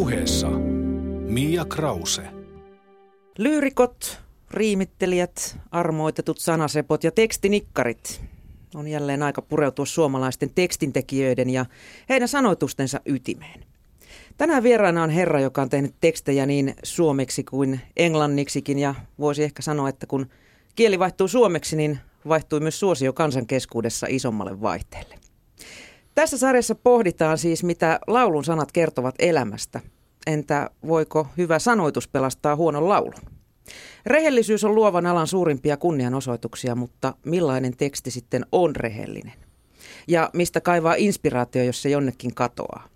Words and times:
puheessa 0.00 0.48
Mia 1.28 1.64
Krause. 1.64 2.22
Lyyrikot, 3.38 4.20
riimittelijät, 4.50 5.58
armoitetut 5.70 6.38
sanasepot 6.38 7.04
ja 7.04 7.10
tekstinikkarit. 7.10 8.20
On 8.74 8.88
jälleen 8.88 9.22
aika 9.22 9.42
pureutua 9.42 9.86
suomalaisten 9.86 10.50
tekstintekijöiden 10.54 11.50
ja 11.50 11.66
heidän 12.08 12.28
sanoitustensa 12.28 13.00
ytimeen. 13.06 13.64
Tänään 14.36 14.62
vieraana 14.62 15.02
on 15.02 15.10
herra, 15.10 15.40
joka 15.40 15.62
on 15.62 15.68
tehnyt 15.68 15.94
tekstejä 16.00 16.46
niin 16.46 16.74
suomeksi 16.82 17.44
kuin 17.44 17.80
englanniksikin 17.96 18.78
ja 18.78 18.94
voisi 19.18 19.42
ehkä 19.42 19.62
sanoa, 19.62 19.88
että 19.88 20.06
kun 20.06 20.26
kieli 20.76 20.98
vaihtuu 20.98 21.28
suomeksi, 21.28 21.76
niin 21.76 21.98
vaihtui 22.28 22.60
myös 22.60 22.80
suosio 22.80 23.12
kansan 23.12 23.46
keskuudessa 23.46 24.06
isommalle 24.10 24.60
vaihteelle. 24.60 25.29
Tässä 26.14 26.38
sarjassa 26.38 26.74
pohditaan 26.74 27.38
siis, 27.38 27.64
mitä 27.64 28.00
laulun 28.06 28.44
sanat 28.44 28.72
kertovat 28.72 29.14
elämästä. 29.18 29.80
Entä 30.26 30.70
voiko 30.86 31.26
hyvä 31.36 31.58
sanoitus 31.58 32.08
pelastaa 32.08 32.56
huonon 32.56 32.88
laulun? 32.88 33.20
Rehellisyys 34.06 34.64
on 34.64 34.74
luovan 34.74 35.06
alan 35.06 35.26
suurimpia 35.26 35.76
kunnianosoituksia, 35.76 36.74
mutta 36.74 37.14
millainen 37.26 37.76
teksti 37.76 38.10
sitten 38.10 38.46
on 38.52 38.76
rehellinen? 38.76 39.34
Ja 40.08 40.30
mistä 40.32 40.60
kaivaa 40.60 40.94
inspiraatio, 40.94 41.64
jos 41.64 41.82
se 41.82 41.88
jonnekin 41.88 42.34
katoaa? 42.34 42.88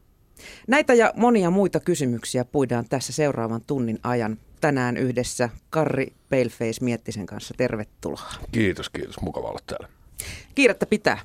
Näitä 0.68 0.94
ja 0.94 1.12
monia 1.16 1.50
muita 1.50 1.80
kysymyksiä 1.80 2.44
puidaan 2.44 2.84
tässä 2.88 3.12
seuraavan 3.12 3.60
tunnin 3.66 3.98
ajan 4.02 4.38
tänään 4.60 4.96
yhdessä 4.96 5.48
Karri 5.70 6.12
Paleface 6.30 6.84
Miettisen 6.84 7.26
kanssa. 7.26 7.54
Tervetuloa. 7.56 8.30
Kiitos, 8.52 8.90
kiitos. 8.90 9.20
Mukava 9.20 9.48
olla 9.48 9.60
täällä. 9.66 9.88
Kiirettä 10.54 10.86
pitää. 10.86 11.18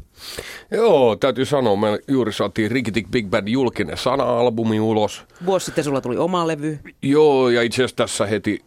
Joo, 0.71 1.15
täytyy 1.15 1.45
sanoa, 1.45 1.75
me 1.75 1.99
juuri 2.07 2.33
saatiin 2.33 2.71
Rikitik 2.71 3.07
Big 3.11 3.27
Band 3.27 3.47
julkinen 3.47 3.97
sana-albumi 3.97 4.79
ulos. 4.79 5.23
Vuosi 5.45 5.65
sitten 5.65 5.83
sulla 5.83 6.01
tuli 6.01 6.17
oma 6.17 6.47
levy. 6.47 6.79
Joo, 7.01 7.49
ja 7.49 7.61
itse 7.61 7.75
asiassa 7.75 7.95
tässä 7.95 8.25
heti 8.25 8.61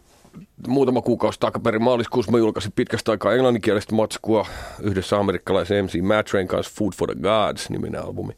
muutama 0.67 1.01
kuukausi 1.01 1.39
takaperin 1.39 1.81
maaliskuussa 1.83 2.31
mä 2.31 2.37
julkaisin 2.37 2.71
pitkästä 2.71 3.11
aikaa 3.11 3.33
englanninkielistä 3.33 3.95
matskua 3.95 4.45
yhdessä 4.81 5.17
amerikkalaisen 5.17 5.85
MC 5.85 6.01
Matrain 6.01 6.47
kanssa 6.47 6.73
Food 6.77 6.91
for 6.97 7.15
the 7.15 7.21
Gods 7.21 7.69
niminen 7.69 8.03
albumi. 8.03 8.33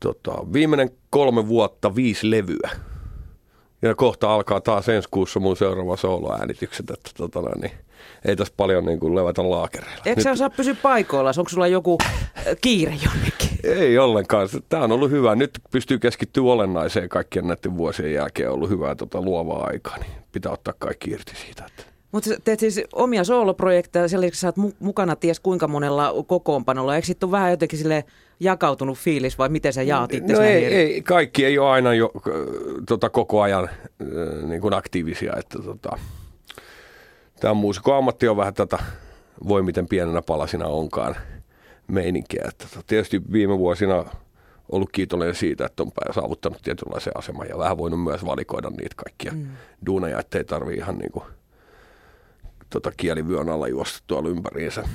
Tota, 0.00 0.52
viimeinen 0.52 0.90
kolme 1.10 1.48
vuotta, 1.48 1.94
viisi 1.94 2.30
levyä. 2.30 2.70
Ja 3.82 3.94
kohta 3.94 4.34
alkaa 4.34 4.60
taas 4.60 4.88
ensi 4.88 5.08
kuussa 5.10 5.40
mun 5.40 5.56
seuraava 5.56 5.96
soloäänitykset, 5.96 6.90
että 6.90 7.10
tota, 7.16 7.40
niin, 7.62 7.72
ei 8.24 8.36
tässä 8.36 8.54
paljon 8.56 8.84
niin 8.84 9.00
kuin 9.00 9.14
levätä 9.14 9.50
laakereilla. 9.50 10.02
Eikö 10.06 10.22
sä 10.22 10.30
osaa 10.30 10.50
pysyä 10.50 10.74
paikoilla? 10.82 11.32
Onko 11.38 11.48
sulla 11.48 11.66
joku 11.66 11.98
äh, 12.02 12.44
kiire 12.60 12.94
jonnekin? 13.04 13.50
Ei 13.64 13.98
ollenkaan. 13.98 14.48
Tämä 14.68 14.84
on 14.84 14.92
ollut 14.92 15.10
hyvä. 15.10 15.34
Nyt 15.34 15.50
pystyy 15.70 15.98
keskittyä 15.98 16.42
olennaiseen 16.42 17.08
kaikkien 17.08 17.46
näiden 17.46 17.76
vuosien 17.76 18.12
jälkeen. 18.12 18.48
On 18.48 18.54
ollut 18.54 18.70
hyvää 18.70 18.94
tota, 18.94 19.20
luovaa 19.20 19.66
aikaa, 19.66 19.98
niin 19.98 20.12
pitää 20.32 20.52
ottaa 20.52 20.74
kaikki 20.78 21.10
irti 21.10 21.32
siitä. 21.46 21.64
Että. 21.66 21.90
Mutta 22.12 22.30
teet 22.44 22.60
siis 22.60 22.80
omia 22.92 23.24
sooloprojekteja, 23.24 24.08
sen 24.08 24.20
lisäksi 24.20 24.40
sä 24.40 24.48
oot 24.48 24.58
mu- 24.58 24.76
mukana 24.78 25.16
ties 25.16 25.40
kuinka 25.40 25.68
monella 25.68 26.14
kokoonpanolla. 26.26 26.96
Eikö 26.96 27.06
sitten 27.06 27.26
ole 27.26 27.32
vähän 27.32 27.50
jotenkin 27.50 27.78
sille 27.78 28.04
jakautunut 28.40 28.98
fiilis 28.98 29.38
vai 29.38 29.48
miten 29.48 29.72
sä 29.72 29.82
jaat 29.82 30.14
itse 30.14 30.32
No 30.32 30.40
ei, 30.40 30.64
ei, 30.64 31.02
kaikki 31.02 31.44
ei 31.44 31.58
ole 31.58 31.70
aina 31.70 31.94
jo 31.94 32.12
tota, 32.88 33.10
koko 33.10 33.42
ajan 33.42 33.68
niin 34.48 34.60
kuin 34.60 34.74
aktiivisia. 34.74 35.32
Että, 35.36 35.58
tota, 35.62 35.98
tämä 37.40 37.54
muusikon 37.54 37.96
ammatti 37.96 38.28
on 38.28 38.36
vähän 38.36 38.54
tätä, 38.54 38.78
voi 39.48 39.62
miten 39.62 39.88
pienenä 39.88 40.22
palasina 40.22 40.66
onkaan 40.66 41.16
meininkiä. 41.86 42.44
Että, 42.48 42.66
tota, 42.68 42.84
tietysti 42.86 43.22
viime 43.32 43.58
vuosina 43.58 44.04
ollut 44.72 44.90
kiitollinen 44.92 45.34
siitä, 45.34 45.66
että 45.66 45.82
on 45.82 45.90
saavuttanut 46.14 46.62
tietynlaisen 46.62 47.12
aseman 47.16 47.48
ja 47.48 47.58
vähän 47.58 47.78
voinut 47.78 48.02
myös 48.02 48.24
valikoida 48.24 48.70
niitä 48.70 48.94
kaikkia 48.96 49.32
mm. 49.32 49.46
duuneja, 49.86 50.18
ettei 50.18 50.44
tarvi 50.44 50.74
ihan 50.74 50.98
niin 50.98 51.12
kuin 51.12 51.24
tota, 52.70 52.92
kielivyön 52.96 53.48
alla 53.48 53.68
juosta 53.68 53.98
tuolla 54.06 54.28
ympäriinsä. 54.28 54.88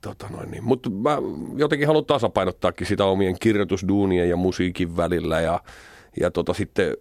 tota 0.00 0.26
niin. 0.50 0.64
Mutta 0.64 0.90
mä 0.90 1.18
jotenkin 1.56 1.86
haluan 1.86 2.04
tasapainottaakin 2.04 2.86
sitä 2.86 3.04
omien 3.04 3.36
kirjoitusduunien 3.40 4.30
ja 4.30 4.36
musiikin 4.36 4.96
välillä 4.96 5.40
ja, 5.40 5.60
ja 6.20 6.30
tota, 6.30 6.54
sitten 6.54 6.96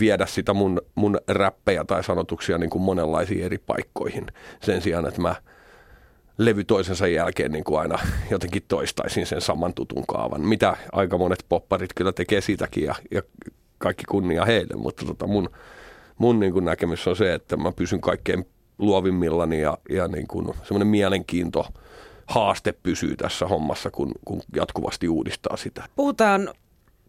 viedä 0.00 0.26
sitä 0.26 0.54
mun, 0.54 0.82
mun 0.94 1.18
räppejä 1.28 1.84
tai 1.84 2.04
sanotuksia 2.04 2.58
niin 2.58 2.70
kuin 2.70 2.82
monenlaisiin 2.82 3.44
eri 3.44 3.58
paikkoihin 3.58 4.26
sen 4.60 4.82
sijaan, 4.82 5.06
että 5.06 5.20
mä 5.20 5.34
levy 6.38 6.64
toisensa 6.64 7.06
jälkeen 7.06 7.52
niin 7.52 7.64
kuin 7.64 7.80
aina 7.80 7.98
jotenkin 8.30 8.62
toistaisin 8.68 9.26
sen 9.26 9.40
saman 9.40 9.74
tutun 9.74 10.04
kaavan, 10.06 10.40
mitä 10.40 10.76
aika 10.92 11.18
monet 11.18 11.44
popparit 11.48 11.90
kyllä 11.94 12.12
tekee 12.12 12.40
sitäkin 12.40 12.84
ja, 12.84 12.94
ja 13.10 13.22
kaikki 13.78 14.04
kunnia 14.08 14.44
heille, 14.44 14.76
mutta 14.76 15.06
tota 15.06 15.26
mun, 15.26 15.50
mun 16.18 16.40
niin 16.40 16.52
kuin 16.52 16.64
näkemys 16.64 17.08
on 17.08 17.16
se, 17.16 17.34
että 17.34 17.56
mä 17.56 17.72
pysyn 17.72 18.00
kaikkein 18.00 18.46
luovimmillani 18.78 19.60
ja, 19.60 19.78
ja 19.90 20.08
niin 20.08 20.26
kuin 20.26 20.54
semmoinen 20.62 20.88
mielenkiinto, 20.88 21.66
haaste 22.26 22.72
pysyy 22.72 23.16
tässä 23.16 23.46
hommassa, 23.46 23.90
kun, 23.90 24.12
kun 24.24 24.40
jatkuvasti 24.56 25.08
uudistaa 25.08 25.56
sitä. 25.56 25.84
Puhutaan 25.96 26.48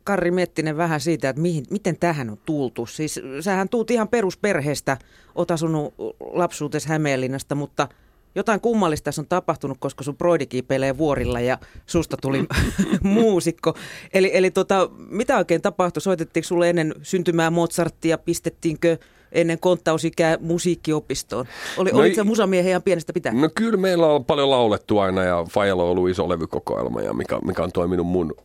Karri 0.03 0.31
Mettinen 0.31 0.77
vähän 0.77 0.99
siitä, 0.99 1.29
että 1.29 1.41
mihin, 1.41 1.65
miten 1.69 1.97
tähän 1.99 2.29
on 2.29 2.37
tultu. 2.45 2.85
Siis 2.85 3.19
sähän 3.41 3.69
tuut 3.69 3.91
ihan 3.91 4.07
perusperheestä, 4.07 4.97
oot 5.35 5.51
asunut 5.51 5.93
lapsuutesi 6.33 6.89
Hämeenlinnasta, 6.89 7.55
mutta 7.55 7.87
jotain 8.35 8.61
kummallista 8.61 9.03
tässä 9.05 9.21
on 9.21 9.27
tapahtunut, 9.27 9.77
koska 9.79 10.03
sun 10.03 10.17
broidi 10.17 10.45
kiipeilee 10.45 10.97
vuorilla 10.97 11.39
ja 11.39 11.57
susta 11.85 12.17
tuli 12.21 12.45
muusikko. 13.03 13.73
Eli, 14.13 14.31
eli 14.33 14.51
tota, 14.51 14.89
mitä 15.09 15.37
oikein 15.37 15.61
tapahtui? 15.61 16.01
Soitettiinko 16.01 16.47
sulle 16.47 16.69
ennen 16.69 16.93
syntymää 17.01 17.49
Mozarttia, 17.49 18.17
pistettiinkö 18.17 18.97
ennen 19.31 19.59
konttausikää 19.59 20.37
musiikkiopistoon? 20.41 21.45
Oli, 21.77 21.91
no, 21.91 21.99
olit 21.99 22.15
sä 22.15 22.23
musamiehen 22.23 22.69
ihan 22.69 22.83
pienestä 22.83 23.13
pitää? 23.13 23.33
No 23.33 23.49
kyllä 23.55 23.77
meillä 23.77 24.07
on 24.07 24.25
paljon 24.25 24.49
laulettu 24.49 24.99
aina 24.99 25.23
ja 25.23 25.45
Fajalla 25.49 25.83
on 25.83 25.89
ollut 25.89 26.09
iso 26.09 26.29
levykokoelma, 26.29 27.01
ja 27.01 27.13
mikä, 27.13 27.39
mikä 27.45 27.63
on 27.63 27.71
toiminut 27.71 28.07
mun 28.07 28.35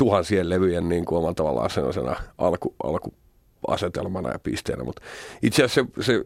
tuhansien 0.00 0.50
levyjen 0.50 0.88
niin 0.88 1.04
kuin 1.04 1.18
omalla 1.18 1.34
tavallaan 1.34 1.70
sellaisena 1.70 2.16
alku, 2.38 2.74
alku 2.82 3.14
asetelmana 3.68 4.30
ja 4.30 4.38
pisteenä, 4.38 4.84
mutta 4.84 5.02
itse 5.42 5.64
asiassa 5.64 5.92
se, 5.96 6.04
se 6.04 6.22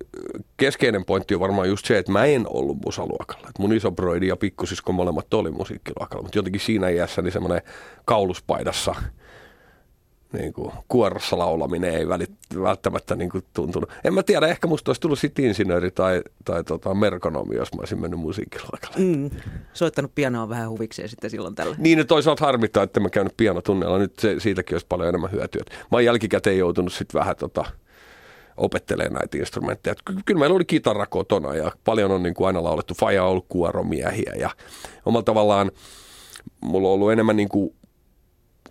keskeinen 0.56 1.04
pointti 1.04 1.34
on 1.34 1.40
varmaan 1.40 1.68
just 1.68 1.86
se, 1.86 1.98
että 1.98 2.12
mä 2.12 2.24
en 2.24 2.46
ollut 2.48 2.78
musaluokalla. 2.84 3.48
Et 3.48 3.58
mun 3.58 3.72
iso 3.72 3.90
broidi 3.90 4.26
ja 4.26 4.36
pikkusisko 4.36 4.92
molemmat 4.92 5.34
oli 5.34 5.50
musiikkiluokalla, 5.50 6.22
mutta 6.22 6.38
jotenkin 6.38 6.60
siinä 6.60 6.88
iässä 6.88 7.22
niin 7.22 7.32
semmoinen 7.32 7.62
kauluspaidassa– 8.04 8.94
niin 10.34 10.52
kuin, 10.52 10.72
kuorossa 10.88 11.38
laulaminen 11.38 11.94
ei 11.94 12.08
välit, 12.08 12.30
välttämättä 12.62 13.16
niin 13.16 13.30
kuin, 13.30 13.44
tuntunut. 13.54 13.90
En 14.04 14.14
mä 14.14 14.22
tiedä, 14.22 14.46
ehkä 14.46 14.66
musta 14.66 14.88
olisi 14.88 15.00
tullut 15.00 15.18
sitten 15.18 15.44
insinööri 15.44 15.90
tai, 15.90 16.22
tai 16.44 16.64
tota, 16.64 16.94
merkonomi, 16.94 17.54
jos 17.56 17.74
mä 17.74 17.80
olisin 17.80 18.00
mennyt 18.00 18.20
musiikkiluokalle. 18.20 18.96
Mm. 18.98 19.30
Soittanut 19.72 20.14
pianoa 20.14 20.48
vähän 20.48 20.70
huvikseen 20.70 21.08
sitten 21.08 21.30
silloin 21.30 21.54
tällä. 21.54 21.76
Niin, 21.78 21.98
että 21.98 22.08
toisaalta 22.08 22.44
harmittaa, 22.44 22.82
että 22.82 23.00
mä 23.00 23.10
käynyt 23.10 23.36
pianotunnella. 23.36 23.98
Nyt 23.98 24.18
se, 24.18 24.40
siitäkin 24.40 24.74
olisi 24.74 24.86
paljon 24.88 25.08
enemmän 25.08 25.32
hyötyä. 25.32 25.62
Mä 25.70 25.96
oon 25.96 26.04
jälkikäteen 26.04 26.58
joutunut 26.58 26.92
sitten 26.92 27.18
vähän 27.18 27.36
tota, 27.36 27.64
opettelee 28.56 29.08
näitä 29.08 29.38
instrumentteja. 29.38 29.94
Kyllä 30.24 30.40
meillä 30.40 30.56
oli 30.56 30.64
kitara 30.64 31.06
kotona 31.06 31.54
ja 31.54 31.72
paljon 31.84 32.10
on 32.10 32.22
niin 32.22 32.34
kuin 32.34 32.46
aina 32.46 32.64
laulettu. 32.64 32.94
Faja 32.94 33.24
on 33.24 33.30
ollut 33.30 33.46
kuoromiehiä 33.48 34.32
ja 34.38 34.50
omalla 35.06 35.24
tavallaan 35.24 35.70
mulla 36.60 36.88
on 36.88 36.94
ollut 36.94 37.12
enemmän 37.12 37.36
niin 37.36 37.48
kuin 37.48 37.74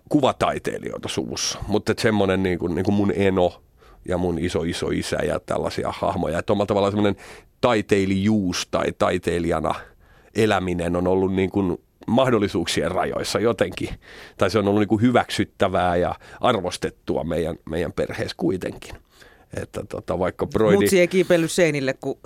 kuvataiteilijoita 0.08 1.08
suvussa, 1.08 1.58
mutta 1.68 1.94
semmoinen 1.98 2.42
niin 2.42 2.58
kuin, 2.58 2.74
niin 2.74 2.84
kuin 2.84 2.94
mun 2.94 3.12
eno 3.16 3.62
ja 4.08 4.18
mun 4.18 4.38
iso 4.38 4.62
iso 4.62 4.88
isä 4.88 5.16
ja 5.16 5.40
tällaisia 5.40 5.92
hahmoja. 5.98 6.38
Että 6.38 6.52
omalla 6.52 6.66
tavallaan 6.66 6.92
semmoinen 6.92 7.22
taiteilijuus 7.60 8.68
tai 8.70 8.92
taiteilijana 8.98 9.74
eläminen 10.34 10.96
on 10.96 11.06
ollut 11.06 11.34
niin 11.34 11.50
kuin 11.50 11.78
mahdollisuuksien 12.06 12.90
rajoissa 12.90 13.40
jotenkin. 13.40 13.88
Tai 14.36 14.50
se 14.50 14.58
on 14.58 14.68
ollut 14.68 14.80
niin 14.80 14.88
kuin 14.88 15.02
hyväksyttävää 15.02 15.96
ja 15.96 16.14
arvostettua 16.40 17.24
meidän, 17.24 17.56
meidän 17.70 17.92
perheessä 17.92 18.36
kuitenkin. 18.36 18.94
Että 19.62 19.84
tota, 19.88 20.18
vaikka 20.18 20.46
Broidi... 20.46 20.76
Mutsi 20.76 21.00
ei 21.00 21.08
kiipeillyt 21.08 21.50
seinille, 21.50 21.94
kun 21.94 22.18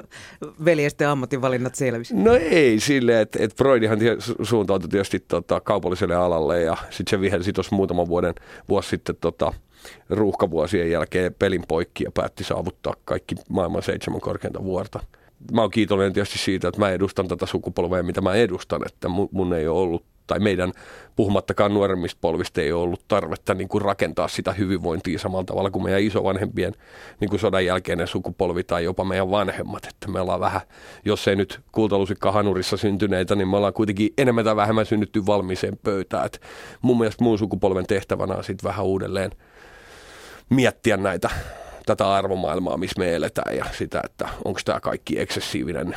veljesten 0.64 1.08
ammatinvalinnat 1.08 1.74
selvisi. 1.74 2.14
No 2.14 2.34
ei 2.34 2.80
sille, 2.80 3.20
että 3.20 3.38
et 3.42 3.56
Broidihan 3.56 3.98
suuntautui 4.42 4.88
tietysti 4.88 5.20
tota, 5.28 5.60
kaupalliselle 5.60 6.14
alalle 6.14 6.62
ja 6.62 6.76
sitten 6.90 7.10
se 7.10 7.20
vihelsi 7.20 7.52
tuossa 7.52 7.76
muutaman 7.76 8.08
vuoden 8.08 8.34
vuosi 8.68 8.88
sitten 8.88 9.16
tota, 9.20 9.52
ruuhkavuosien 10.10 10.90
jälkeen 10.90 11.34
pelin 11.34 11.64
poikki 11.68 12.04
ja 12.04 12.10
päätti 12.10 12.44
saavuttaa 12.44 12.94
kaikki 13.04 13.34
maailman 13.48 13.82
seitsemän 13.82 14.20
korkeinta 14.20 14.64
vuorta. 14.64 15.00
Mä 15.52 15.60
oon 15.60 15.70
kiitollinen 15.70 16.12
tietysti 16.12 16.38
siitä, 16.38 16.68
että 16.68 16.80
mä 16.80 16.90
edustan 16.90 17.28
tätä 17.28 17.46
sukupolvea, 17.46 18.02
mitä 18.02 18.20
mä 18.20 18.34
edustan, 18.34 18.82
että 18.86 19.08
mun, 19.08 19.28
mun 19.32 19.54
ei 19.54 19.68
ole 19.68 19.80
ollut 19.80 20.04
tai 20.26 20.38
meidän 20.38 20.72
puhumattakaan 21.16 21.74
nuoremmista 21.74 22.18
polvista 22.20 22.60
ei 22.60 22.72
ole 22.72 22.82
ollut 22.82 23.04
tarvetta 23.08 23.54
niin 23.54 23.68
kuin 23.68 23.82
rakentaa 23.82 24.28
sitä 24.28 24.52
hyvinvointia 24.52 25.18
samalla 25.18 25.44
tavalla 25.44 25.70
kuin 25.70 25.84
meidän 25.84 26.02
isovanhempien 26.02 26.72
niin 27.20 27.28
kuin 27.28 27.40
sodan 27.40 27.66
jälkeinen 27.66 28.06
sukupolvi 28.06 28.64
tai 28.64 28.84
jopa 28.84 29.04
meidän 29.04 29.30
vanhemmat. 29.30 29.84
Että 29.84 30.08
me 30.08 30.20
ollaan 30.20 30.40
vähän, 30.40 30.60
jos 31.04 31.28
ei 31.28 31.36
nyt 31.36 31.60
kultalusikka 31.72 32.32
hanurissa 32.32 32.76
syntyneitä, 32.76 33.34
niin 33.34 33.48
me 33.48 33.56
ollaan 33.56 33.72
kuitenkin 33.72 34.10
enemmän 34.18 34.44
tai 34.44 34.56
vähemmän 34.56 34.86
synnytty 34.86 35.26
valmiiseen 35.26 35.78
pöytään. 35.82 36.26
Et 36.26 36.40
mun 36.82 36.98
mielestä 36.98 37.24
muun 37.24 37.38
sukupolven 37.38 37.86
tehtävänä 37.86 38.34
on 38.34 38.44
sitten 38.44 38.68
vähän 38.68 38.84
uudelleen 38.84 39.30
miettiä 40.50 40.96
näitä, 40.96 41.30
tätä 41.86 42.12
arvomaailmaa, 42.12 42.76
missä 42.76 43.00
me 43.00 43.14
eletään 43.14 43.56
ja 43.56 43.64
sitä, 43.72 44.00
että 44.04 44.28
onko 44.44 44.60
tämä 44.64 44.80
kaikki 44.80 45.20
eksessiivinen 45.20 45.94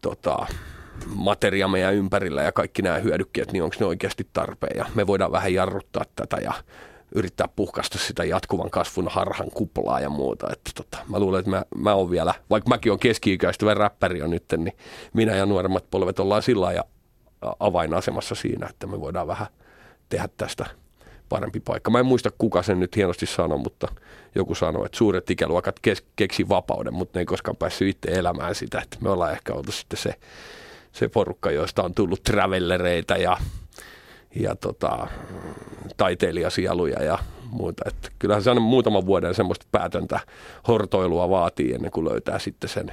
tota, 0.00 0.46
materia 1.14 1.68
meidän 1.68 1.94
ympärillä 1.94 2.42
ja 2.42 2.52
kaikki 2.52 2.82
nämä 2.82 2.98
hyödykkeet, 2.98 3.52
niin 3.52 3.62
onko 3.62 3.76
ne 3.80 3.86
oikeasti 3.86 4.26
tarpeen. 4.32 4.78
Ja 4.78 4.86
me 4.94 5.06
voidaan 5.06 5.32
vähän 5.32 5.54
jarruttaa 5.54 6.04
tätä 6.16 6.36
ja 6.36 6.52
yrittää 7.14 7.48
puhkasta 7.56 7.98
sitä 7.98 8.24
jatkuvan 8.24 8.70
kasvun 8.70 9.08
harhan 9.08 9.50
kuplaa 9.54 10.00
ja 10.00 10.08
muuta. 10.08 10.46
Että 10.52 10.70
tota, 10.74 10.98
mä 11.08 11.18
luulen, 11.18 11.38
että 11.38 11.50
mä, 11.50 11.64
mä 11.76 11.94
oon 11.94 12.10
vielä, 12.10 12.34
vaikka 12.50 12.68
mäkin 12.68 12.92
on 12.92 12.98
keski-ikäistyvä 12.98 13.74
räppäri 13.74 14.22
on 14.22 14.30
nyt, 14.30 14.44
niin 14.56 14.76
minä 15.12 15.34
ja 15.34 15.46
nuoremmat 15.46 15.84
polvet 15.90 16.18
ollaan 16.18 16.42
sillä 16.42 16.72
ja 16.72 16.84
avainasemassa 17.60 18.34
siinä, 18.34 18.66
että 18.70 18.86
me 18.86 19.00
voidaan 19.00 19.26
vähän 19.26 19.46
tehdä 20.08 20.28
tästä 20.36 20.66
parempi 21.28 21.60
paikka. 21.60 21.90
Mä 21.90 21.98
en 21.98 22.06
muista, 22.06 22.30
kuka 22.38 22.62
sen 22.62 22.80
nyt 22.80 22.96
hienosti 22.96 23.26
sanoi, 23.26 23.58
mutta 23.58 23.88
joku 24.34 24.54
sanoi, 24.54 24.86
että 24.86 24.98
suuret 24.98 25.30
ikäluokat 25.30 25.80
kes- 25.82 26.04
keksi 26.16 26.48
vapauden, 26.48 26.94
mutta 26.94 27.18
ne 27.18 27.20
ei 27.20 27.26
koskaan 27.26 27.56
päässyt 27.56 27.88
itse 27.88 28.18
elämään 28.18 28.54
sitä. 28.54 28.80
Että 28.80 28.96
me 29.00 29.10
ollaan 29.10 29.32
ehkä 29.32 29.54
oltu 29.54 29.72
sitten 29.72 29.98
se, 29.98 30.14
se 30.98 31.08
porukka, 31.08 31.50
joista 31.50 31.82
on 31.82 31.94
tullut 31.94 32.22
travellereita 32.22 33.16
ja, 33.16 33.36
ja 34.34 34.56
tota, 34.56 35.06
taiteilijasieluja 35.96 37.02
ja 37.02 37.18
muuta. 37.50 37.84
Että 37.86 38.08
kyllähän 38.18 38.42
se 38.42 38.50
on 38.50 38.62
muutaman 38.62 39.06
vuoden 39.06 39.34
semmoista 39.34 39.66
päätöntä 39.72 40.20
hortoilua 40.68 41.30
vaatii 41.30 41.74
ennen 41.74 41.90
kuin 41.90 42.08
löytää 42.08 42.38
sitten 42.38 42.70
sen 42.70 42.92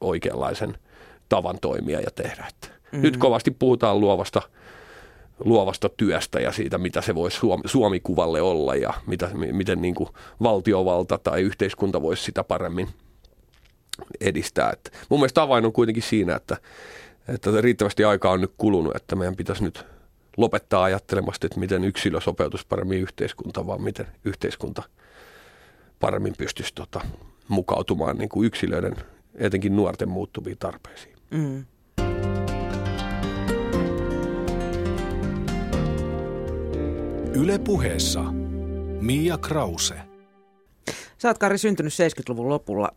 oikeanlaisen 0.00 0.78
tavan 1.28 1.58
toimia 1.60 2.00
ja 2.00 2.10
tehdä. 2.14 2.44
Että 2.48 2.68
mm-hmm. 2.68 3.02
Nyt 3.02 3.16
kovasti 3.16 3.50
puhutaan 3.50 4.00
luovasta 4.00 4.42
luovasta 5.44 5.88
työstä 5.88 6.40
ja 6.40 6.52
siitä, 6.52 6.78
mitä 6.78 7.00
se 7.00 7.14
voisi 7.14 7.36
Suomi, 7.36 7.62
Suomi-kuvalle 7.66 8.40
olla 8.40 8.74
ja 8.74 8.94
mitä, 9.06 9.30
miten 9.34 9.82
niin 9.82 9.94
kuin 9.94 10.08
valtiovalta 10.42 11.18
tai 11.18 11.42
yhteiskunta 11.42 12.02
voisi 12.02 12.22
sitä 12.22 12.44
paremmin 12.44 12.88
edistää. 14.20 14.70
Et 14.70 14.92
mun 15.08 15.20
mielestä 15.20 15.42
avain 15.42 15.64
on 15.64 15.72
kuitenkin 15.72 16.02
siinä, 16.02 16.36
että, 16.36 16.56
että 17.28 17.60
riittävästi 17.60 18.04
aikaa 18.04 18.32
on 18.32 18.40
nyt 18.40 18.52
kulunut, 18.58 18.96
että 18.96 19.16
meidän 19.16 19.36
pitäisi 19.36 19.64
nyt 19.64 19.86
lopettaa 20.36 20.84
ajattelemasta, 20.84 21.46
että 21.46 21.60
miten 21.60 21.84
yksilö 21.84 22.20
sopeutus 22.20 22.64
paremmin 22.64 23.00
yhteiskuntaan, 23.00 23.66
vaan 23.66 23.82
miten 23.82 24.06
yhteiskunta 24.24 24.82
paremmin 26.00 26.34
pystyisi 26.38 26.74
tota, 26.74 27.00
mukautumaan 27.48 28.18
niin 28.18 28.28
kuin 28.28 28.46
yksilöiden, 28.46 28.96
etenkin 29.34 29.76
nuorten 29.76 30.08
muuttuviin 30.08 30.58
tarpeisiin. 30.58 31.16
Mm. 31.30 31.64
Yle 37.34 37.58
puheessa 37.58 38.22
Mia 39.00 39.38
Krause. 39.38 39.94
Sä 41.18 41.28
oot 41.28 41.38
Kari 41.38 41.58
syntynyt 41.58 41.92
70-luvun 41.92 42.48
lopulla. 42.48 42.90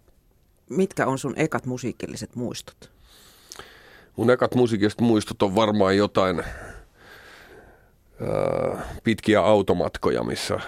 Mitkä 0.69 1.07
on 1.07 1.18
sun 1.18 1.33
ekat 1.38 1.66
musiikilliset 1.66 2.36
muistot? 2.36 3.00
Mun 4.15 4.29
ekat 4.29 4.55
musiikilliset 4.55 5.01
muistot 5.01 5.41
on 5.41 5.55
varmaan 5.55 5.97
jotain 5.97 6.39
äh, 6.39 6.45
pitkiä 9.03 9.41
automatkoja, 9.41 10.23
missä 10.23 10.59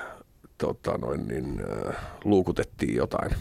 tota 0.58 0.98
noin, 0.98 1.28
niin, 1.28 1.62
äh, 1.88 1.96
luukutettiin 2.24 2.96
jotain 2.96 3.32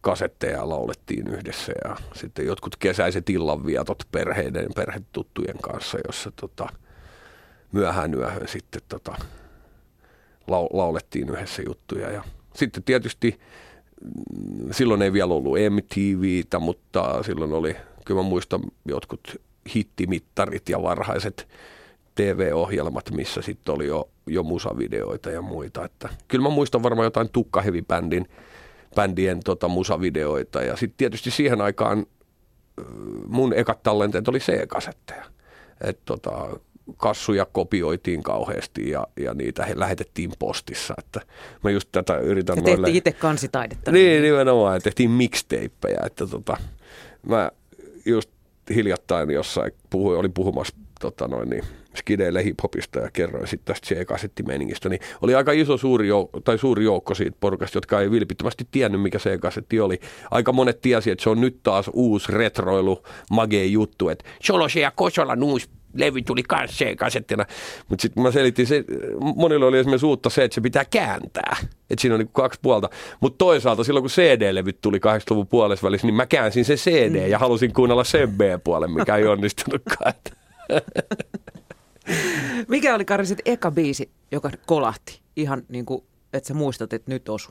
kasetteja 0.00 0.56
ja 0.56 0.68
laulettiin 0.68 1.26
yhdessä 1.26 1.72
ja 1.84 1.96
sitten 2.14 2.46
jotkut 2.46 2.76
kesäiset 2.76 3.30
illanvietot 3.30 4.02
perheiden, 4.12 4.68
perhetuttujen 4.74 5.58
kanssa, 5.62 5.98
jossa 6.06 6.32
tota, 6.40 6.68
myöhään 7.72 8.14
yöhön 8.14 8.48
sitten 8.48 8.82
tota, 8.88 9.16
laulettiin 10.72 11.28
yhdessä 11.28 11.62
juttuja. 11.66 12.10
Ja 12.10 12.24
sitten 12.54 12.82
tietysti 12.82 13.40
mm, 14.04 14.72
silloin 14.72 15.02
ei 15.02 15.12
vielä 15.12 15.34
ollut 15.34 15.54
MTVtä, 15.70 16.58
mutta 16.58 17.22
silloin 17.22 17.52
oli, 17.52 17.76
kyllä 18.08 18.22
mä 18.22 18.28
muistan 18.28 18.60
jotkut 18.84 19.40
hittimittarit 19.74 20.68
ja 20.68 20.82
varhaiset 20.82 21.48
TV-ohjelmat, 22.14 23.10
missä 23.10 23.42
sitten 23.42 23.74
oli 23.74 23.86
jo, 23.86 24.08
jo 24.26 24.42
musavideoita 24.42 25.30
ja 25.30 25.42
muita. 25.42 25.84
Että 25.84 26.08
kyllä 26.28 26.42
mä 26.42 26.48
muistan 26.48 26.82
varmaan 26.82 27.06
jotain 27.06 27.28
tukkahevibändin 27.28 28.28
bändien 28.94 29.40
tota, 29.44 29.68
musavideoita 29.68 30.62
ja 30.62 30.76
sitten 30.76 30.96
tietysti 30.96 31.30
siihen 31.30 31.60
aikaan 31.60 32.06
mun 33.26 33.52
ekat 33.52 33.82
tallenteet 33.82 34.28
oli 34.28 34.38
C-kasetteja. 34.38 35.24
Et 35.80 35.98
tota, 36.04 36.60
kassuja 36.96 37.46
kopioitiin 37.52 38.22
kauheasti 38.22 38.90
ja, 38.90 39.06
ja 39.20 39.34
niitä 39.34 39.66
he 39.66 39.78
lähetettiin 39.78 40.32
postissa. 40.38 40.94
Että 40.98 41.20
mä 41.64 41.70
just 41.70 41.88
tätä 41.92 42.16
yritän 42.16 42.56
ja 42.56 42.62
tehtiin 42.62 42.82
noille... 42.82 42.98
itse 42.98 43.12
kansitaidetta. 43.12 43.92
Niin, 43.92 44.22
nimenomaan. 44.22 44.74
Ja 44.74 44.80
tehtiin 44.80 45.10
mixtapejä. 45.10 46.00
Että 46.06 46.26
tota, 46.26 46.56
mä 47.26 47.50
just 48.08 48.30
hiljattain 48.74 49.30
jossain 49.30 49.72
puhuin, 49.90 50.18
olin 50.18 50.32
puhumassa 50.32 50.76
tota 51.00 51.28
noin, 51.28 51.50
niin, 51.50 51.64
skideille 51.96 52.44
hiphopista 52.44 52.98
ja 52.98 53.10
kerroin 53.10 53.46
sitten 53.46 53.74
tästä 53.74 53.94
C-kasettimeiningistä, 53.94 54.88
niin 54.88 55.00
oli 55.22 55.34
aika 55.34 55.52
iso 55.52 55.76
suuri 55.76 56.08
joukko, 56.08 56.40
tai 56.40 56.58
suuri 56.58 56.84
joukko 56.84 57.14
siitä 57.14 57.36
porukasta, 57.40 57.76
jotka 57.76 58.00
ei 58.00 58.10
vilpittömästi 58.10 58.68
tiennyt, 58.70 59.02
mikä 59.02 59.18
C-kasetti 59.18 59.80
oli. 59.80 60.00
Aika 60.30 60.52
monet 60.52 60.80
tiesi, 60.80 61.10
että 61.10 61.24
se 61.24 61.30
on 61.30 61.40
nyt 61.40 61.62
taas 61.62 61.90
uusi 61.92 62.32
retroilu, 62.32 63.02
magee 63.30 63.66
juttu, 63.66 64.08
että 64.08 64.24
Cholose 64.44 64.80
ja 64.80 64.90
Kosola 64.90 65.36
uusi 65.42 65.68
levy 65.94 66.22
tuli 66.22 66.42
kanssa 66.42 66.84
kasettina. 66.98 67.44
Mutta 67.88 68.02
sitten 68.02 68.22
mä 68.22 68.30
selitin, 68.30 68.66
se, 68.66 68.84
monilla 69.36 69.66
oli 69.66 69.78
esimerkiksi 69.78 70.06
uutta 70.06 70.30
se, 70.30 70.44
että 70.44 70.54
se 70.54 70.60
pitää 70.60 70.84
kääntää. 70.84 71.56
Että 71.90 72.00
siinä 72.00 72.14
on 72.14 72.18
niin 72.18 72.30
kaksi 72.32 72.60
puolta. 72.62 72.90
Mutta 73.20 73.38
toisaalta 73.38 73.84
silloin 73.84 74.02
kun 74.02 74.10
CD-levyt 74.10 74.80
tuli 74.80 74.98
80-luvun 74.98 75.46
puolessa 75.46 75.86
välissä, 75.86 76.06
niin 76.06 76.14
mä 76.14 76.26
käänsin 76.26 76.64
se 76.64 76.74
CD 76.74 77.24
mm. 77.24 77.30
ja 77.30 77.38
halusin 77.38 77.72
kuunnella 77.72 78.04
sen 78.04 78.32
B-puolen, 78.32 78.90
mikä 78.90 79.16
ei 79.16 79.26
onnistunutkaan. 79.26 80.14
mikä 82.68 82.94
oli 82.94 83.04
Kari 83.04 83.26
sitten 83.26 83.52
eka 83.52 83.70
biisi, 83.70 84.10
joka 84.32 84.50
kolahti? 84.66 85.20
Ihan 85.36 85.62
niin 85.68 85.86
kuin, 85.86 86.04
että 86.32 86.48
sä 86.48 86.54
muistat, 86.54 86.92
että 86.92 87.10
nyt 87.10 87.28
osu. 87.28 87.50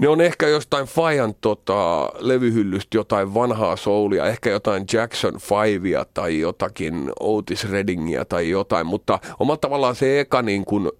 Ne 0.00 0.08
on 0.08 0.20
ehkä 0.20 0.48
jostain 0.48 0.86
Fajan 0.86 1.34
tota, 1.40 2.08
levyhyllystä 2.18 2.96
jotain 2.96 3.34
vanhaa 3.34 3.76
soulia, 3.76 4.26
ehkä 4.26 4.50
jotain 4.50 4.84
Jackson 4.92 5.32
5 5.32 6.10
tai 6.14 6.40
jotakin 6.40 7.12
Otis 7.20 7.70
Reddingia 7.70 8.24
tai 8.24 8.50
jotain, 8.50 8.86
mutta 8.86 9.18
omalla 9.38 9.56
tavallaan 9.56 9.94
se 9.94 10.20
eka 10.20 10.42
niin 10.42 10.64
kuin, 10.64 10.90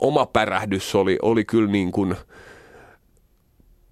oma 0.00 0.26
pärähdys 0.26 0.94
oli, 0.94 1.18
oli 1.22 1.44
kyllä 1.44 1.70
niin 1.72 1.92
kuin, 1.92 2.16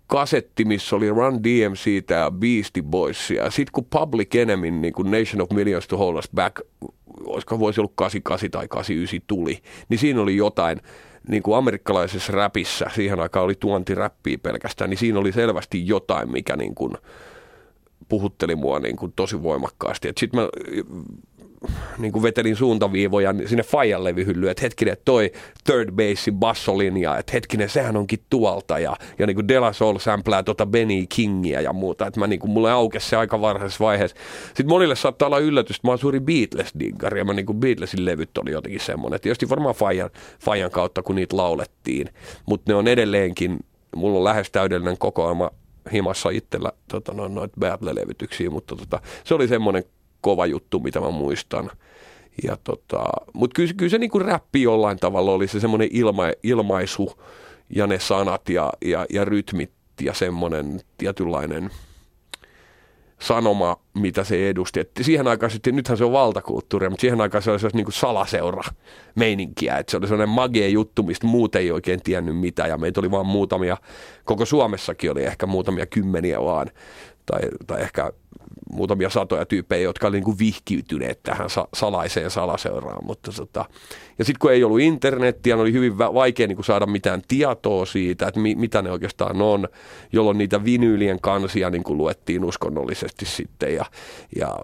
kasetti, 0.06 0.64
missä 0.64 0.97
oli 0.97 1.09
Run 1.09 1.44
DMC 1.44 2.11
ja 2.11 2.30
Beastie 2.30 2.82
Boys. 2.82 3.30
Ja 3.30 3.50
sitten 3.50 3.73
kun 3.73 3.85
Public 3.85 4.35
Enemy, 4.35 4.71
niin 4.71 4.94
kuin 4.94 5.11
Nation 5.11 5.42
of 5.42 5.50
Millions 5.50 5.87
to 5.88 5.97
Hold 5.97 6.16
Us 6.18 6.28
Back, 6.35 6.61
olisiko 7.25 7.59
voisi 7.59 7.80
ollut 7.80 7.92
88 7.94 8.50
tai 8.50 8.68
89 8.68 9.21
tuli, 9.26 9.59
niin 9.88 9.99
siinä 9.99 10.21
oli 10.21 10.37
jotain, 10.37 10.80
niin 11.28 11.42
kuin 11.42 11.56
amerikkalaisessa 11.56 12.33
räpissä, 12.33 12.90
siihen 12.95 13.21
aikaan 13.21 13.45
oli 13.45 13.54
tuontiräppiä 13.54 14.38
pelkästään, 14.38 14.90
niin 14.90 14.99
siinä 14.99 15.18
oli 15.18 15.33
selvästi 15.33 15.87
jotain, 15.87 16.33
mikä 16.33 16.56
niin 16.56 16.75
kuin 16.75 16.92
puhutteli 18.09 18.56
mua 18.56 18.78
niin 18.78 18.97
kuin 18.97 19.12
tosi 19.16 19.42
voimakkaasti. 19.42 20.12
Sitten 20.18 20.40
mä 20.40 20.49
niin 21.99 22.12
kuin 22.12 22.23
vetelin 22.23 22.56
suuntaviivoja 22.56 23.35
sinne 23.46 23.62
Fajan 23.62 24.04
levyhyllyyn, 24.04 24.50
että 24.50 24.62
hetkinen, 24.62 24.92
että 24.92 25.04
toi 25.04 25.32
third 25.64 25.92
bassin 25.92 26.35
bassolinja, 26.35 27.18
että 27.18 27.32
hetkinen, 27.32 27.68
sehän 27.68 27.96
onkin 27.96 28.18
tuolta 28.30 28.78
ja, 28.78 28.96
ja 29.18 29.26
niin 29.26 29.35
kuin 29.35 29.49
De 29.49 29.61
La 29.61 29.73
Soul 29.73 29.99
samplää 29.99 30.42
tota 30.42 30.66
Benny 30.66 31.06
Kingia 31.08 31.61
ja 31.61 31.73
muuta, 31.73 32.06
että 32.06 32.20
mä 32.20 32.26
niin 32.26 32.40
kuin, 32.40 32.50
mulle 32.50 32.73
aukesi 32.73 33.08
se 33.08 33.16
aika 33.16 33.40
varhaisessa 33.40 33.85
vaiheessa. 33.85 34.16
Sitten 34.46 34.68
monille 34.68 34.96
saattaa 34.96 35.26
olla 35.26 35.38
yllätys, 35.38 35.76
että 35.76 35.88
mä 35.88 35.92
oon 35.92 35.99
suuri 35.99 36.20
Beatles-diggari 36.20 37.18
ja 37.18 37.25
mä 37.25 37.32
niin 37.32 37.46
kuin 37.46 37.61
Beatlesin 37.61 38.04
levyt 38.04 38.38
oli 38.38 38.50
jotenkin 38.50 38.80
semmoinen, 38.80 39.20
tietysti 39.20 39.49
varmaan 39.49 39.75
Fajan, 39.75 40.11
Fajan 40.40 40.70
kautta, 40.70 41.02
kun 41.02 41.16
niitä 41.16 41.37
laulettiin, 41.37 42.08
mutta 42.46 42.73
ne 42.73 42.76
on 42.76 42.88
edelleenkin, 42.88 43.58
mulla 43.96 44.18
on 44.18 44.25
lähes 44.25 44.50
täydellinen 44.50 44.99
kokoelma 44.99 45.50
himassa 45.92 46.30
itsellä 46.30 46.73
tota, 46.88 47.12
noin, 47.14 47.35
noita 47.35 47.61
Battle-levytyksiä, 47.61 48.50
mutta 48.50 48.76
tota, 48.76 49.00
se 49.25 49.35
oli 49.35 49.49
semmoinen 49.49 49.85
kova 50.26 50.47
juttu, 50.47 50.80
mitä 50.80 51.00
mä 51.00 51.11
muistan. 51.11 51.71
Ja 52.42 52.56
tota, 52.64 53.04
Mutta 53.33 53.54
kyllä, 53.54 53.73
kyllä 53.76 53.90
se 53.90 53.99
niinku 53.99 54.18
räppi 54.18 54.62
jollain 54.62 54.99
tavalla 54.99 55.33
oli 55.33 55.49
se 55.49 55.61
semmoinen 55.61 55.88
ilma, 55.92 56.23
ilmaisu 56.42 57.12
ja 57.71 57.87
ne 57.87 57.99
sanat 57.99 58.49
ja, 58.49 58.73
ja, 58.85 59.06
ja 59.11 59.25
rytmit 59.25 59.71
ja 60.00 60.14
semmoinen 60.14 60.80
tietynlainen 60.99 61.71
sanoma, 63.21 63.76
mitä 63.95 64.25
se 64.25 64.50
edusti. 64.50 64.80
Et 64.80 64.90
siihen 65.00 65.28
aikaan 65.28 65.50
sitten, 65.50 65.76
nythän 65.76 65.99
se 65.99 66.04
on 66.04 66.12
valtakulttuuria, 66.12 66.90
mutta 66.90 67.00
siihen 67.00 67.21
aikaan 67.21 67.42
se 67.42 67.50
oli 67.50 67.59
niin 67.73 67.85
kuin 67.85 67.95
salaseura 67.95 68.62
meininkiä. 69.14 69.78
Et 69.78 69.88
se 69.88 69.97
oli 69.97 70.09
sellainen 70.09 70.35
magia 70.35 70.68
juttu, 70.68 71.02
mistä 71.02 71.26
muut 71.26 71.54
ei 71.54 71.71
oikein 71.71 72.02
tiennyt 72.02 72.38
mitä 72.38 72.66
ja 72.66 72.78
meitä 72.78 73.00
oli 73.00 73.11
vaan 73.11 73.26
muutamia, 73.26 73.76
koko 74.25 74.45
Suomessakin 74.45 75.11
oli 75.11 75.25
ehkä 75.25 75.47
muutamia 75.47 75.87
kymmeniä 75.87 76.40
vaan, 76.40 76.71
tai, 77.26 77.40
tai 77.66 77.83
ehkä 77.83 78.12
muutamia 78.73 79.11
satoja 79.11 79.46
tyyppejä, 79.46 79.82
jotka 79.82 80.06
oli 80.06 80.16
niin 80.16 80.25
kuin 80.25 80.38
vihkiytyneet 80.38 81.23
tähän 81.23 81.50
sa- 81.50 81.68
salaiseen 81.75 82.30
salaseuraan. 82.30 83.04
Mutta 83.06 83.32
tota, 83.32 83.64
ja 84.18 84.25
sitten 84.25 84.38
kun 84.40 84.52
ei 84.52 84.64
ollut 84.64 84.80
internettiä, 84.80 85.54
niin 85.54 85.62
oli 85.62 85.73
hyvin 85.73 85.99
vaikea 85.99 86.46
niin 86.46 86.64
saada 86.64 86.87
mitään 86.87 87.23
tietoa 87.28 87.87
siitä, 87.87 88.28
että 88.28 88.40
mi- 88.40 88.54
mitä 88.54 88.82
ne 88.82 88.90
oikeastaan 88.90 89.42
on, 89.42 89.68
jolloin 90.12 90.38
niitä 90.38 90.64
vinyylien 90.64 91.20
kansia 91.20 91.70
niin 91.70 91.82
kuin 91.82 91.99
luettiin 91.99 92.44
uskonnollisesti 92.44 93.25
sitten. 93.25 93.75
Ja, 93.75 93.85
ja 94.37 94.56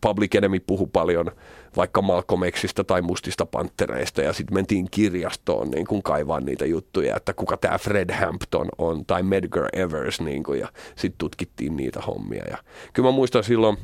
Public 0.00 0.34
Enemy 0.34 0.60
puhui 0.60 0.88
paljon 0.92 1.30
vaikka 1.76 2.02
Malcolm 2.02 2.40
Xistä 2.50 2.84
tai 2.84 3.02
Mustista 3.02 3.46
Panttereista 3.46 4.22
ja 4.22 4.32
sitten 4.32 4.54
mentiin 4.54 4.88
kirjastoon 4.90 5.70
niin 5.70 5.86
kuin 5.86 6.02
kaivaa 6.02 6.40
niitä 6.40 6.66
juttuja, 6.66 7.16
että 7.16 7.32
kuka 7.32 7.56
tämä 7.56 7.78
Fred 7.78 8.14
Hampton 8.14 8.68
on 8.78 9.06
tai 9.06 9.22
Medgar 9.22 9.68
Evers 9.72 10.20
niin 10.20 10.42
kuin, 10.42 10.60
ja 10.60 10.68
sitten 10.96 11.18
tutkittiin 11.18 11.76
niitä 11.76 12.00
hommia. 12.00 12.44
Ja 12.50 12.58
kyllä 12.92 13.08
mä 13.08 13.12
muistan 13.12 13.44
silloin 13.44 13.76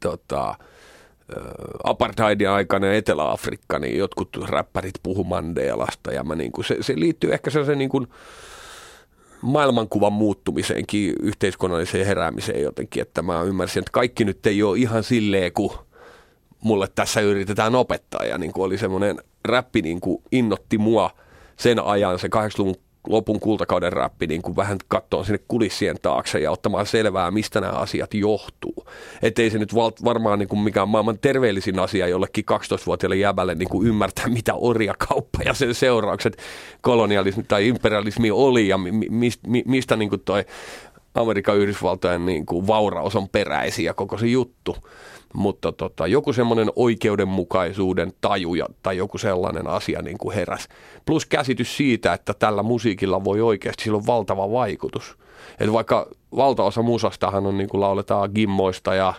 tota, 0.00 0.54
apartheidin 1.84 2.48
aikana 2.48 2.92
Etelä-Afrikka, 2.92 3.78
niin 3.78 3.98
jotkut 3.98 4.28
räppärit 4.48 4.94
puhu 5.02 5.24
Mandelasta 5.24 6.12
ja 6.12 6.24
mä 6.24 6.34
niin 6.34 6.52
kuin, 6.52 6.64
se, 6.64 6.76
se 6.80 6.92
liittyy 6.96 7.32
ehkä 7.32 7.50
sellaisen 7.50 7.78
niin 7.78 7.90
kuin, 7.90 8.06
maailmankuvan 9.42 10.12
muuttumiseenkin, 10.12 11.14
yhteiskunnalliseen 11.22 12.06
heräämiseen 12.06 12.62
jotenkin, 12.62 13.02
että 13.02 13.22
mä 13.22 13.42
ymmärsin, 13.42 13.80
että 13.80 13.92
kaikki 13.92 14.24
nyt 14.24 14.46
ei 14.46 14.62
ole 14.62 14.78
ihan 14.78 15.02
silleen, 15.02 15.52
kun 15.52 15.72
mulle 16.62 16.88
tässä 16.94 17.20
yritetään 17.20 17.74
opettaa. 17.74 18.24
Ja 18.24 18.38
niin 18.38 18.52
kuin 18.52 18.64
oli 18.64 18.78
semmoinen 18.78 19.18
räppi 19.44 19.82
niin 19.82 20.00
kuin 20.00 20.22
innotti 20.32 20.78
mua 20.78 21.10
sen 21.56 21.84
ajan, 21.84 22.18
se 22.18 22.28
80-luvun 22.28 22.74
lopun 23.08 23.40
kultakauden 23.40 23.92
räppi, 23.92 24.26
niin 24.26 24.42
kuin 24.42 24.56
vähän 24.56 24.78
katsoa 24.88 25.24
sinne 25.24 25.40
kulissien 25.48 25.96
taakse 26.02 26.38
ja 26.38 26.50
ottamaan 26.50 26.86
selvää, 26.86 27.30
mistä 27.30 27.60
nämä 27.60 27.72
asiat 27.72 28.14
johtuu. 28.14 28.86
Että 29.22 29.42
ei 29.42 29.50
se 29.50 29.58
nyt 29.58 29.74
varmaan 30.04 30.38
niin 30.38 30.48
kuin 30.48 30.60
mikään 30.60 30.88
maailman 30.88 31.18
terveellisin 31.18 31.78
asia 31.78 32.08
jollekin 32.08 32.44
12-vuotiaille 32.52 33.16
jäbälle 33.16 33.54
niin 33.54 33.68
kuin 33.68 33.88
ymmärtää, 33.88 34.28
mitä 34.38 34.54
orjakauppa 34.54 35.38
ja 35.44 35.54
sen 35.54 35.74
seuraukset 35.74 36.38
kolonialismi 36.80 37.44
tai 37.48 37.68
imperialismi 37.68 38.30
oli 38.30 38.68
ja 38.68 38.78
mi- 38.78 39.08
mi- 39.46 39.64
mistä 39.66 39.96
niin 39.96 40.08
kuin 40.08 40.22
toi 40.24 40.44
Amerikan 41.14 41.58
Yhdysvaltojen 41.58 42.26
niin 42.26 42.46
kuin 42.46 42.66
vauraus 42.66 43.16
on 43.16 43.28
peräisin 43.28 43.84
ja 43.84 43.94
koko 43.94 44.18
se 44.18 44.26
juttu 44.26 44.76
mutta 45.32 45.72
tota, 45.72 46.06
joku 46.06 46.32
semmoinen 46.32 46.72
oikeudenmukaisuuden 46.76 48.12
tajuja 48.20 48.66
tai 48.82 48.96
joku 48.96 49.18
sellainen 49.18 49.66
asia 49.66 50.02
niin 50.02 50.18
kuin 50.18 50.34
heräs. 50.34 50.68
Plus 51.06 51.26
käsitys 51.26 51.76
siitä, 51.76 52.12
että 52.12 52.34
tällä 52.34 52.62
musiikilla 52.62 53.24
voi 53.24 53.40
oikeasti, 53.40 53.84
sillä 53.84 53.96
on 53.96 54.06
valtava 54.06 54.52
vaikutus. 54.52 55.16
Et 55.60 55.72
vaikka 55.72 56.06
valtaosa 56.36 56.82
musastahan 56.82 57.46
on 57.46 57.58
niin 57.58 57.68
kuin 57.68 57.80
lauletaan 57.80 58.30
gimmoista 58.34 58.94
ja 58.94 59.14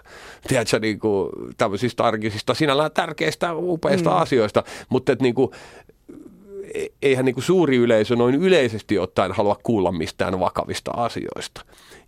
tiedätkö, 0.48 0.80
niin 0.80 1.00
kuin, 1.00 1.30
tämmöisistä 1.58 2.04
arkisista, 2.04 2.54
sinällään 2.54 2.92
tärkeistä, 2.92 3.54
upeista 3.54 4.10
mm. 4.10 4.16
asioista, 4.16 4.64
mutta 4.90 5.12
et, 5.12 5.22
niin 5.22 5.36
kuin, 5.36 5.52
e-, 6.74 6.88
eihän 7.02 7.26
niin 7.26 7.36
kuin 7.36 7.44
suuri 7.44 7.78
yleisö 7.78 8.16
noin 8.16 8.36
yleisesti 8.36 9.00
ottaen 9.00 9.32
halua 9.32 9.60
kuulla 9.64 9.92
mistään 9.92 10.40
vakavista 10.40 10.92
asioista, 10.92 11.62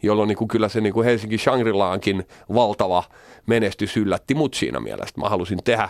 jolloin 0.04 0.28
niin 0.28 0.38
kuin 0.38 0.48
kyllä 0.48 0.70
se 0.70 0.82
niin 0.82 0.94
kuin 0.94 1.06
Helsinki 1.06 1.38
Shangri-Laankin 1.38 2.24
valtava 2.54 3.04
menestys 3.46 3.98
yllätti 3.98 4.36
mut 4.36 4.54
siinä 4.54 4.80
mielessä. 4.80 5.22
Mä 5.22 5.30
halusin 5.30 5.60
tehdä 5.64 5.90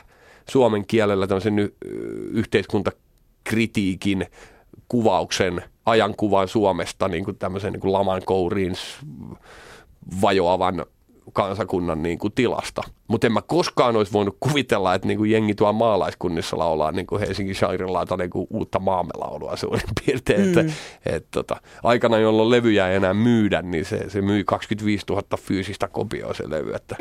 suomen 0.49 0.87
kielellä 0.87 1.27
tämmöisen 1.27 1.59
y- 1.59 1.75
yhteiskuntakritiikin 2.31 4.25
kuvauksen, 4.87 5.63
ajankuvan 5.85 6.47
Suomesta 6.47 7.07
niin 7.07 7.25
kuin 7.25 7.37
tämmöisen 7.37 7.73
niin 7.73 7.81
kuin 7.81 7.93
laman 7.93 8.21
kouriin 8.25 8.73
vajoavan 10.21 10.85
kansakunnan 11.33 12.03
niin 12.03 12.19
kuin 12.19 12.33
tilasta. 12.33 12.81
Mutta 13.07 13.27
en 13.27 13.33
mä 13.33 13.41
koskaan 13.41 13.95
olisi 13.95 14.13
voinut 14.13 14.37
kuvitella, 14.39 14.93
että 14.93 15.07
niin 15.07 15.17
kuin 15.17 15.31
jengi 15.31 15.55
tuo 15.55 15.73
maalaiskunnissa 15.73 16.57
laulaa 16.57 16.91
niin 16.91 17.07
kuin 17.07 17.19
Helsingin 17.19 17.55
Shangri-Laata 17.55 18.17
niin 18.17 18.29
kuin 18.29 18.47
uutta 18.49 18.79
maamelaulua 18.79 19.55
suurin 19.55 19.89
piirtein. 20.05 20.41
Mm. 20.41 20.47
Että, 20.47 20.73
et, 21.05 21.27
tota, 21.31 21.55
aikana, 21.83 22.17
jolloin 22.17 22.49
levyjä 22.49 22.89
ei 22.89 22.95
enää 22.95 23.13
myydä, 23.13 23.61
niin 23.61 23.85
se, 23.85 24.09
se 24.09 24.21
myi 24.21 24.43
25 24.43 25.05
000 25.09 25.23
fyysistä 25.37 25.87
kopioa 25.87 26.33
se 26.33 26.49
levy. 26.49 26.73
Että, 26.73 26.95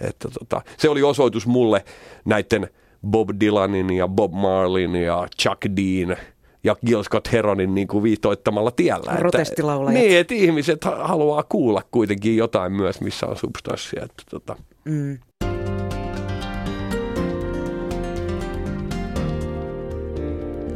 että 0.00 0.28
tota, 0.38 0.62
se 0.76 0.88
oli 0.88 1.02
osoitus 1.02 1.46
mulle 1.46 1.84
näiden 2.24 2.68
Bob 3.06 3.30
Dylanin 3.40 3.90
ja 3.90 4.08
Bob 4.08 4.32
Marlin 4.32 4.96
ja 4.96 5.28
Chuck 5.42 5.62
Dean– 5.76 6.16
ja 6.64 6.76
Gil 6.86 7.02
Scott 7.02 7.32
Heronin 7.32 7.74
niin 7.74 7.88
kuin 7.88 8.02
viitoittamalla 8.02 8.70
tiellä. 8.70 9.14
Protestilaulajat. 9.18 9.96
Että, 9.96 10.08
niin, 10.08 10.20
että 10.20 10.34
ihmiset 10.34 10.84
haluaa 10.84 11.42
kuulla 11.42 11.82
kuitenkin 11.90 12.36
jotain 12.36 12.72
myös, 12.72 13.00
missä 13.00 13.26
on 13.26 13.36
substanssia. 13.36 14.04
Että, 14.04 14.22
tota. 14.30 14.56
mm. 14.84 15.18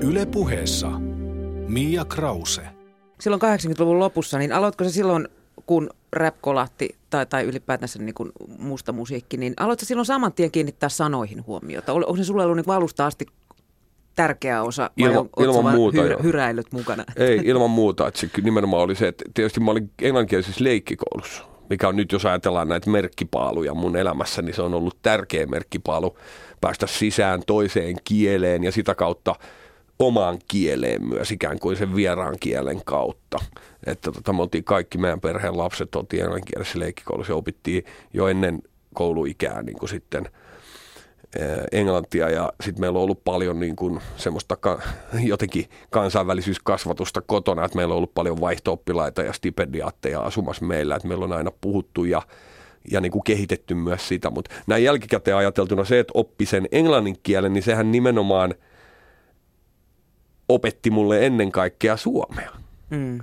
Yle 0.02 0.26
puheessa 0.26 0.90
Mia 1.68 2.04
Krause. 2.04 2.62
Silloin 3.20 3.42
80-luvun 3.42 3.98
lopussa, 3.98 4.38
niin 4.38 4.52
aloitko 4.52 4.84
se 4.84 4.90
silloin, 4.90 5.28
kun 5.68 5.90
rap 6.12 6.34
kolahti 6.40 6.96
tai, 7.10 7.26
tai 7.26 7.44
ylipäätänsä 7.44 7.98
niin 7.98 8.14
kuin 8.14 8.32
musta 8.58 8.92
musiikki, 8.92 9.36
niin 9.36 9.54
aloitko 9.56 9.86
silloin 9.86 10.06
saman 10.06 10.32
tien 10.32 10.50
kiinnittää 10.50 10.88
sanoihin 10.88 11.46
huomiota? 11.46 11.92
Onko 11.92 12.16
se 12.16 12.24
sulle 12.24 12.44
ollut 12.44 12.56
niin 12.56 12.76
alusta 12.76 13.06
asti 13.06 13.26
tärkeä 14.14 14.62
osa 14.62 14.82
vai 14.82 15.08
ilman, 15.10 15.28
on, 15.36 15.44
ilman 15.44 15.74
muuta, 15.74 16.02
hyr, 16.02 16.22
hyräilyt 16.22 16.72
mukana? 16.72 17.04
Ei, 17.16 17.40
ilman 17.44 17.70
muuta. 17.70 18.08
Että 18.08 18.20
se 18.20 18.30
nimenomaan 18.42 18.82
oli 18.82 18.94
se, 18.94 19.08
että 19.08 19.24
tietysti 19.34 19.60
mä 19.60 19.70
olin 19.70 19.90
englanninkielisessä 20.02 20.64
leikkikoulussa, 20.64 21.44
mikä 21.70 21.88
on 21.88 21.96
nyt, 21.96 22.12
jos 22.12 22.26
ajatellaan 22.26 22.68
näitä 22.68 22.90
merkkipaaluja 22.90 23.74
mun 23.74 23.96
elämässä, 23.96 24.42
niin 24.42 24.54
se 24.54 24.62
on 24.62 24.74
ollut 24.74 24.98
tärkeä 25.02 25.46
merkkipaalu 25.46 26.18
päästä 26.60 26.86
sisään 26.86 27.42
toiseen 27.46 27.96
kieleen 28.04 28.64
ja 28.64 28.72
sitä 28.72 28.94
kautta 28.94 29.34
omaan 29.98 30.38
kieleen 30.48 31.08
myös 31.08 31.30
ikään 31.30 31.58
kuin 31.58 31.76
sen 31.76 31.96
vieraan 31.96 32.36
kielen 32.40 32.80
kautta. 32.84 33.38
Että 33.86 34.12
tota, 34.12 34.32
me 34.32 34.42
oltiin 34.42 34.64
kaikki 34.64 34.98
meidän 34.98 35.20
perheen 35.20 35.58
lapset, 35.58 35.94
oltiin 35.94 36.22
englanninkielisessä 36.22 36.78
leikkikoulussa 36.78 37.32
ja 37.32 37.36
opittiin 37.36 37.84
jo 38.14 38.28
ennen 38.28 38.62
kouluikää 38.94 39.62
niin 39.62 39.78
kuin 39.78 39.88
sitten– 39.88 40.28
englantia 41.72 42.30
ja 42.30 42.52
sitten 42.64 42.80
meillä 42.80 42.98
on 42.98 43.02
ollut 43.02 43.24
paljon 43.24 43.60
niin 43.60 43.76
kuin 43.76 44.00
semmoista 44.16 44.56
ka- 44.56 44.80
jotenkin 45.22 45.66
kansainvälisyyskasvatusta 45.90 47.20
kotona, 47.20 47.64
että 47.64 47.76
meillä 47.76 47.92
on 47.92 47.96
ollut 47.96 48.14
paljon 48.14 48.40
vaihtooppilaita 48.40 49.22
ja 49.22 49.32
stipendiaatteja 49.32 50.20
asumassa 50.20 50.64
meillä, 50.64 50.96
että 50.96 51.08
meillä 51.08 51.24
on 51.24 51.32
aina 51.32 51.50
puhuttu 51.60 52.04
ja, 52.04 52.22
ja 52.90 53.00
niin 53.00 53.12
kuin 53.12 53.24
kehitetty 53.24 53.74
myös 53.74 54.08
sitä, 54.08 54.30
mutta 54.30 54.54
näin 54.66 54.84
jälkikäteen 54.84 55.36
ajateltuna 55.36 55.84
se, 55.84 55.98
että 55.98 56.12
oppi 56.14 56.46
sen 56.46 56.68
englannin 56.72 57.16
kielen, 57.22 57.52
niin 57.52 57.62
sehän 57.62 57.92
nimenomaan 57.92 58.54
opetti 60.48 60.90
mulle 60.90 61.26
ennen 61.26 61.52
kaikkea 61.52 61.96
suomea. 61.96 62.50
Mm. 62.90 63.20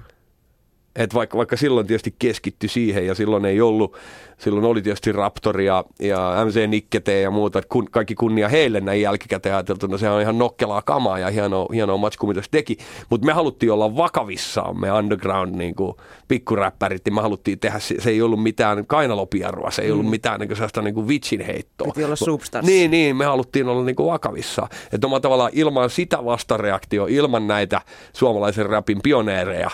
Et 0.96 1.14
vaikka, 1.14 1.38
vaikka 1.38 1.58
silloin 1.58 1.88
tietysti 1.88 2.16
keskitty 2.20 2.68
siihen 2.68 3.06
ja 3.06 3.16
silloin 3.16 3.46
ei 3.46 3.62
ollut 3.62 3.96
silloin 4.38 4.66
oli 4.66 4.82
tietysti 4.82 5.12
Raptori 5.12 5.66
ja, 5.66 5.84
ja 6.00 6.46
MC 6.46 6.68
Nikkete 6.68 7.22
ja 7.22 7.32
muuta, 7.32 7.60
että 7.60 7.70
kun, 7.70 7.88
kaikki 7.92 8.16
kunnia 8.16 8.50
heille 8.50 8.82
näin 8.82 9.02
jälkikäteen 9.02 9.56
ajateltuna, 9.56 9.98
se 9.98 10.10
on 10.10 10.22
ihan 10.22 10.38
nokkelaa 10.38 10.82
kamaa 10.82 11.20
ja 11.20 11.30
hienoa, 11.30 11.68
hienoa 11.74 11.98
matsku, 11.98 12.28
mitä 12.28 12.42
se 12.42 12.48
teki. 12.52 12.78
Mutta 13.10 13.26
me 13.26 13.34
haluttiin 13.34 13.72
olla 13.72 13.98
vakavissaan, 13.98 14.80
me 14.80 14.92
underground 14.92 15.56
niin 15.56 15.76
kuin, 15.76 15.94
pikkuräppärit, 16.28 17.06
niin 17.06 17.16
me 17.16 17.22
haluttiin 17.22 17.60
tehdä, 17.60 17.80
se, 17.80 17.96
se 18.02 18.10
ei 18.10 18.22
ollut 18.22 18.44
mitään 18.44 18.88
kainalopiarua, 18.88 19.72
se 19.72 19.82
ei 19.82 19.92
ollut 19.92 20.06
mm. 20.06 20.12
mitään 20.12 20.40
niin 20.40 20.48
kuin, 20.48 20.58
sellaista 20.58 20.82
niin 20.82 20.96
kuin 20.96 21.08
vitsin 21.08 21.42
heittoa. 21.42 21.88
Piti 21.88 22.04
olla 22.04 22.16
substanssi. 22.16 22.72
Niin, 22.72 22.92
niin, 22.92 23.16
me 23.16 23.26
haluttiin 23.26 23.68
olla 23.68 23.84
niin 23.84 23.96
kuin, 23.96 24.12
vakavissaan. 24.12 24.70
Että 24.92 25.08
omalla 25.08 25.20
tavallaan 25.20 25.52
ilman 25.54 25.90
sitä 25.90 26.26
vastareaktio, 26.26 27.06
ilman 27.10 27.48
näitä 27.48 27.82
suomalaisen 28.14 28.66
rapin 28.66 29.00
pioneereja, 29.04 29.70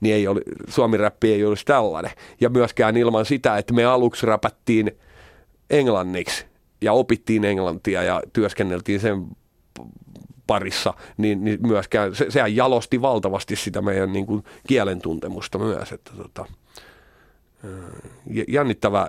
niin 0.00 0.14
ei 0.14 0.28
oli, 0.28 0.40
Suomi-räppi 0.68 1.32
ei 1.32 1.44
olisi 1.44 1.64
tällainen. 1.64 2.10
Ja 2.40 2.48
myöskään 2.48 2.96
ilman 2.96 3.24
sitä, 3.24 3.58
että 3.58 3.74
me 3.74 3.84
aluksi 3.84 4.26
räpättiin 4.26 4.90
englanniksi 5.70 6.44
ja 6.80 6.92
opittiin 6.92 7.44
englantia 7.44 8.02
ja 8.02 8.22
työskenneltiin 8.32 9.00
sen 9.00 9.26
parissa, 10.46 10.94
niin, 11.16 11.44
niin 11.44 11.58
myöskään 11.66 12.14
se, 12.14 12.26
sehän 12.28 12.56
jalosti 12.56 13.02
valtavasti 13.02 13.56
sitä 13.56 13.82
meidän 13.82 14.12
niin 14.12 14.26
kuin, 14.26 14.44
kielen 14.66 15.02
tuntemusta 15.02 15.58
myös. 15.58 15.92
Että, 15.92 16.10
tota, 16.16 16.46
jännittävä 18.48 19.08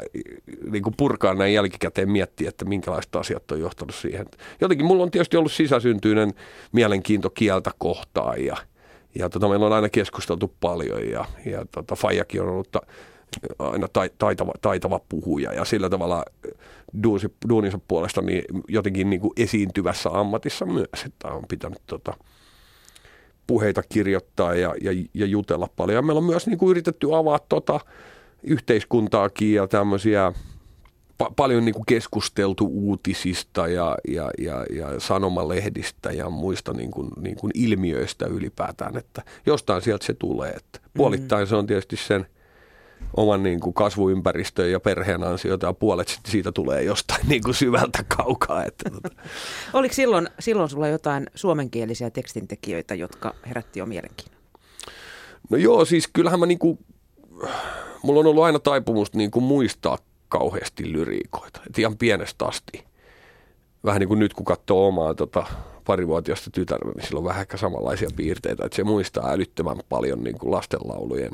niin 0.72 0.84
kuin 0.84 0.94
purkaa 0.98 1.34
näin 1.34 1.54
jälkikäteen 1.54 2.12
miettiä, 2.12 2.50
että 2.50 2.66
minkälaiset 2.66 3.16
asiat 3.16 3.52
on 3.52 3.60
johtanut 3.60 3.96
siihen. 3.96 4.26
Jotenkin 4.62 4.86
mulla 4.86 5.04
on 5.04 5.12
tietysti 5.12 5.38
ollut 5.38 5.52
sisäsyntyinen 5.52 6.34
mielenkiinto 6.72 7.30
kieltä 7.30 7.72
kohtaan 7.78 8.46
ja, 8.46 8.58
ja 9.16 9.30
tota, 9.30 9.50
meillä 9.50 9.66
on 9.66 9.74
aina 9.74 9.90
keskusteltu 9.90 10.54
paljon 10.60 11.10
ja, 11.10 11.26
ja 11.46 11.66
tota, 11.72 11.96
Fajakin 11.96 12.42
on 12.42 12.50
ollut 12.50 12.76
aina 13.60 13.88
taitava, 14.18 14.54
taitava 14.62 15.00
puhuja 15.10 15.54
ja 15.54 15.66
sillä 15.66 15.90
tavalla 15.90 16.26
duunsi, 17.04 17.28
duuninsa 17.50 17.80
puolesta 17.88 18.22
niin 18.22 18.44
jotenkin 18.68 19.10
niin 19.10 19.22
kuin 19.22 19.34
esiintyvässä 19.38 20.10
ammatissa 20.14 20.66
myös, 20.66 21.06
että 21.06 21.28
on 21.28 21.44
pitänyt 21.48 21.82
tota, 21.86 22.14
puheita 23.48 23.84
kirjoittaa 23.90 24.56
ja, 24.56 24.76
ja, 24.82 24.92
ja 25.14 25.26
jutella 25.26 25.68
paljon. 25.76 25.96
Ja 25.96 26.02
meillä 26.02 26.20
on 26.20 26.26
myös 26.26 26.48
niin 26.48 26.58
kuin 26.58 26.72
yritetty 26.72 27.16
avaa 27.16 27.40
tota, 27.40 27.80
yhteiskuntaakin 28.44 29.54
ja 29.54 29.68
tämmöisiä 29.68 30.34
pa- 31.22 31.34
paljon 31.36 31.66
niin 31.66 31.74
kuin 31.74 31.86
keskusteltu 31.86 32.70
uutisista 32.74 33.68
ja, 33.68 33.98
ja, 34.08 34.32
ja, 34.38 34.66
ja 34.76 35.00
sanomalehdistä 35.00 36.12
ja 36.12 36.30
muista 36.30 36.74
niin 36.74 36.92
kuin, 36.92 37.10
niin 37.22 37.36
kuin 37.36 37.52
ilmiöistä 37.56 38.26
ylipäätään, 38.26 38.98
että 38.98 39.24
jostain 39.46 39.82
sieltä 39.82 40.06
se 40.06 40.14
tulee. 40.14 40.52
Että 40.52 40.80
puolittain 40.94 41.48
se 41.48 41.56
on 41.56 41.68
tietysti 41.68 41.98
sen 41.98 42.26
oman 43.18 43.44
niin 43.44 43.60
kuin 43.60 43.74
kasvuympäristön 43.74 44.72
ja 44.72 44.80
perheen 44.80 45.24
ansiota 45.24 45.66
ja 45.66 45.74
puolet 45.74 46.20
siitä 46.26 46.52
tulee 46.52 46.84
jostain 46.84 47.28
niin 47.28 47.44
kuin 47.44 47.56
syvältä 47.56 48.04
kaukaa. 48.18 48.66
Että, 48.66 48.90
tota. 48.90 49.10
Oliko 49.74 49.94
silloin, 49.94 50.30
silloin 50.40 50.70
sulla 50.70 50.88
jotain 50.88 51.28
suomenkielisiä 51.36 52.10
tekstintekijöitä, 52.10 52.96
jotka 52.96 53.36
herätti 53.48 53.80
jo 53.80 53.86
mielenkiinnon? 53.86 54.42
No 55.50 55.58
joo, 55.58 55.86
siis 55.86 56.08
kyllähän 56.14 56.40
mä 56.40 56.46
niin 56.46 56.60
kuin, 56.60 56.80
mulla 58.04 58.20
on 58.20 58.28
ollut 58.28 58.44
aina 58.44 58.60
taipumus 58.60 59.14
niin 59.14 59.32
kuin 59.32 59.44
muistaa 59.44 59.98
kauheasti 60.32 60.92
lyriikoita. 60.92 61.62
Et 61.70 61.80
ihan 61.80 61.98
pienestä 61.98 62.46
asti. 62.46 62.84
Vähän 63.84 64.00
niin 64.00 64.08
kuin 64.08 64.20
nyt, 64.20 64.34
kun 64.34 64.46
katsoo 64.46 64.88
omaa 64.88 65.14
tota, 65.14 65.46
parivuotiaista 65.86 66.50
tytärtä, 66.54 66.86
niin 66.86 67.08
sillä 67.08 67.18
on 67.18 67.26
vähän 67.26 67.46
samanlaisia 67.56 68.10
piirteitä. 68.16 68.66
Että 68.66 68.76
se 68.76 68.84
muistaa 68.84 69.32
älyttömän 69.32 69.78
paljon 69.90 70.24
niin 70.24 70.40
kuin 70.40 70.52
lastenlaulujen 70.52 71.32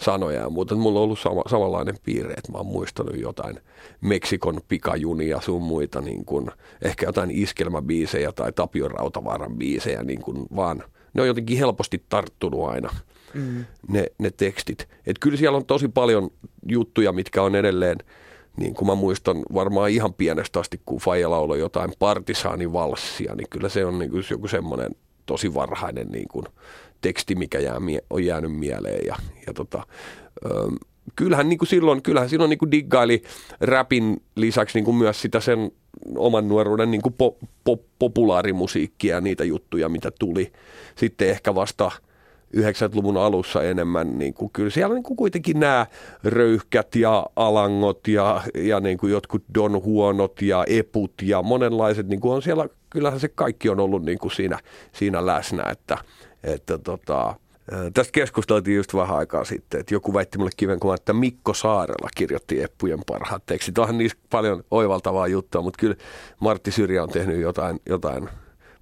sanoja 0.00 0.40
ja 0.40 0.50
muuta. 0.50 0.74
Mulla 0.74 0.98
on 0.98 1.04
ollut 1.04 1.18
sama, 1.18 1.42
samanlainen 1.46 1.94
piirre, 2.02 2.34
että 2.34 2.52
mä 2.52 2.58
oon 2.58 2.66
muistanut 2.66 3.16
jotain 3.16 3.60
Meksikon 4.00 4.60
pikajunia 4.68 5.40
sun 5.40 5.62
muita, 5.62 6.00
niin 6.00 6.24
kuin, 6.24 6.50
ehkä 6.82 7.06
jotain 7.06 7.30
iskelmäbiisejä 7.30 8.32
tai 8.32 8.52
Tapio 8.52 8.88
Rautavaaran 8.88 9.56
biisejä, 9.56 10.02
niin 10.02 10.22
kuin 10.22 10.46
vaan 10.56 10.82
ne 11.14 11.22
on 11.22 11.28
jotenkin 11.28 11.58
helposti 11.58 12.04
tarttunut 12.08 12.68
aina 12.68 12.94
mm. 13.34 13.64
ne, 13.88 14.06
ne 14.18 14.30
tekstit. 14.30 14.88
Et 15.06 15.18
kyllä 15.18 15.36
siellä 15.36 15.56
on 15.56 15.66
tosi 15.66 15.88
paljon 15.88 16.30
juttuja, 16.68 17.12
mitkä 17.12 17.42
on 17.42 17.54
edelleen– 17.54 17.98
niin 18.58 18.74
kuin 18.74 18.86
mä 18.86 18.94
muistan 18.94 19.42
varmaan 19.54 19.90
ihan 19.90 20.14
pienestä 20.14 20.60
asti, 20.60 20.80
kun 20.86 20.98
Faija 20.98 21.30
lauloi 21.30 21.58
jotain 21.58 21.92
partisaanivalssia, 21.98 23.34
niin 23.34 23.48
kyllä 23.50 23.68
se 23.68 23.84
on 23.84 23.98
niin 23.98 24.10
kuin 24.10 24.24
joku 24.30 24.48
semmoinen 24.48 24.90
tosi 25.26 25.54
varhainen 25.54 26.08
niin 26.08 26.28
kuin 26.28 26.46
teksti, 27.00 27.34
mikä 27.34 27.58
jää, 27.58 27.80
on 28.10 28.24
jäänyt 28.24 28.52
mieleen. 28.52 29.06
Ja, 29.06 29.16
ja 29.46 29.54
tota, 29.54 29.86
ö, 30.44 30.48
kyllähän 31.16 31.48
niin 31.48 31.58
kuin 31.58 31.68
silloin, 31.68 32.02
kyllähän 32.02 32.30
silloin 32.30 32.48
niin 32.48 32.58
kuin 32.58 32.70
diggaili 32.70 33.22
rapin 33.60 34.22
lisäksi 34.34 34.78
niin 34.78 34.84
kuin 34.84 34.96
myös 34.96 35.22
sitä 35.22 35.40
sen 35.40 35.72
oman 36.16 36.48
nuoruuden 36.48 36.90
niin 36.90 37.02
kuin 37.02 37.14
po, 37.18 37.36
po, 37.64 37.80
populaarimusiikkia 37.98 39.14
ja 39.14 39.20
niitä 39.20 39.44
juttuja, 39.44 39.88
mitä 39.88 40.10
tuli. 40.18 40.52
Sitten 40.96 41.28
ehkä 41.28 41.54
vasta– 41.54 41.90
90-luvun 42.56 43.16
alussa 43.16 43.62
enemmän, 43.62 44.18
niin 44.18 44.34
kuin, 44.34 44.50
kyllä 44.52 44.70
siellä 44.70 44.94
niin 44.94 45.02
kuin 45.02 45.16
kuitenkin 45.16 45.60
nämä 45.60 45.86
röyhkät 46.24 46.96
ja 46.96 47.26
alangot 47.36 48.08
ja, 48.08 48.42
ja 48.54 48.80
niin 48.80 48.98
kuin 48.98 49.12
jotkut 49.12 49.42
Don 49.54 49.82
Huonot 49.82 50.42
ja 50.42 50.64
Eput 50.66 51.12
ja 51.22 51.42
monenlaiset, 51.42 52.08
niin 52.08 52.20
kuin 52.20 52.34
on 52.34 52.42
siellä, 52.42 52.68
kyllähän 52.90 53.20
se 53.20 53.28
kaikki 53.28 53.68
on 53.68 53.80
ollut 53.80 54.04
niin 54.04 54.18
kuin 54.18 54.32
siinä, 54.32 54.58
siinä 54.92 55.26
läsnä, 55.26 55.70
että, 55.70 55.98
että 56.44 56.78
tota, 56.78 57.34
Tästä 57.94 58.12
keskusteltiin 58.12 58.76
just 58.76 58.94
vähän 58.94 59.16
aikaa 59.16 59.44
sitten, 59.44 59.80
että 59.80 59.94
joku 59.94 60.14
väitti 60.14 60.38
mulle 60.38 60.50
kivenkuvan, 60.56 60.94
että 60.94 61.12
Mikko 61.12 61.54
Saarella 61.54 62.08
kirjoitti 62.16 62.62
Eppujen 62.62 62.98
parhaat 63.06 63.46
tekstit. 63.46 63.78
Onhan 63.78 63.98
niissä 63.98 64.18
paljon 64.30 64.64
oivaltavaa 64.70 65.26
juttua, 65.26 65.62
mutta 65.62 65.80
kyllä 65.80 65.94
Martti 66.40 66.70
Syrjä 66.70 67.02
on 67.02 67.08
tehnyt 67.08 67.40
jotain, 67.40 67.80
jotain 67.88 68.28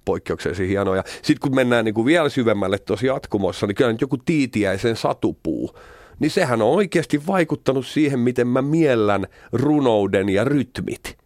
poikkeuksellisen 0.07 0.67
hienoja. 0.67 1.03
Sitten 1.07 1.39
kun 1.41 1.55
mennään 1.55 1.85
niin 1.85 1.95
kuin 1.95 2.05
vielä 2.05 2.29
syvemmälle 2.29 2.79
tuossa 2.79 3.05
jatkumossa, 3.05 3.67
niin 3.67 3.75
kyllä 3.75 3.91
nyt 3.91 4.01
joku 4.01 4.17
tiitiäisen 4.17 4.95
satupuu, 4.95 5.77
niin 6.19 6.31
sehän 6.31 6.61
on 6.61 6.69
oikeasti 6.69 7.27
vaikuttanut 7.27 7.85
siihen, 7.85 8.19
miten 8.19 8.47
mä 8.47 8.61
miellän 8.61 9.27
runouden 9.51 10.29
ja 10.29 10.43
rytmit. 10.43 11.17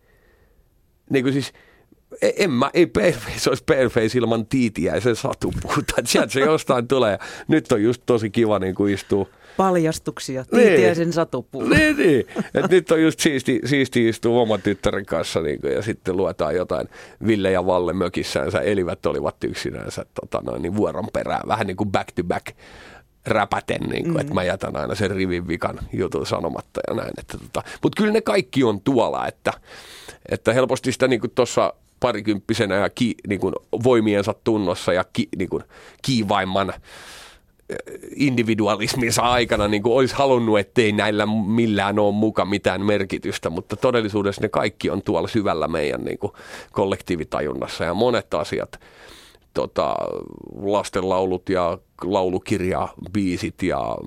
Niin 1.10 1.24
kuin 1.24 1.34
siis, 1.34 1.54
en 2.22 2.52
mä, 2.52 2.70
ei 2.74 2.86
Paleface 2.86 3.50
olisi 3.50 3.64
Paleface 3.64 4.18
ilman 4.18 4.46
tiitiäisen 4.46 5.16
satupuuta. 5.16 5.94
Sieltä 6.06 6.34
se 6.34 6.40
jostain 6.40 6.88
tulee. 6.88 7.20
Nyt 7.48 7.72
on 7.72 7.84
just 7.84 8.02
tosi 8.06 8.30
kiva 8.30 8.60
niin 8.60 8.76
kuin 8.76 8.94
istua 8.94 9.26
paljastuksia, 9.58 10.46
tiitiäisen 10.46 11.06
niin. 11.06 11.14
satupuu. 11.14 11.64
Niin, 11.64 11.98
niin. 11.98 12.26
Et 12.54 12.72
nyt 12.72 12.92
on 12.92 13.02
just 13.02 13.20
siisti, 13.20 13.60
siisti 13.66 14.08
istua 14.08 14.42
oman 14.42 14.62
tyttären 14.62 15.06
kanssa 15.06 15.42
niin 15.42 15.62
kuin, 15.62 15.74
ja 15.74 15.82
sitten 15.82 16.18
luetaan 16.18 16.56
jotain 16.56 16.88
Ville 17.28 17.52
ja 17.52 17.66
Valle 17.66 17.94
mökissäänsä, 17.94 18.60
elivät 18.60 19.06
olivat 19.06 19.44
yksinänsä 19.44 20.06
tota 20.22 20.42
noin, 20.46 20.62
niin 20.62 20.76
vuoron 20.76 21.08
perään, 21.14 21.48
vähän 21.48 21.68
niin 21.68 21.78
kuin 21.78 21.92
back 21.92 22.12
to 22.16 22.24
back 22.24 22.46
räpäten, 23.26 23.82
niin 23.82 24.04
kuin, 24.04 24.14
mm. 24.14 24.20
että 24.20 24.34
mä 24.34 24.44
jätän 24.44 24.76
aina 24.76 24.96
sen 24.96 25.12
rivin 25.12 25.48
vikan 25.48 25.80
jutun 25.94 26.26
sanomatta 26.26 26.82
ja 26.88 26.96
näin. 26.96 27.14
Että, 27.18 27.38
tota. 27.38 27.64
Mutta 27.84 28.02
kyllä 28.02 28.14
ne 28.14 28.22
kaikki 28.22 28.64
on 28.64 28.82
tuolla, 28.82 29.28
että, 29.28 29.54
että 30.30 30.54
helposti 30.54 30.92
sitä 30.92 31.08
niin 31.08 31.22
tuossa 31.36 31.74
parikymppisenä 32.02 32.76
ja 32.76 32.90
ki, 32.90 33.16
niin 33.28 33.40
kuin 33.40 33.54
voimiensa 33.84 34.36
tunnossa 34.44 34.94
ja 34.94 35.04
ki, 35.14 35.28
niin 35.38 35.50
kuin 35.50 35.64
kiivaimman 36.02 36.74
individualisminsa 38.16 39.22
aikana 39.22 39.68
niin 39.68 39.84
kuin 39.84 39.94
olisi 39.94 40.16
halunnut, 40.16 40.60
ettei 40.60 40.92
näillä 40.92 41.26
millään 41.26 42.00
ole 42.00 42.14
muka 42.14 42.46
mitään 42.46 42.86
merkitystä, 42.86 43.50
mutta 43.50 43.76
todellisuudessa 43.76 44.42
ne 44.42 44.50
kaikki 44.50 44.90
on 44.90 45.02
tuolla 45.02 45.28
syvällä 45.28 45.68
meidän 45.68 46.04
niin 46.04 46.18
kuin 46.18 46.34
kollektiivitajunnassa. 46.72 47.84
Ja 47.84 47.94
monet 47.94 48.34
asiat, 48.34 48.80
tota, 49.54 49.96
lastenlaulut 50.62 51.50
ja 51.50 51.78
laulukirja, 52.04 52.88
biisit 53.14 53.64
ja 53.64 53.98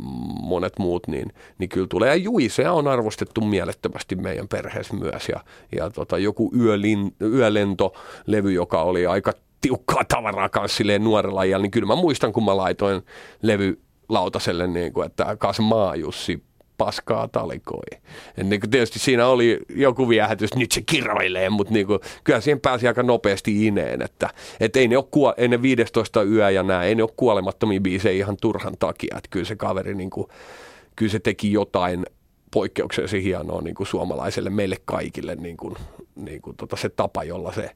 monet 0.42 0.78
muut, 0.78 1.08
niin, 1.08 1.32
niin 1.58 1.68
kyllä 1.68 1.86
tulee. 1.86 2.08
Ja 2.08 2.14
Juisea 2.14 2.72
on 2.72 2.88
arvostettu 2.88 3.40
mielettömästi 3.40 4.16
meidän 4.16 4.48
perheessä 4.48 4.94
myös. 4.94 5.28
Ja, 5.28 5.40
ja 5.76 5.90
tota, 5.90 6.18
joku 6.18 6.52
yölin, 6.56 7.14
yölentolevy, 7.20 8.52
joka 8.52 8.82
oli 8.82 9.06
aika 9.06 9.32
tiukkaa 9.60 10.04
tavaraa 10.04 10.48
kanssa 10.48 10.76
silleen 10.76 11.04
nuorella 11.04 11.42
iällä, 11.42 11.62
niin 11.62 11.70
kyllä 11.70 11.86
mä 11.86 11.96
muistan, 11.96 12.32
kun 12.32 12.44
mä 12.44 12.56
laitoin 12.56 13.02
levy 13.42 13.80
lautaselle, 14.08 14.66
niin 14.66 14.92
kuin, 14.92 15.06
että 15.06 15.36
kas 15.36 15.60
Maajussi 15.60 16.42
paskaa 16.78 17.28
talikoi. 17.28 18.00
Niin 18.42 18.60
kuin 18.60 18.70
tietysti 18.70 18.98
siinä 18.98 19.26
oli 19.26 19.60
joku 19.68 20.08
viehätys, 20.08 20.54
nyt 20.54 20.72
se 20.72 20.82
kiroilee, 20.82 21.50
mutta 21.50 21.72
niin 21.72 21.86
kuin, 21.86 22.00
kyllä 22.24 22.40
siihen 22.40 22.60
pääsi 22.60 22.88
aika 22.88 23.02
nopeasti 23.02 23.66
ineen, 23.66 24.02
että 24.02 24.30
et 24.60 24.76
ei 24.76 24.88
ne 24.88 24.96
ole 24.96 25.04
kuo- 25.10 25.34
ennen 25.36 25.62
15 25.62 26.22
yö 26.22 26.50
ja 26.50 26.62
nämä, 26.62 26.84
ei 26.84 26.94
ne 26.94 27.02
ole 27.02 27.10
kuolemattomia 27.16 27.80
biisejä 27.80 28.18
ihan 28.18 28.36
turhan 28.40 28.74
takia, 28.78 29.14
että 29.16 29.28
kyllä 29.30 29.46
se 29.46 29.56
kaveri, 29.56 29.94
niin 29.94 30.10
kuin, 30.10 30.26
kyllä 30.96 31.12
se 31.12 31.18
teki 31.18 31.52
jotain 31.52 32.06
poikkeuksellisen 32.50 33.22
hienoa 33.22 33.62
niin 33.62 33.74
kuin 33.74 33.86
suomalaiselle, 33.86 34.50
meille 34.50 34.76
kaikille 34.84 35.34
niin 35.34 35.56
kuin, 35.56 35.74
niin 36.16 36.42
kuin 36.42 36.56
tota 36.56 36.76
se 36.76 36.88
tapa, 36.88 37.24
jolla 37.24 37.52
se 37.52 37.70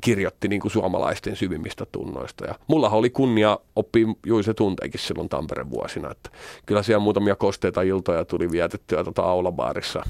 kirjoitti 0.00 0.48
niin 0.48 0.60
kuin 0.60 0.72
suomalaisten 0.72 1.36
syvimmistä 1.36 1.86
tunnoista. 1.92 2.44
Ja 2.44 2.54
mulla 2.66 2.90
oli 2.90 3.10
kunnia 3.10 3.58
oppia 3.76 4.06
Juise 4.26 4.54
Tunteikin 4.54 5.00
silloin 5.00 5.28
Tampereen 5.28 5.70
vuosina. 5.70 6.10
Että 6.10 6.30
kyllä 6.66 6.82
siellä 6.82 7.02
muutamia 7.02 7.36
kosteita 7.36 7.82
iltoja 7.82 8.24
tuli 8.24 8.50
vietettyä 8.50 9.04
tota 9.04 9.22
aulabaarissa 9.22 10.02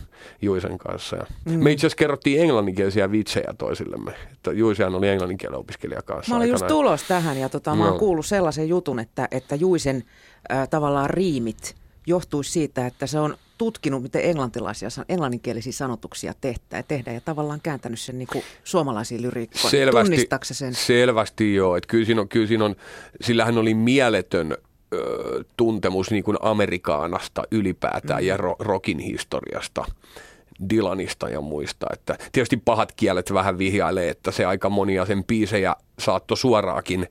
Juisen 0.43 0.79
kanssa. 0.79 1.17
Ja 1.17 1.27
mm. 1.45 1.65
Me 1.65 1.73
itse 1.73 1.87
asiassa 1.87 1.99
kerrottiin 1.99 2.43
englanninkielisiä 2.43 3.11
vitsejä 3.11 3.55
toisillemme. 3.59 4.13
Että 4.33 4.53
Juisehan 4.53 4.95
oli 4.95 5.09
englanninkielen 5.09 5.59
opiskelija 5.59 6.03
kanssa. 6.03 6.33
Mä 6.33 6.37
olin 6.37 6.49
just 6.49 6.67
tulos 6.67 7.03
tähän 7.03 7.39
ja 7.39 7.49
tota, 7.49 7.75
mä 7.75 7.89
oon 7.89 7.99
kuullut 7.99 8.27
sellaisen 8.27 8.69
jutun, 8.69 8.99
että, 8.99 9.29
että 9.31 9.55
Juisen 9.55 10.05
äh, 10.53 10.69
tavallaan 10.69 11.11
riimit 11.11 11.75
johtuisi 12.07 12.53
siitä, 12.53 12.87
että 12.87 13.07
se 13.07 13.19
on 13.19 13.37
tutkinut, 13.59 14.03
miten 14.03 14.25
englantilaisia, 14.25 14.89
englanninkielisiä 15.09 15.73
sanotuksia 15.73 16.35
tehdään, 16.41 16.85
tehdään 16.89 17.15
ja 17.15 17.21
tavallaan 17.21 17.61
kääntänyt 17.63 18.01
sen 18.01 18.19
niin 18.19 18.29
kuin 18.33 18.45
suomalaisiin 18.65 19.23
lyriikkoihin. 19.23 19.71
Selvästi, 19.71 20.29
sen? 20.55 20.75
Selvästi 20.75 21.55
joo. 21.55 21.77
Että 21.77 21.89
kyllä, 21.89 22.07
siinä 22.07 22.21
on, 22.21 22.29
kyllä 22.29 22.47
siinä 22.47 22.65
on, 22.65 22.77
sillähän 23.21 23.59
oli 23.59 23.75
mieletön 23.75 24.57
ö, 24.95 25.45
tuntemus 25.57 26.11
niin 26.11 26.25
kuin 26.25 26.37
Amerikaanasta 26.41 27.43
ylipäätään 27.51 28.23
mm. 28.23 28.27
ja 28.27 28.37
ro, 28.37 28.57
rockin 28.59 28.99
historiasta. 28.99 29.85
Dylanista 30.71 31.29
ja 31.29 31.41
muista. 31.41 31.87
Että 31.93 32.19
tietysti 32.33 32.57
pahat 32.57 32.93
kielet 32.93 33.33
vähän 33.33 33.59
vihjailee, 33.59 34.09
että 34.09 34.31
se 34.31 34.45
aika 34.45 34.71
monia 34.71 35.07
sen 35.07 35.25
biisejä 35.25 35.77
saatto 35.99 36.37
suoraakin 36.37 37.09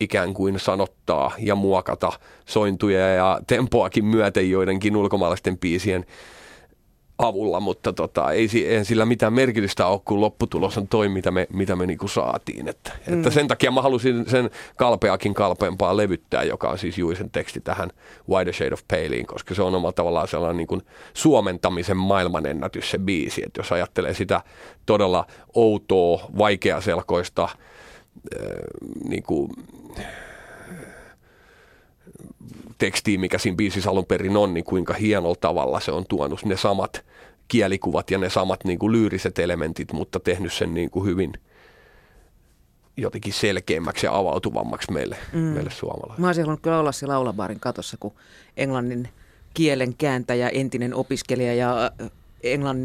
ikään 0.00 0.34
kuin 0.34 0.58
sanottaa 0.58 1.32
ja 1.38 1.54
muokata 1.54 2.12
sointuja 2.46 3.14
ja 3.14 3.40
tempoakin 3.46 4.04
myöten 4.04 4.50
joidenkin 4.50 4.96
ulkomaalaisten 4.96 5.58
biisien 5.58 6.06
avulla, 7.18 7.60
mutta 7.60 7.92
tota, 7.92 8.32
ei, 8.32 8.48
ei 8.66 8.84
sillä 8.84 9.06
mitään 9.06 9.32
merkitystä 9.32 9.86
ole, 9.86 10.00
kun 10.04 10.20
lopputulos 10.20 10.78
on 10.78 10.88
toi, 10.88 11.08
mitä 11.08 11.30
me, 11.30 11.46
mitä 11.52 11.76
me 11.76 11.86
niinku 11.86 12.08
saatiin. 12.08 12.68
Että, 12.68 12.92
mm. 13.06 13.14
että 13.14 13.30
sen 13.30 13.48
takia 13.48 13.70
mä 13.70 13.82
halusin 13.82 14.30
sen 14.30 14.50
kalpeakin 14.76 15.34
kalpeampaa 15.34 15.96
levyttää, 15.96 16.42
joka 16.42 16.70
on 16.70 16.78
siis 16.78 16.98
Juisen 16.98 17.30
teksti 17.30 17.60
tähän 17.60 17.90
the 18.44 18.52
Shade 18.52 18.74
of 18.74 18.80
Paleen, 18.88 19.26
koska 19.26 19.54
se 19.54 19.62
on 19.62 19.74
omalla 19.74 19.92
tavallaan 19.92 20.28
sellainen 20.28 20.56
niin 20.56 20.66
kuin 20.66 20.82
suomentamisen 21.14 21.96
maailmanennätys 21.96 22.90
se 22.90 22.98
biisi. 22.98 23.42
Että 23.46 23.60
jos 23.60 23.72
ajattelee 23.72 24.14
sitä 24.14 24.40
todella 24.86 25.26
outoa, 25.54 26.28
vaikeaselkoista, 26.38 27.42
äh, 27.42 27.50
niin 29.08 29.22
kuin, 29.22 29.50
tekstiin, 32.78 33.20
mikä 33.20 33.38
siinä 33.38 33.56
biisissä 33.56 33.90
alun 33.90 34.06
perin 34.06 34.36
on, 34.36 34.54
niin 34.54 34.64
kuinka 34.64 34.94
hienolla 34.94 35.36
tavalla 35.40 35.80
se 35.80 35.92
on 35.92 36.06
tuonut 36.08 36.44
ne 36.44 36.56
samat 36.56 37.04
kielikuvat 37.48 38.10
ja 38.10 38.18
ne 38.18 38.30
samat 38.30 38.64
niin 38.64 38.78
kuin 38.78 38.92
lyyriset 38.92 39.38
elementit, 39.38 39.92
mutta 39.92 40.20
tehnyt 40.20 40.52
sen 40.52 40.74
niin 40.74 40.90
kuin 40.90 41.06
hyvin 41.06 41.32
jotenkin 42.96 43.32
selkeämmäksi 43.32 44.06
ja 44.06 44.16
avautuvammaksi 44.16 44.92
meille, 44.92 45.16
mm. 45.32 45.38
meille 45.38 45.70
suomalaisille. 45.70 46.20
Mä 46.20 46.26
olisin 46.26 46.44
halunnut 46.44 46.62
kyllä 46.62 46.78
olla 46.78 46.92
siellä 46.92 47.14
laulabaarin 47.14 47.60
katossa, 47.60 47.96
kun 48.00 48.12
englannin 48.56 49.08
kielen 49.54 49.94
kääntäjä, 49.94 50.48
entinen 50.48 50.94
opiskelija 50.94 51.54
ja 51.54 51.90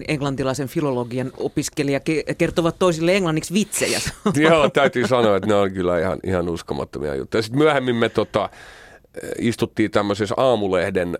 englantilaisen 0.08 0.68
filologian 0.68 1.32
opiskelija 1.38 2.00
kertovat 2.38 2.76
toisille 2.80 3.16
englanniksi 3.16 3.54
vitsejä. 3.54 4.00
Joo, 4.36 4.70
täytyy 4.70 5.08
sanoa, 5.08 5.36
että 5.36 5.48
ne 5.48 5.56
on 5.56 5.72
kyllä 5.72 6.00
ihan, 6.00 6.20
ihan 6.24 6.50
uskomattomia 6.50 7.16
juttuja. 7.16 7.42
Sitten 7.42 7.60
myöhemmin 7.60 7.96
me 7.96 8.10
tota, 8.10 8.50
istuttiin 9.40 9.92
tämmöisessä 9.92 10.36
aamulehden 10.38 11.20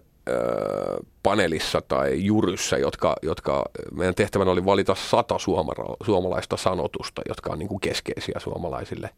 paneelissa 1.24 1.82
tai 1.82 2.26
juryssä, 2.26 2.78
jotka, 2.78 3.16
jotka 3.22 3.66
meidän 3.92 4.16
tehtävänä 4.16 4.52
oli 4.52 4.66
valita 4.66 4.96
sata 4.96 5.40
suomala, 5.40 5.98
suomalaista 6.06 6.58
sanotusta, 6.58 7.22
jotka 7.28 7.50
on 7.52 7.60
niin 7.60 7.70
kuin 7.70 7.82
keskeisiä 7.82 8.40
suomalaisille. 8.44 9.10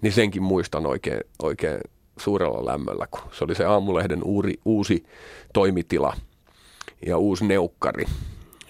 Niin 0.00 0.12
senkin 0.12 0.42
muistan 0.42 0.86
oikein, 0.86 1.20
oikein 1.42 1.80
suurella 2.18 2.72
lämmöllä, 2.72 3.06
kun 3.10 3.20
se 3.32 3.44
oli 3.44 3.54
se 3.54 3.64
aamulehden 3.64 4.24
uuri, 4.24 4.54
uusi 4.64 5.04
toimitila 5.52 6.16
ja 7.06 7.18
uusi 7.18 7.46
neukkari 7.46 8.04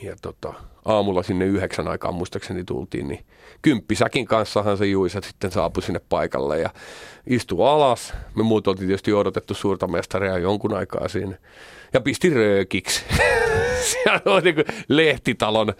ja 0.02 0.16
tota, 0.22 0.54
aamulla 0.84 1.22
sinne 1.22 1.44
yhdeksän 1.44 1.88
aikaan 1.88 2.14
muistaakseni 2.14 2.64
tultiin, 2.64 3.08
niin 3.08 3.24
kymppisäkin 3.62 4.26
kanssahan 4.26 4.78
se 4.78 4.86
Juisa 4.86 5.20
sitten 5.20 5.52
saapui 5.52 5.82
sinne 5.82 6.00
paikalle 6.08 6.60
ja 6.60 6.70
istui 7.26 7.68
alas. 7.68 8.14
Me 8.34 8.42
muut 8.42 8.66
oltiin 8.66 8.86
tietysti 8.86 9.12
odotettu 9.12 9.54
suurta 9.54 9.86
mestaria 9.86 10.38
jonkun 10.38 10.74
aikaa 10.74 11.08
siinä 11.08 11.36
ja 11.92 12.00
pisti 12.00 12.30
röökiksi. 12.30 13.04
Siellä 13.92 14.20
on 14.24 14.42
niin 14.42 14.64
lehtitalon 14.88 15.72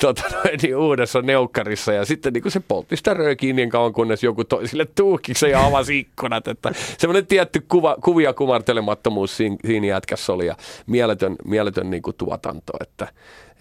tota, 0.00 0.22
niin 0.62 0.76
uudessa 0.76 1.22
neukkarissa 1.22 1.92
ja 1.92 2.04
sitten 2.04 2.32
niin 2.32 2.50
se 2.50 2.60
poltti 2.60 2.96
sitä 2.96 3.14
röökiin 3.14 3.56
niin 3.56 3.70
kauan, 3.70 3.92
kunnes 3.92 4.22
joku 4.22 4.44
toi 4.44 4.68
sille 4.68 4.86
tuukiksi 4.94 5.50
ja 5.50 5.66
avasi 5.66 5.98
ikkunat. 5.98 6.48
Että 6.48 6.72
semmoinen 6.98 7.26
tietty 7.26 7.64
kuva, 7.68 7.96
kuvia 8.04 8.32
kumartelemattomuus 8.32 9.36
siinä, 9.36 9.56
siinä 9.66 9.86
jätkässä 9.86 10.32
oli 10.32 10.46
ja 10.46 10.56
mieletön, 10.86 11.36
mieletön 11.44 11.90
niin 11.90 12.02
kuin 12.02 12.16
tuotanto. 12.16 12.72
Että, 12.80 13.08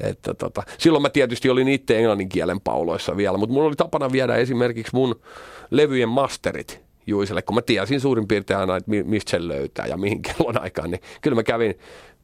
että 0.04 0.34
tota, 0.34 0.64
silloin 0.78 1.02
mä 1.02 1.10
tietysti 1.10 1.50
olin 1.50 1.68
itse 1.68 1.98
englannin 1.98 2.30
kielen 2.30 2.62
pauloissa 2.62 3.18
vielä, 3.18 3.38
mutta 3.38 3.54
mulla 3.54 3.68
oli 3.68 3.76
tapana 3.76 4.12
viedä 4.12 4.36
esimerkiksi 4.36 4.96
mun 4.96 5.22
levyjen 5.72 6.10
masterit 6.10 6.82
Juiselle, 7.08 7.42
kun 7.42 7.56
mä 7.56 7.62
tiesin 7.62 8.02
suurin 8.02 8.28
piirtein 8.28 8.60
aina, 8.60 8.78
että 8.78 8.92
mistä 9.04 9.32
sen 9.32 9.48
löytää 9.48 9.86
ja 9.86 9.98
mihin 9.98 10.22
kellon 10.38 10.62
aikaan, 10.62 10.92
niin 10.92 11.02
kyllä 11.22 11.36
mä 11.36 11.44
kävin 11.44 11.76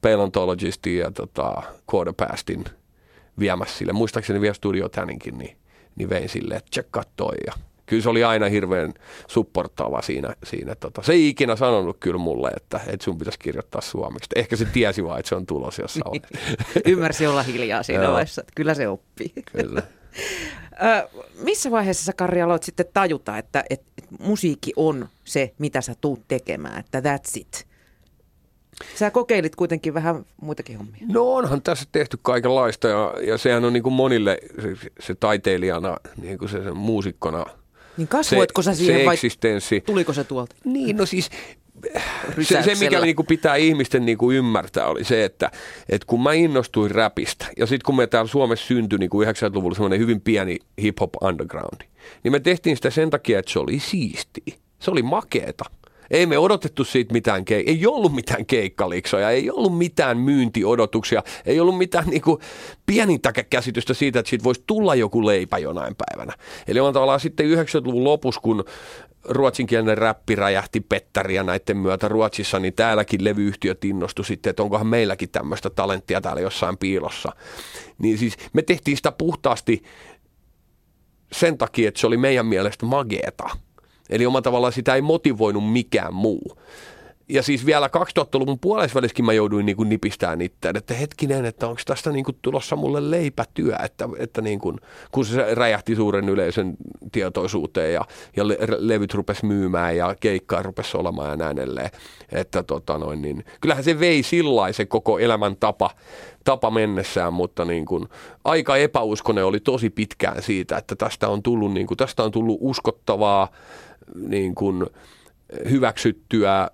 Paleontologistin 0.02 0.98
ja 0.98 1.12
tota, 1.12 1.64
Quarterpastin 1.94 2.66
viemässä 3.40 3.78
sille. 3.78 3.94
Muistaakseni 3.94 4.42
vielä 4.42 4.54
Studio 4.54 4.90
Täninkin, 4.90 5.38
niin, 5.38 5.58
niin 5.96 6.10
vein 6.10 6.30
sille, 6.30 6.56
että 6.56 6.70
tsekkaa 6.70 7.04
toi. 7.16 7.36
Ja 7.46 7.54
kyllä 7.88 8.04
se 8.04 8.10
oli 8.10 8.24
aina 8.24 8.50
hirveän 8.50 8.94
supportaava 9.28 10.02
siinä. 10.02 10.36
siinä 10.44 10.76
tota. 10.76 11.02
Se 11.02 11.14
ei 11.14 11.28
ikinä 11.28 11.56
sanonut 11.56 11.98
kyllä 12.00 12.18
mulle, 12.18 12.50
että, 12.56 12.80
että 12.88 13.04
sun 13.04 13.18
pitäisi 13.18 13.40
kirjoittaa 13.40 13.82
suomeksi. 13.82 14.30
Ehkä 14.36 14.56
se 14.56 14.66
tiesi 14.66 15.04
vaan, 15.04 15.20
että 15.20 15.30
se 15.30 15.36
on 15.36 15.46
tulos 15.46 15.80
jossain 15.80 16.22
Ymmärsi 16.86 17.28
olla 17.28 17.44
hiljaa 17.44 17.84
siinä 17.84 18.08
vaiheessa, 18.08 18.42
että 18.42 18.54
kyllä 18.56 18.74
se 18.74 18.88
oppii. 18.88 19.34
Kyllä. 19.52 19.84
missä 21.44 21.72
vaiheessa 21.72 22.06
sä 22.06 22.14
Karri 22.14 22.42
aloit 22.42 22.64
sitten 22.64 22.86
tajuta, 22.94 23.38
että, 23.38 23.64
että, 23.70 23.86
että 23.98 24.16
musiikki 24.20 24.74
on 24.76 25.10
se, 25.24 25.54
mitä 25.60 25.82
sä 25.82 25.96
tuut 26.02 26.22
tekemään, 26.28 26.80
että 26.80 27.00
that's 27.00 27.32
it? 27.36 27.68
Sä 28.96 29.12
kokeilit 29.12 29.56
kuitenkin 29.56 29.94
vähän 29.94 30.26
muitakin 30.42 30.78
hommia. 30.78 31.02
No 31.12 31.34
onhan 31.34 31.62
tässä 31.62 31.86
tehty 31.92 32.20
kaikenlaista 32.22 32.88
ja, 32.88 33.14
ja 33.28 33.38
sehän 33.38 33.66
on 33.66 33.74
niin 33.74 33.84
kuin 33.84 33.94
monille 33.94 34.40
se, 34.62 34.90
se 35.00 35.16
taiteilijana, 35.16 35.98
niin 36.22 36.38
kuin 36.38 36.50
se, 36.50 36.64
se 36.64 36.72
muusikkona. 36.72 37.46
Niin 37.98 38.08
kasvoitko 38.08 38.62
se, 38.62 38.72
sä 38.72 38.76
siihen 38.76 39.00
se 39.00 39.06
vai 39.06 39.14
eksistenssi. 39.14 39.82
tuliko 39.82 40.14
se 40.14 40.24
tuolta? 40.24 40.56
Niin, 40.64 40.98
no 40.98 41.06
siis 41.06 41.30
se, 42.42 42.64
se, 42.64 42.76
mikä 42.86 43.02
niin 43.02 43.16
kuin 43.16 43.26
pitää 43.26 43.56
ihmisten 43.56 44.06
niin 44.06 44.18
kuin 44.18 44.38
ymmärtää, 44.38 44.88
oli 44.88 45.04
se, 45.04 45.24
että, 45.26 45.52
että 45.90 46.06
kun 46.08 46.24
mä 46.24 46.34
innostuin 46.34 46.92
räpistä, 46.92 47.46
ja 47.58 47.66
sitten 47.66 47.86
kun 47.86 47.96
me 47.96 48.08
täällä 48.08 48.28
Suomessa 48.28 48.68
syntyi 48.68 49.00
niin 49.00 49.10
kuin 49.10 49.28
90-luvulla 49.28 49.76
semmoinen 49.76 50.00
hyvin 50.00 50.22
pieni 50.22 50.60
hip-hop 50.82 51.28
underground, 51.28 51.82
niin 52.24 52.32
me 52.32 52.40
tehtiin 52.40 52.76
sitä 52.76 52.90
sen 52.90 53.10
takia, 53.10 53.40
että 53.40 53.52
se 53.52 53.60
oli 53.60 53.80
siistiä. 53.80 54.56
Se 54.80 54.92
oli 54.92 55.04
makeeta. 55.04 55.66
Ei 56.12 56.26
me 56.26 56.38
odotettu 56.38 56.84
siitä 56.84 57.14
mitään, 57.14 57.46
keik- 57.46 57.70
ei 57.70 57.88
ollut 57.88 58.16
mitään 58.16 58.46
keikkaliksoja, 58.46 59.30
ei 59.30 59.52
ollut 59.52 59.78
mitään 59.78 60.18
myyntiodotuksia, 60.18 61.24
ei 61.46 61.60
ollut 61.60 61.78
mitään 61.78 62.06
niinku 62.08 62.40
pienintäkään 62.86 63.48
käsitystä 63.50 63.94
siitä, 63.94 64.20
että 64.20 64.30
siitä 64.30 64.44
voisi 64.44 64.64
tulla 64.68 64.96
joku 64.96 65.26
leipä 65.26 65.58
jonain 65.58 65.96
päivänä. 65.96 66.34
Eli 66.68 66.80
on 66.80 66.94
tavallaan 66.94 67.20
sitten 67.20 67.46
90-luvun 67.46 68.04
lopussa, 68.04 68.42
kun 68.42 68.66
ruotsinkielinen 69.24 69.98
räppi 69.98 70.36
räjähti 70.36 70.82
Pettäriä 70.82 71.44
näiden 71.44 71.78
myötä 71.78 72.08
Ruotsissa, 72.08 72.60
niin 72.60 72.74
täälläkin 72.74 73.24
levyyhtiöt 73.24 73.86
innostu 73.86 74.24
sitten, 74.24 74.50
että 74.50 74.64
onkohan 74.64 74.88
meilläkin 74.88 75.30
tämmöistä 75.30 75.70
talenttia 75.70 76.22
täällä 76.22 76.42
jossain 76.42 76.78
piilossa. 76.78 77.32
Niin 77.98 78.18
siis 78.18 78.38
me 78.54 78.62
tehtiin 78.62 78.98
sitä 78.98 79.12
puhtaasti 79.12 79.84
sen 81.32 81.58
takia, 81.58 81.88
että 81.88 82.00
se 82.00 82.08
oli 82.08 82.18
meidän 82.18 82.46
mielestä 82.46 82.86
mageeta. 82.86 83.50
Eli 84.10 84.26
oma 84.26 84.42
tavallaan 84.42 84.74
sitä 84.74 84.96
ei 84.96 85.02
motivoinut 85.02 85.72
mikään 85.72 86.14
muu. 86.14 86.58
Ja 87.30 87.44
siis 87.44 87.66
vielä 87.66 87.90
2000-luvun 88.20 88.60
puolesväliskin 88.60 89.26
mä 89.26 89.34
jouduin 89.34 89.66
niin 89.66 89.76
kuin 89.76 89.90
nipistämään 89.90 90.42
itseään, 90.42 90.78
että 90.78 90.94
hetkinen, 90.94 91.46
että 91.46 91.68
onko 91.68 91.82
tästä 91.86 92.12
niin 92.12 92.26
kuin 92.26 92.38
tulossa 92.42 92.76
mulle 92.76 93.12
leipätyö, 93.12 93.76
että, 93.84 94.10
että 94.20 94.42
niin 94.42 94.60
kuin, 94.60 94.78
kun 95.12 95.26
se 95.26 95.56
räjähti 95.56 95.96
suuren 95.96 96.30
yleisön 96.30 96.74
tietoisuuteen 97.12 97.94
ja, 97.94 98.06
ja 98.36 98.48
le- 98.48 98.58
levyt 98.78 99.14
rupesi 99.14 99.46
myymään 99.46 99.98
ja 99.98 100.16
keikkaa 100.20 100.64
rupesi 100.64 100.98
olemaan 100.98 101.30
ja 101.30 101.36
näin 101.36 101.58
edelleen. 101.58 101.90
Että 102.32 102.64
tota 102.64 102.98
noin, 102.98 103.22
niin, 103.22 103.46
kyllähän 103.62 103.84
se 103.84 104.00
vei 104.00 104.24
sillä 104.24 104.74
se 104.74 104.86
koko 104.86 105.20
elämän 105.20 105.56
tapa, 105.56 105.90
tapa 106.44 106.72
mennessään, 106.72 107.34
mutta 107.34 107.66
niin 107.66 107.86
kuin, 107.86 108.08
aika 108.44 108.78
epäuskonen 108.78 109.46
oli 109.46 109.60
tosi 109.60 109.90
pitkään 109.90 110.42
siitä, 110.42 110.78
että 110.78 110.96
tästä 110.96 111.30
on 111.30 111.44
tullut, 111.44 111.74
niin 111.74 111.88
kuin, 111.88 111.98
tästä 111.98 112.24
on 112.24 112.32
tullut 112.32 112.58
uskottavaa 112.62 113.48
niin 114.16 114.56
kuin, 114.56 114.86
hyväksyttyä 115.70 116.70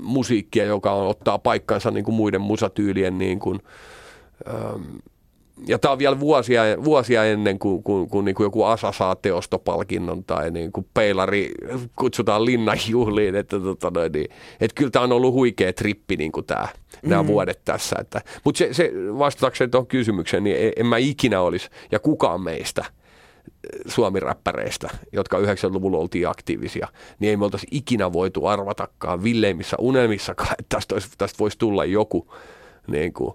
musiikkia, 0.00 0.64
joka 0.64 0.92
on, 0.92 1.06
ottaa 1.06 1.38
paikkansa 1.38 1.90
niin 1.90 2.04
kuin 2.04 2.14
muiden 2.14 2.40
musatyylien 2.40 3.18
niin 3.18 3.38
kuin, 3.38 3.60
ähm, 4.48 4.82
ja 5.66 5.78
tämä 5.78 5.92
on 5.92 5.98
vielä 5.98 6.20
vuosia, 6.20 6.62
vuosia 6.84 7.24
ennen 7.24 7.58
kuin, 7.58 7.82
kuin, 7.82 8.08
kuin, 8.08 8.24
niin 8.24 8.34
kuin 8.34 8.44
joku 8.44 8.64
Asa 8.64 8.92
saa 8.92 9.16
teostopalkinnon 9.16 10.24
tai 10.24 10.50
niin 10.50 10.72
kuin 10.72 10.86
Peilari 10.94 11.50
kutsutaan 11.96 12.44
linnanjuhliin. 12.44 13.34
Että, 13.34 13.60
tota, 13.60 13.90
noin, 13.90 14.12
niin, 14.12 14.30
että 14.60 14.74
kyllä 14.74 14.90
tämä 14.90 15.04
on 15.04 15.12
ollut 15.12 15.34
huikea 15.34 15.72
trippi 15.72 16.16
niin 16.16 16.32
kuin 16.32 16.46
tämä, 16.46 16.68
mm. 17.02 17.08
nämä 17.10 17.26
vuodet 17.26 17.60
tässä. 17.64 17.96
Että, 18.00 18.20
mutta 18.44 18.58
se, 18.58 18.74
se 18.74 18.92
vastatakseni 19.18 19.70
tuohon 19.70 19.86
kysymykseen, 19.86 20.44
niin 20.44 20.56
en, 20.56 20.72
en 20.76 20.86
mä 20.86 20.96
ikinä 20.96 21.40
olisi, 21.40 21.68
ja 21.92 21.98
kukaan 21.98 22.40
meistä– 22.40 22.84
suomiräppäreistä, 23.86 24.88
jotka 25.12 25.38
90-luvulla 25.38 25.98
oltiin 25.98 26.28
aktiivisia, 26.28 26.88
niin 27.18 27.30
ei 27.30 27.36
me 27.36 27.44
oltaisi 27.44 27.66
ikinä 27.70 28.12
voitu 28.12 28.46
arvatakaan 28.46 29.22
villeimmissä 29.22 29.76
unelmissakaan, 29.80 30.54
että 30.58 30.76
tästä, 30.76 30.94
olisi, 30.94 31.08
tästä 31.18 31.38
voisi 31.38 31.58
tulla 31.58 31.84
joku 31.84 32.34
niin 32.86 33.12
kuin, 33.12 33.34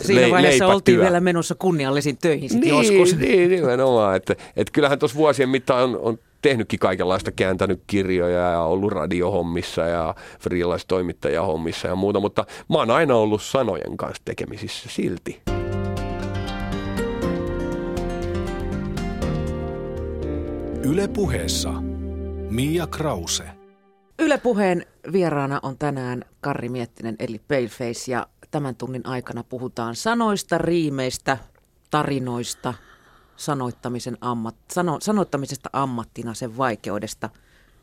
Siinä 0.00 0.20
le- 0.20 0.30
vaiheessa 0.30 0.66
oltiin 0.66 1.00
vielä 1.00 1.20
menossa 1.20 1.54
kunniallisiin 1.54 2.18
töihin 2.18 2.50
sitten 2.50 2.70
niin, 2.70 2.98
joskus. 2.98 3.18
Niin, 3.18 3.50
nimenomaan. 3.50 4.16
Että, 4.16 4.36
että 4.56 4.72
kyllähän 4.72 4.98
tuossa 4.98 5.18
vuosien 5.18 5.48
mittaan 5.48 5.84
on, 5.84 5.98
on 6.02 6.18
tehnytkin 6.42 6.78
kaikenlaista, 6.78 7.32
kääntänyt 7.32 7.82
kirjoja 7.86 8.50
ja 8.50 8.62
ollut 8.62 8.92
radiohommissa 8.92 9.82
ja 9.82 10.14
freelance-toimittajahommissa 10.40 11.88
ja 11.88 11.96
muuta, 11.96 12.20
mutta 12.20 12.46
mä 12.70 12.78
oon 12.78 12.90
aina 12.90 13.16
ollut 13.16 13.42
sanojen 13.42 13.96
kanssa 13.96 14.22
tekemisissä 14.24 14.88
silti. 14.92 15.40
Yle 20.84 21.08
puheessa 21.08 21.72
Mia 22.50 22.86
Krause. 22.86 23.44
Yle 24.18 24.38
puheen 24.38 24.86
vieraana 25.12 25.60
on 25.62 25.78
tänään 25.78 26.24
Karri 26.40 26.68
Miettinen 26.68 27.16
eli 27.18 27.38
Paleface 27.38 28.12
ja 28.12 28.26
tämän 28.50 28.76
tunnin 28.76 29.06
aikana 29.06 29.44
puhutaan 29.44 29.96
sanoista, 29.96 30.58
riimeistä, 30.58 31.38
tarinoista, 31.90 32.74
sanoittamisen 33.36 34.18
ammat, 34.20 34.56
sano, 34.72 34.98
sanoittamisesta 35.00 35.70
ammattina, 35.72 36.34
sen 36.34 36.56
vaikeudesta 36.56 37.30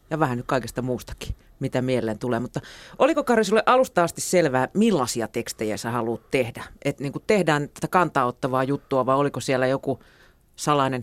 ja 0.09 0.19
vähän 0.19 0.37
nyt 0.37 0.47
kaikesta 0.47 0.81
muustakin, 0.81 1.35
mitä 1.59 1.81
mieleen 1.81 2.19
tulee. 2.19 2.39
Mutta 2.39 2.59
oliko 2.99 3.23
Kari 3.23 3.43
sulle 3.43 3.63
alusta 3.65 4.03
asti 4.03 4.21
selvää, 4.21 4.67
millaisia 4.73 5.27
tekstejä 5.27 5.77
sä 5.77 5.91
haluat 5.91 6.31
tehdä? 6.31 6.63
Että 6.85 7.03
niin 7.03 7.13
tehdään 7.27 7.69
tätä 7.69 7.87
kantaa 7.87 8.25
ottavaa 8.25 8.63
juttua 8.63 9.05
vai 9.05 9.15
oliko 9.15 9.39
siellä 9.39 9.67
joku 9.67 9.99
salainen 10.55 11.01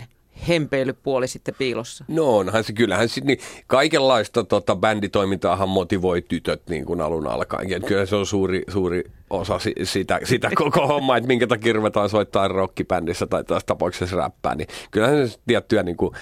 hempeilypuoli 0.49 1.29
sitten 1.29 1.55
piilossa? 1.59 2.05
No 2.09 2.37
onhan 2.37 2.65
se, 2.65 2.73
kyllähän 2.73 3.09
sit, 3.09 3.25
niin, 3.25 3.39
kaikenlaista 3.67 4.45
tota, 4.45 4.77
bänditoimintaahan 4.77 5.69
motivoi 5.69 6.23
tytöt 6.23 6.63
niin 6.69 6.85
kuin 6.85 7.01
alun 7.01 7.27
alkaen. 7.27 7.83
Kyllä 7.87 8.07
se 8.07 8.17
on 8.17 8.27
suuri, 8.27 8.63
suuri 8.69 9.05
osa 9.31 9.59
si, 9.59 9.73
sitä, 9.83 10.21
sitä 10.25 10.51
koko 10.55 10.87
hommaa, 10.93 11.17
että 11.17 11.29
minkä 11.29 11.47
takia 11.47 11.73
ruvetaan 11.73 12.09
soittaa 12.09 12.49
rockibändissä 12.49 13.27
tai 13.27 13.45
tässä 13.45 13.67
tapauksessa 13.67 14.17
räppää. 14.17 14.55
Niin 14.55 14.69
kyllähän 14.91 15.29
se 15.29 15.39
tiettyä 15.47 15.83
niin 15.83 15.97
kuin, 15.97 16.15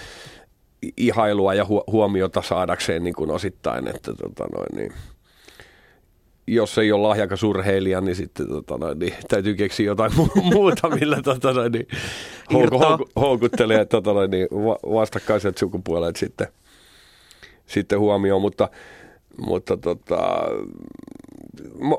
ihailua 0.96 1.54
ja 1.54 1.66
huomiota 1.92 2.42
saadakseen 2.42 3.04
niin 3.04 3.14
kuin 3.14 3.30
osittain, 3.30 3.88
että 3.88 4.12
tota 4.14 4.44
noin, 4.54 4.76
niin, 4.76 4.92
jos 6.46 6.78
ei 6.78 6.92
ole 6.92 7.02
lahjakas 7.02 7.42
urheilija, 7.42 8.00
niin 8.00 8.16
sitten 8.16 8.48
tota 8.48 8.78
noin, 8.78 8.98
niin, 8.98 9.14
täytyy 9.28 9.54
keksiä 9.54 9.86
jotain 9.86 10.12
muuta, 10.42 10.88
millä 10.88 11.22
tota 11.22 11.52
noin, 11.52 11.72
niin, 11.72 11.86
houku, 12.52 12.78
houku, 12.78 13.08
houkuttelee 13.16 13.84
tota 13.84 14.12
noin, 14.12 14.30
niin, 14.30 14.48
vastakkaiset 14.94 15.58
sukupuolet 15.58 16.16
sitten, 16.16 16.46
sitten 17.66 17.98
huomioon, 17.98 18.42
mutta, 18.42 18.68
mutta 19.46 19.76
tota, 19.76 20.18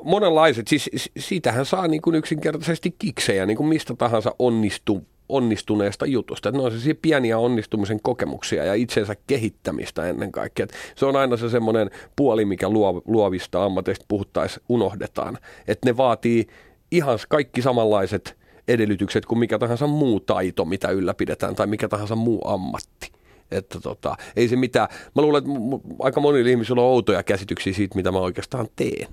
monenlaiset, 0.04 0.68
siis 0.68 0.90
siitähän 1.18 1.66
saa 1.66 1.88
niin 1.88 2.02
kuin 2.02 2.16
yksinkertaisesti 2.16 2.94
kiksejä 2.98 3.46
niin 3.46 3.56
kuin 3.56 3.68
mistä 3.68 3.94
tahansa 3.94 4.34
onnistu, 4.38 5.06
onnistuneesta 5.28 6.06
jutusta. 6.06 6.50
ne 6.50 6.62
on 6.62 6.80
se 6.80 6.94
pieniä 6.94 7.38
onnistumisen 7.38 8.00
kokemuksia 8.02 8.64
ja 8.64 8.74
itsensä 8.74 9.16
kehittämistä 9.26 10.08
ennen 10.08 10.32
kaikkea. 10.32 10.64
Et 10.64 10.72
se 10.96 11.06
on 11.06 11.16
aina 11.16 11.36
se 11.36 11.50
semmoinen 11.50 11.90
puoli, 12.16 12.44
mikä 12.44 12.68
luo, 12.68 13.02
luovista 13.06 13.64
ammateista 13.64 14.04
puhuttaessa 14.08 14.60
unohdetaan. 14.68 15.38
Että 15.68 15.88
ne 15.88 15.96
vaatii 15.96 16.46
ihan 16.90 17.18
kaikki 17.28 17.62
samanlaiset 17.62 18.36
edellytykset 18.68 19.26
kuin 19.26 19.38
mikä 19.38 19.58
tahansa 19.58 19.86
muu 19.86 20.20
taito, 20.20 20.64
mitä 20.64 20.90
ylläpidetään, 20.90 21.54
tai 21.54 21.66
mikä 21.66 21.88
tahansa 21.88 22.16
muu 22.16 22.48
ammatti. 22.48 23.12
Että 23.50 23.80
tota, 23.80 24.16
ei 24.36 24.48
se 24.48 24.56
mitään. 24.56 24.88
Mä 25.14 25.22
luulen, 25.22 25.44
että 25.44 25.58
aika 25.98 26.20
monilla 26.20 26.50
ihmisillä 26.50 26.82
on 26.82 26.88
outoja 26.88 27.22
käsityksiä 27.22 27.72
siitä, 27.72 27.96
mitä 27.96 28.12
mä 28.12 28.18
oikeastaan 28.18 28.68
teen. 28.76 29.08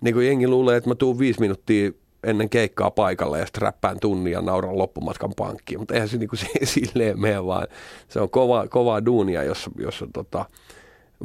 Niin 0.00 0.14
kuin 0.14 0.26
jengi 0.26 0.48
luulee, 0.48 0.76
että 0.76 0.90
mä 0.90 0.94
tuun 0.94 1.18
viisi 1.18 1.40
minuuttia 1.40 1.90
ennen 2.24 2.48
keikkaa 2.48 2.90
paikalle 2.90 3.38
ja 3.38 3.46
sitten 3.46 3.62
räppään 3.62 4.00
tunnin 4.00 4.32
ja 4.32 4.42
nauran 4.42 4.78
loppumatkan 4.78 5.32
pankkiin. 5.36 5.80
Mutta 5.80 5.94
eihän 5.94 6.08
se 6.08 6.16
niinku 6.16 6.36
se, 6.42 6.46
silleen 6.64 7.20
mene, 7.20 7.46
vaan 7.46 7.66
se 8.08 8.20
on 8.20 8.30
kova, 8.30 8.68
kovaa 8.68 9.04
duunia, 9.04 9.42
jossa, 9.42 9.70
jossa 9.78 10.06
tota, 10.12 10.44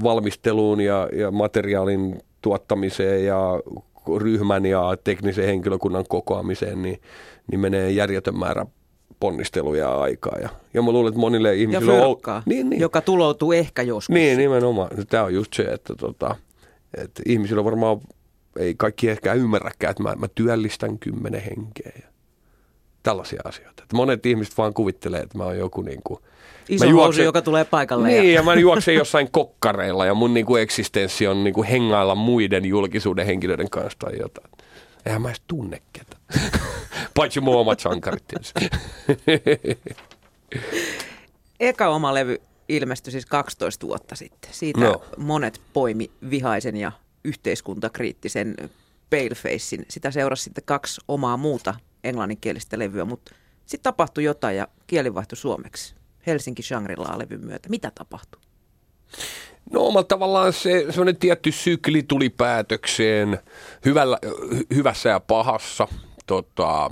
valmisteluun 0.04 0.82
ja, 0.82 1.10
ja 1.14 1.32
materiaalin 1.32 2.20
tuottamiseen 2.42 3.26
ja 3.26 3.40
ryhmän 4.18 4.66
ja 4.66 4.98
teknisen 5.04 5.46
henkilökunnan 5.46 6.06
kokoamiseen, 6.10 6.82
niin, 6.82 7.02
niin 7.52 7.60
menee 7.60 7.92
järjetön 7.92 8.38
määrä 8.38 8.66
ponnisteluja 9.20 9.84
ja 9.84 10.02
aikaa. 10.02 10.38
Ja, 10.42 10.50
ja 10.74 10.82
mä 10.82 10.92
luulen, 10.92 11.10
että 11.10 11.20
monille 11.20 11.56
ihmisille 11.56 11.96
ja 11.96 12.08
on... 12.08 12.18
Niin, 12.46 12.70
niin. 12.70 12.82
joka 12.82 13.02
tuloutuu 13.02 13.52
ehkä 13.52 13.82
joskus. 13.82 14.14
Niin, 14.14 14.38
nimenomaan. 14.38 14.90
Tämä 15.10 15.24
on 15.24 15.34
just 15.34 15.54
se, 15.54 15.64
että, 15.64 15.94
tota, 15.96 16.36
että 16.98 17.24
ihmisillä 17.26 17.64
varmaan 17.64 18.02
ei 18.60 18.76
kaikki 18.76 19.10
ehkä 19.10 19.34
ymmärräkään, 19.34 19.92
että 19.92 20.04
mä, 20.04 20.16
mä 20.16 20.28
työllistän 20.36 21.00
kymmenen 21.00 21.42
henkeä 21.42 21.92
ja 22.02 22.08
tällaisia 23.04 23.42
asioita. 23.46 23.84
Että 23.84 23.96
monet 23.96 24.26
ihmiset 24.26 24.58
vaan 24.58 24.74
kuvittelee, 24.74 25.20
että 25.20 25.38
mä 25.38 25.44
oon 25.44 25.58
joku 25.58 25.82
niin 25.82 26.02
kuin, 26.04 26.20
Iso 26.70 26.86
mä 26.86 26.92
juoksen, 26.92 27.26
joka 27.26 27.42
tulee 27.42 27.66
paikalle. 27.66 28.08
Niin, 28.08 28.28
ja, 28.28 28.34
ja 28.34 28.44
mä 28.44 28.56
juoksen 28.56 28.96
jossain 28.96 29.32
kokkareilla 29.32 30.06
ja 30.06 30.14
mun 30.14 30.34
niin 30.34 30.46
kuin 30.46 30.62
eksistenssi 30.62 31.28
on 31.28 31.44
niin 31.44 31.54
kuin 31.54 31.68
hengailla 31.68 32.16
muiden 32.16 32.66
julkisuuden 32.66 33.26
henkilöiden 33.26 33.70
kanssa 33.70 34.00
tai 34.00 34.18
jotain. 34.20 34.50
Eihän 35.06 35.22
mä 35.22 35.28
edes 35.28 35.42
tunne 35.48 35.82
ketä. 35.94 36.18
Paitsi 37.16 37.40
mun 37.42 37.56
omat 37.56 37.80
sankarit 37.80 38.24
Eka 41.60 41.88
oma 41.88 42.14
levy 42.14 42.42
ilmestyi 42.70 43.12
siis 43.12 43.26
12 43.26 43.88
vuotta 43.88 44.16
sitten. 44.16 44.54
Siitä 44.54 44.80
no. 44.80 45.02
monet 45.18 45.62
poimi 45.74 46.12
vihaisen 46.30 46.78
ja 46.78 46.92
yhteiskuntakriittisen 47.30 48.56
Palefacein. 49.10 49.86
Sitä 49.90 50.12
seurasi 50.12 50.44
sitten 50.44 50.64
kaksi 50.66 51.02
omaa 51.08 51.38
muuta 51.38 51.76
englanninkielistä 52.04 52.80
levyä, 52.80 53.06
mutta 53.06 53.32
sitten 53.66 53.84
tapahtui 53.84 54.24
jotain 54.24 54.58
ja 54.58 54.68
kieli 54.88 55.14
vaihtui 55.14 55.38
suomeksi. 55.38 55.96
Helsinki 56.28 56.64
Shangri-La-levyn 56.64 57.46
myötä. 57.46 57.70
Mitä 57.70 57.92
tapahtui? 57.96 58.42
No 59.72 59.82
omalla 59.82 60.04
tavallaan 60.04 60.54
se 60.54 60.86
semmoinen 60.90 61.18
tietty 61.18 61.52
sykli 61.52 62.04
tuli 62.04 62.30
päätökseen 62.30 63.40
hyvällä, 63.86 64.20
hyvässä 64.76 65.10
ja 65.10 65.20
pahassa. 65.20 65.88
Tota, 66.26 66.90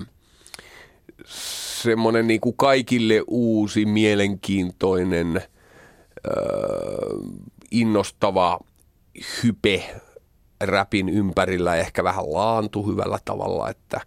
semmoinen 1.26 2.28
niin 2.28 2.42
kuin 2.42 2.58
kaikille 2.58 3.24
uusi, 3.28 3.86
mielenkiintoinen, 3.86 5.42
öö, 6.28 6.34
innostava 7.72 8.60
hype 9.44 10.02
räpin 10.62 11.10
ympärillä 11.10 11.76
ehkä 11.76 12.04
vähän 12.04 12.34
laantu 12.34 12.84
hyvällä 12.84 13.20
tavalla, 13.26 13.70
että 13.70 14.02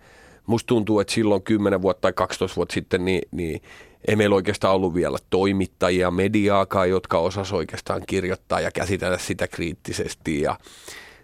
musta 0.47 0.67
tuntuu, 0.67 1.01
että 1.01 1.13
silloin 1.13 1.43
10 1.43 1.83
vuotta 1.83 2.01
tai 2.01 2.13
12 2.13 2.57
vuotta 2.57 2.73
sitten 2.73 3.05
niin, 3.05 3.23
niin 3.31 3.63
ei 4.09 4.17
meillä 4.17 4.37
oikeastaan 4.37 4.75
ollut 4.75 4.95
vielä 4.95 5.19
toimittajia, 5.31 6.11
mediaakaan, 6.11 6.91
jotka 6.91 7.19
osas 7.19 7.53
oikeastaan 7.53 8.03
kirjoittaa 8.07 8.61
ja 8.61 8.71
käsitellä 8.71 9.19
sitä 9.19 9.49
kriittisesti. 9.49 10.41
Ja 10.41 10.57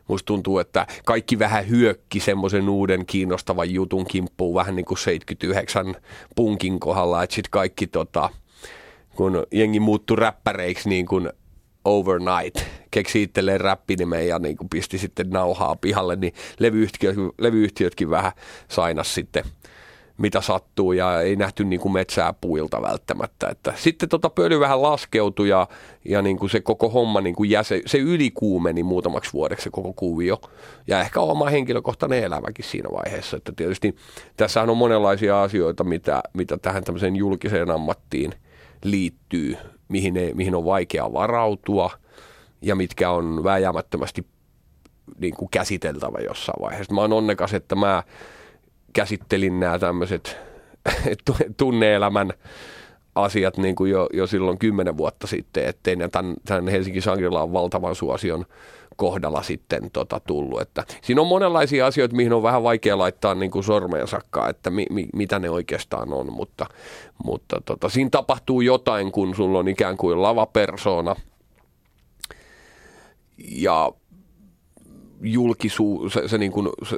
musta 0.09 0.27
tuntuu, 0.27 0.59
että 0.59 0.87
kaikki 1.05 1.39
vähän 1.39 1.69
hyökki 1.69 2.21
semmoisen 2.21 2.69
uuden 2.69 3.07
kiinnostavan 3.07 3.71
jutun 3.71 4.07
kimppuun 4.07 4.55
vähän 4.55 4.77
niin 4.77 4.87
kuin 4.87 4.99
79 4.99 5.95
punkin 6.37 6.81
kohdalla, 6.81 7.23
että 7.23 7.35
sitten 7.35 7.51
kaikki 7.51 7.87
tota, 7.87 8.31
kun 9.17 9.47
jengi 9.53 9.81
muuttui 9.81 10.17
räppäreiksi 10.17 10.89
niin 10.89 11.07
kuin 11.07 11.31
overnight, 11.87 12.67
keksi 12.91 13.23
itselleen 13.23 13.61
räppinimen 13.61 14.29
ja 14.29 14.39
niin 14.39 14.57
kuin 14.57 14.69
pisti 14.69 14.99
sitten 14.99 15.31
nauhaa 15.31 15.77
pihalle, 15.77 16.17
niin 16.17 16.35
levyyhtiöt, 16.59 17.17
levyyhtiötkin 17.39 18.11
vähän 18.11 18.33
sainas 18.69 19.15
sitten 19.15 19.45
mitä 20.19 20.41
sattuu 20.41 20.93
ja 20.93 21.21
ei 21.21 21.37
nähty 21.37 21.65
niin 21.65 21.81
kuin 21.81 21.93
metsää 21.93 22.33
puilta 22.33 22.83
välttämättä. 22.83 23.49
Että 23.49 23.73
sitten 23.77 24.09
tota 24.09 24.31
pöly 24.31 24.61
vähän 24.61 24.83
laskeutui 24.83 25.49
ja, 25.49 25.69
ja 26.05 26.23
niin 26.23 26.39
kuin 26.39 26.51
se 26.51 26.61
koko 26.61 26.89
homma 26.89 27.21
niin 27.21 27.35
kuin 27.35 27.51
jäse, 27.51 27.83
se 27.87 27.99
ylikuumeni 27.99 28.83
muutamaksi 28.83 29.33
vuodeksi 29.33 29.65
se 29.65 29.71
koko 29.71 29.93
kuvio. 29.93 30.41
Ja 30.87 31.01
ehkä 31.01 31.21
oma 31.21 31.51
henkilökohtainen 31.51 32.25
elämäkin 32.25 32.65
siinä 32.65 32.89
vaiheessa. 32.93 33.37
Että 33.37 33.53
tietysti 33.57 33.97
tässä 34.37 34.63
on 34.63 34.77
monenlaisia 34.77 35.43
asioita, 35.43 35.85
mitä, 35.85 36.23
mitä 36.33 36.59
tähän 36.59 36.85
tämmöiseen 36.85 37.17
julkiseen 37.17 37.71
ammattiin 37.71 38.33
liittyy 38.85 39.57
mihin, 39.89 40.17
ei, 40.17 40.35
mihin 40.35 40.55
on 40.55 40.65
vaikea 40.65 41.13
varautua 41.13 41.91
ja 42.63 42.77
mitkä 42.77 43.11
on 43.11 43.45
vääjäämättömästi 43.45 44.27
niin 45.19 45.35
kuin 45.35 45.49
käsiteltävä 45.51 46.19
jossain 46.19 46.63
vaiheessa. 46.63 46.95
Mä 46.95 47.01
oon 47.01 47.13
onnekas, 47.13 47.55
että 47.55 47.75
mä 47.75 48.03
käsittelin 48.93 49.61
nämä 49.61 49.79
tämmöiset 49.79 50.37
tunneelämän 51.57 52.33
asiat 53.15 53.57
niin 53.57 53.75
kuin 53.75 53.91
jo, 53.91 54.09
jo 54.13 54.27
silloin 54.27 54.59
kymmenen 54.59 54.97
vuotta 54.97 55.27
sitten, 55.27 55.67
ettei 55.67 55.97
tämän, 55.97 56.35
tämän 56.45 56.69
Helsingin 56.69 57.03
Shangri-Laan 57.03 57.53
valtavan 57.53 57.95
suosion 57.95 58.45
kohdalla 58.97 59.43
sitten 59.43 59.91
tota, 59.91 60.21
tullut. 60.21 60.61
Että 60.61 60.85
siinä 61.03 61.21
on 61.21 61.27
monenlaisia 61.27 61.87
asioita, 61.87 62.17
mihin 62.17 62.33
on 62.33 62.43
vähän 62.43 62.63
vaikea 62.63 62.99
laittaa 62.99 63.35
niin 63.35 63.51
kuin 63.51 63.65
sormeen 63.65 64.09
sakkaa, 64.09 64.49
että 64.49 64.71
mi, 64.71 64.87
mi, 64.91 65.07
mitä 65.15 65.39
ne 65.39 65.51
oikeastaan 65.51 66.13
on, 66.13 66.33
mutta, 66.33 66.67
mutta 67.25 67.61
tota, 67.65 67.89
siinä 67.89 68.11
tapahtuu 68.11 68.61
jotain, 68.61 69.13
kun 69.13 69.35
sulla 69.35 69.59
on 69.59 69.69
ikään 69.69 69.97
kuin 69.97 70.23
lavapersona 70.23 71.17
ja 73.39 73.93
julkisuus, 75.21 76.13
se, 76.13 76.29
se, 76.29 76.39
niin 76.39 76.53
kuin, 76.53 76.69
se, 76.89 76.97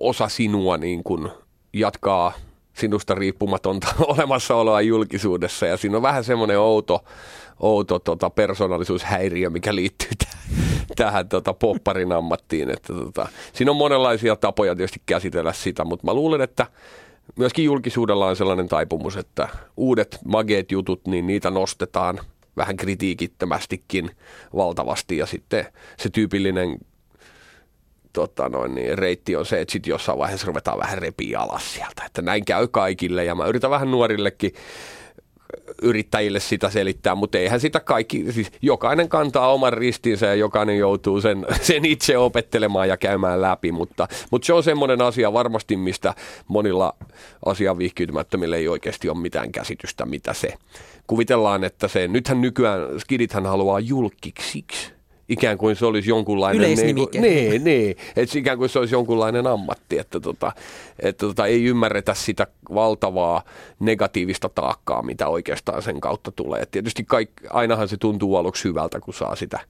osa 0.00 0.28
sinua 0.28 0.76
niin 0.76 1.04
kuin 1.04 1.28
jatkaa 1.72 2.32
sinusta 2.74 3.14
riippumatonta 3.14 3.86
olemassaoloa 4.14 4.80
julkisuudessa 4.80 5.66
ja 5.66 5.76
siinä 5.76 5.96
on 5.96 6.02
vähän 6.02 6.24
semmoinen 6.24 6.58
outo, 6.58 7.04
outo 7.60 7.98
tota, 7.98 8.30
persoonallisuushäiriö, 8.30 9.50
mikä 9.50 9.74
liittyy 9.74 10.08
tähän, 10.96 11.28
tota, 11.28 11.54
popparin 11.54 12.12
ammattiin. 12.12 12.70
Että, 12.70 12.92
tota, 12.92 13.28
siinä 13.52 13.70
on 13.70 13.76
monenlaisia 13.76 14.36
tapoja 14.36 14.76
tietysti 14.76 15.02
käsitellä 15.06 15.52
sitä, 15.52 15.84
mutta 15.84 16.06
mä 16.06 16.14
luulen, 16.14 16.40
että 16.40 16.66
myöskin 17.36 17.64
julkisuudella 17.64 18.26
on 18.26 18.36
sellainen 18.36 18.68
taipumus, 18.68 19.16
että 19.16 19.48
uudet 19.76 20.18
mageet 20.24 20.72
jutut, 20.72 21.06
niin 21.06 21.26
niitä 21.26 21.50
nostetaan 21.50 22.20
vähän 22.56 22.76
kritiikittömästikin 22.76 24.10
valtavasti 24.56 25.16
ja 25.16 25.26
sitten 25.26 25.66
se 25.96 26.10
tyypillinen 26.10 26.78
tota 28.12 28.48
noin, 28.48 28.74
niin 28.74 28.98
reitti 28.98 29.36
on 29.36 29.46
se, 29.46 29.60
että 29.60 29.72
sitten 29.72 29.90
jossain 29.90 30.18
vaiheessa 30.18 30.46
ruvetaan 30.46 30.78
vähän 30.78 30.98
repiä 30.98 31.40
alas 31.40 31.74
sieltä. 31.74 32.02
Että 32.06 32.22
näin 32.22 32.44
käy 32.44 32.68
kaikille 32.68 33.24
ja 33.24 33.34
mä 33.34 33.46
yritän 33.46 33.70
vähän 33.70 33.90
nuorillekin 33.90 34.52
yrittäjille 35.82 36.40
sitä 36.40 36.70
selittää, 36.70 37.14
mutta 37.14 37.38
eihän 37.38 37.60
sitä 37.60 37.80
kaikki, 37.80 38.32
siis 38.32 38.52
jokainen 38.62 39.08
kantaa 39.08 39.52
oman 39.52 39.72
ristinsä 39.72 40.26
ja 40.26 40.34
jokainen 40.34 40.78
joutuu 40.78 41.20
sen, 41.20 41.46
sen 41.62 41.84
itse 41.84 42.18
opettelemaan 42.18 42.88
ja 42.88 42.96
käymään 42.96 43.42
läpi, 43.42 43.72
mutta, 43.72 44.08
mutta 44.30 44.46
se 44.46 44.52
on 44.52 44.62
semmoinen 44.62 45.02
asia 45.02 45.32
varmasti, 45.32 45.76
mistä 45.76 46.14
monilla 46.48 46.94
asian 47.46 47.78
vihkiytymättömillä 47.78 48.56
ei 48.56 48.68
oikeasti 48.68 49.08
ole 49.08 49.18
mitään 49.18 49.52
käsitystä, 49.52 50.06
mitä 50.06 50.32
se. 50.32 50.54
Kuvitellaan, 51.06 51.64
että 51.64 51.88
se, 51.88 52.08
nythän 52.08 52.40
nykyään 52.40 53.00
skidithän 53.00 53.46
haluaa 53.46 53.80
julkiksi 53.80 54.64
ikään 55.30 55.58
kuin 55.58 55.76
se 55.76 55.86
olisi 55.86 56.10
jonkunlainen... 56.10 56.60
Yleisnimike. 56.60 57.20
Niin, 57.20 57.50
niin, 57.50 57.64
niin 57.64 57.96
että 58.16 58.38
ikään 58.38 58.58
kuin 58.58 58.68
se 58.68 58.78
olisi 58.78 58.94
jonkunlainen 58.94 59.46
ammatti, 59.46 59.98
että, 59.98 60.20
tota, 60.20 60.52
että 60.98 61.26
tota, 61.26 61.46
ei 61.46 61.64
ymmärretä 61.64 62.14
sitä 62.14 62.46
valtavaa 62.74 63.42
negatiivista 63.80 64.48
taakkaa, 64.48 65.02
mitä 65.02 65.28
oikeastaan 65.28 65.82
sen 65.82 66.00
kautta 66.00 66.32
tulee. 66.32 66.60
Et 66.62 66.70
tietysti 66.70 67.04
kaik, 67.04 67.30
ainahan 67.50 67.88
se 67.88 67.96
tuntuu 67.96 68.36
aluksi 68.36 68.68
hyvältä, 68.68 69.00
kun 69.00 69.14
saa 69.14 69.36
sitä, 69.36 69.60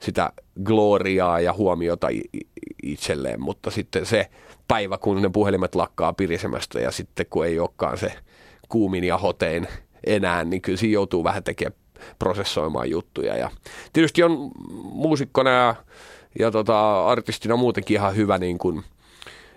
sitä 0.00 0.32
gloriaa 0.64 1.40
ja 1.40 1.52
huomiota 1.52 2.08
itselleen, 2.82 3.40
mutta 3.40 3.70
sitten 3.70 4.06
se 4.06 4.30
päivä, 4.68 4.98
kun 4.98 5.22
ne 5.22 5.28
puhelimet 5.28 5.74
lakkaa 5.74 6.12
pirisemästä 6.12 6.80
ja 6.80 6.90
sitten 6.90 7.26
kun 7.30 7.46
ei 7.46 7.58
olekaan 7.58 7.98
se 7.98 8.12
kuumin 8.68 9.04
ja 9.04 9.18
hotein 9.18 9.68
enää, 10.06 10.44
niin 10.44 10.62
kyllä 10.62 10.78
siinä 10.78 10.92
joutuu 10.92 11.24
vähän 11.24 11.44
tekemään 11.44 11.83
prosessoimaan 12.18 12.90
juttuja. 12.90 13.36
Ja 13.36 13.50
tietysti 13.92 14.22
on 14.22 14.50
muusikkona 14.82 15.50
ja, 15.50 15.74
ja 16.38 16.50
tota, 16.50 17.06
artistina 17.06 17.56
muutenkin 17.56 17.94
ihan 17.94 18.16
hyvä 18.16 18.38
niin 18.38 18.58
kuin 18.58 18.84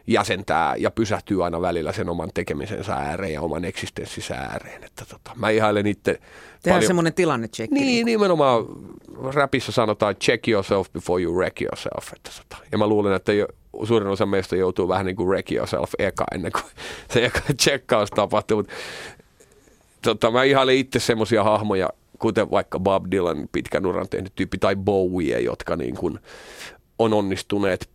jäsentää 0.08 0.76
ja 0.76 0.92
pysähtyy 0.92 1.44
aina 1.44 1.62
välillä 1.62 1.92
sen 1.92 2.10
oman 2.10 2.30
tekemisensä 2.34 2.94
ääreen 2.96 3.34
ja 3.34 3.42
oman 3.42 3.66
eksistenssinsä 3.66 4.36
ääreen. 4.36 4.84
Että 4.84 5.06
tota, 5.06 5.32
mä 5.36 5.50
ihailen 5.50 5.88
itse 5.88 6.14
Tehdään 6.14 6.22
paljon... 6.64 6.88
semmoinen 6.88 7.14
tilanne 7.14 7.48
check. 7.48 7.72
Niin, 7.72 7.86
niin, 7.86 8.06
nimenomaan 8.06 8.66
rapissa 9.34 9.72
sanotaan 9.72 10.16
check 10.16 10.48
yourself 10.48 10.94
before 10.94 11.24
you 11.24 11.36
wreck 11.36 11.62
yourself. 11.62 12.14
Että 12.14 12.32
tota, 12.38 12.64
ja 12.72 12.78
mä 12.78 12.88
luulen, 12.88 13.14
että 13.14 13.34
jo, 13.34 13.48
suurin 13.84 14.10
osa 14.10 14.26
meistä 14.26 14.56
joutuu 14.56 14.88
vähän 14.88 15.06
niin 15.06 15.16
kuin 15.16 15.30
wreck 15.30 15.52
yourself 15.52 15.92
eka 16.00 16.26
ennen 16.36 16.52
kuin 16.52 16.64
se 17.14 17.26
eka 17.26 17.40
checkaus 17.62 18.10
tapahtuu. 18.10 18.58
Mutta 18.58 18.74
tota, 20.02 20.32
mä 20.32 20.44
ihailen 20.44 20.76
itse 20.76 21.00
semmoisia 21.00 21.44
hahmoja, 21.44 21.90
kuten 22.20 22.52
vaikka 22.52 22.80
Bob 22.80 23.06
Dylan 23.12 23.50
pitkän 23.52 23.86
uran 23.86 24.10
tehnyt 24.10 24.36
tyyppi 24.36 24.58
tai 24.58 24.76
Bowie, 24.76 25.40
jotka 25.40 25.76
niin 25.76 25.96
kuin 25.96 26.20
on 27.00 27.14
onnistuneet 27.14 27.90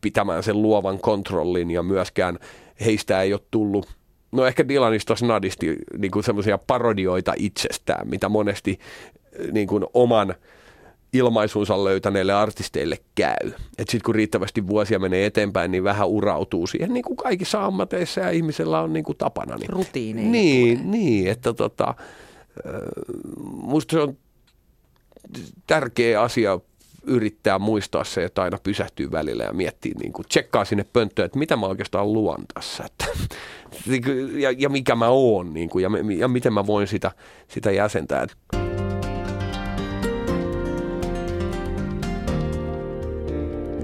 pitämään 0.00 0.42
sen 0.42 0.62
luovan 0.62 0.98
kontrollin 0.98 1.70
ja 1.70 1.82
myöskään 1.82 2.38
heistä 2.80 3.22
ei 3.22 3.32
ole 3.32 3.40
tullut 3.50 4.00
No 4.32 4.46
ehkä 4.46 4.68
Dylanista 4.68 5.16
snadisti 5.16 5.76
niin 5.98 6.10
kuin 6.10 6.24
semmoisia 6.24 6.58
parodioita 6.58 7.32
itsestään, 7.36 8.08
mitä 8.08 8.28
monesti 8.28 8.78
niin 9.52 9.66
kuin 9.66 9.84
oman 9.94 10.34
ilmaisunsa 11.12 11.84
löytäneille 11.84 12.32
artisteille 12.32 12.96
käy. 13.14 13.52
Sitten 13.78 14.00
kun 14.04 14.14
riittävästi 14.14 14.66
vuosia 14.66 14.98
menee 14.98 15.26
eteenpäin, 15.26 15.70
niin 15.70 15.84
vähän 15.84 16.08
urautuu 16.08 16.66
siihen, 16.66 16.94
niin 16.94 17.02
kuin 17.02 17.16
kaikissa 17.16 17.64
ammateissa 17.64 18.20
ja 18.20 18.30
ihmisellä 18.30 18.80
on 18.80 18.92
niin 18.92 19.04
kuin 19.04 19.18
tapana. 19.18 19.56
Niin, 19.56 19.70
Rutiini. 19.70 20.22
Niin, 20.22 20.90
niin, 20.90 21.30
että 21.30 21.52
tota, 21.52 21.94
musta 23.42 23.92
se 23.92 24.00
on 24.00 24.16
tärkeä 25.66 26.22
asia 26.22 26.60
yrittää 27.04 27.58
muistaa 27.58 28.04
se, 28.04 28.24
että 28.24 28.42
aina 28.42 28.58
pysähtyy 28.62 29.10
välillä 29.10 29.44
ja 29.44 29.52
miettii, 29.52 29.92
niin 30.00 30.12
kuin, 30.12 30.26
tsekkaa 30.28 30.64
sinne 30.64 30.84
pönttöön, 30.92 31.26
että 31.26 31.38
mitä 31.38 31.56
mä 31.56 31.66
oikeastaan 31.66 32.12
luon 32.12 32.44
tässä, 32.54 32.84
että, 32.84 33.06
ja, 34.38 34.54
ja 34.58 34.68
mikä 34.68 34.94
mä 34.94 35.08
oon, 35.08 35.54
niin 35.54 35.68
kuin, 35.68 35.82
ja, 35.82 35.90
ja 36.16 36.28
miten 36.28 36.52
mä 36.52 36.66
voin 36.66 36.86
sitä, 36.86 37.12
sitä 37.48 37.70
jäsentää. 37.70 38.26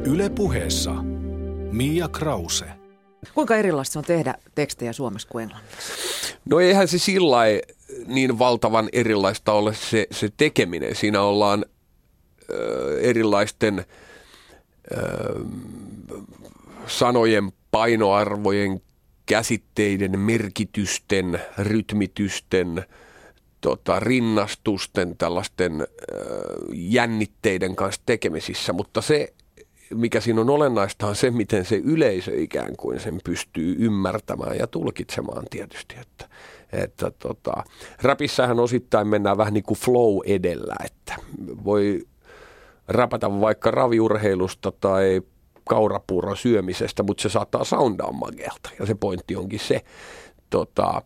Yle 0.04 0.30
puheessa 0.30 0.92
Mia 1.72 2.08
Krause. 2.08 2.85
Kuinka 3.34 3.56
erilaista 3.56 3.98
on 3.98 4.04
tehdä 4.04 4.34
tekstejä 4.54 4.92
suomessa 4.92 5.28
kuin 5.28 5.42
englanniksi? 5.42 5.92
No 6.44 6.60
eihän 6.60 6.88
se 6.88 6.98
sillä 6.98 7.38
niin 8.06 8.38
valtavan 8.38 8.88
erilaista 8.92 9.52
ole 9.52 9.74
se, 9.74 10.06
se 10.10 10.28
tekeminen. 10.36 10.96
Siinä 10.96 11.22
ollaan 11.22 11.64
ö, 12.50 13.00
erilaisten 13.00 13.84
ö, 14.92 14.96
sanojen 16.86 17.52
painoarvojen, 17.70 18.80
käsitteiden, 19.26 20.18
merkitysten, 20.18 21.40
rytmitysten, 21.58 22.84
tota, 23.60 24.00
rinnastusten, 24.00 25.16
tällaisten 25.16 25.80
ö, 25.80 25.86
jännitteiden 26.72 27.76
kanssa 27.76 28.02
tekemisissä, 28.06 28.72
mutta 28.72 29.02
se 29.02 29.32
mikä 29.94 30.20
siinä 30.20 30.40
on 30.40 30.50
olennaista 30.50 31.06
on 31.06 31.16
se, 31.16 31.30
miten 31.30 31.64
se 31.64 31.76
yleisö 31.76 32.32
ikään 32.36 32.76
kuin 32.76 33.00
sen 33.00 33.20
pystyy 33.24 33.76
ymmärtämään 33.78 34.56
ja 34.58 34.66
tulkitsemaan 34.66 35.44
tietysti. 35.50 35.94
Että, 36.00 36.28
että 36.72 37.10
tota, 37.10 37.64
rapissahan 38.02 38.60
osittain 38.60 39.08
mennään 39.08 39.38
vähän 39.38 39.54
niin 39.54 39.64
kuin 39.64 39.78
flow 39.78 40.18
edellä, 40.26 40.74
että 40.84 41.14
voi 41.64 42.06
rapata 42.88 43.40
vaikka 43.40 43.70
raviurheilusta 43.70 44.72
tai 44.72 45.22
kaurapuuron 45.68 46.36
syömisestä, 46.36 47.02
mutta 47.02 47.22
se 47.22 47.28
saattaa 47.28 47.64
soundaa 47.64 48.12
magelta 48.12 48.70
ja 48.78 48.86
se 48.86 48.94
pointti 48.94 49.36
onkin 49.36 49.60
se. 49.60 49.80
Tota, 50.50 51.02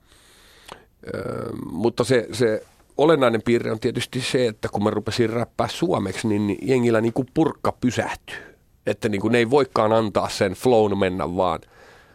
ö, 1.14 1.49
mutta 1.73 2.05
se, 2.05 2.29
se 2.33 2.62
olennainen 2.99 3.43
piirre 3.43 3.73
on 3.73 3.81
tietysti 3.81 4.21
se, 4.21 4.47
että 4.47 4.69
kun 4.69 4.85
mä 4.85 4.90
rupesin 4.90 5.31
räppää 5.31 5.69
suomeksi, 5.69 6.29
niin 6.29 6.59
jengillä 6.62 7.01
niin 7.01 7.12
kuin 7.12 7.29
purkka 7.35 7.73
pysähtyy 7.73 8.49
että 8.90 9.09
niin 9.09 9.20
kuin 9.20 9.33
ne 9.33 9.38
ei 9.38 9.50
voikaan 9.50 9.92
antaa 9.92 10.29
sen 10.29 10.53
flown 10.53 10.98
mennä 10.98 11.37
vaan 11.37 11.61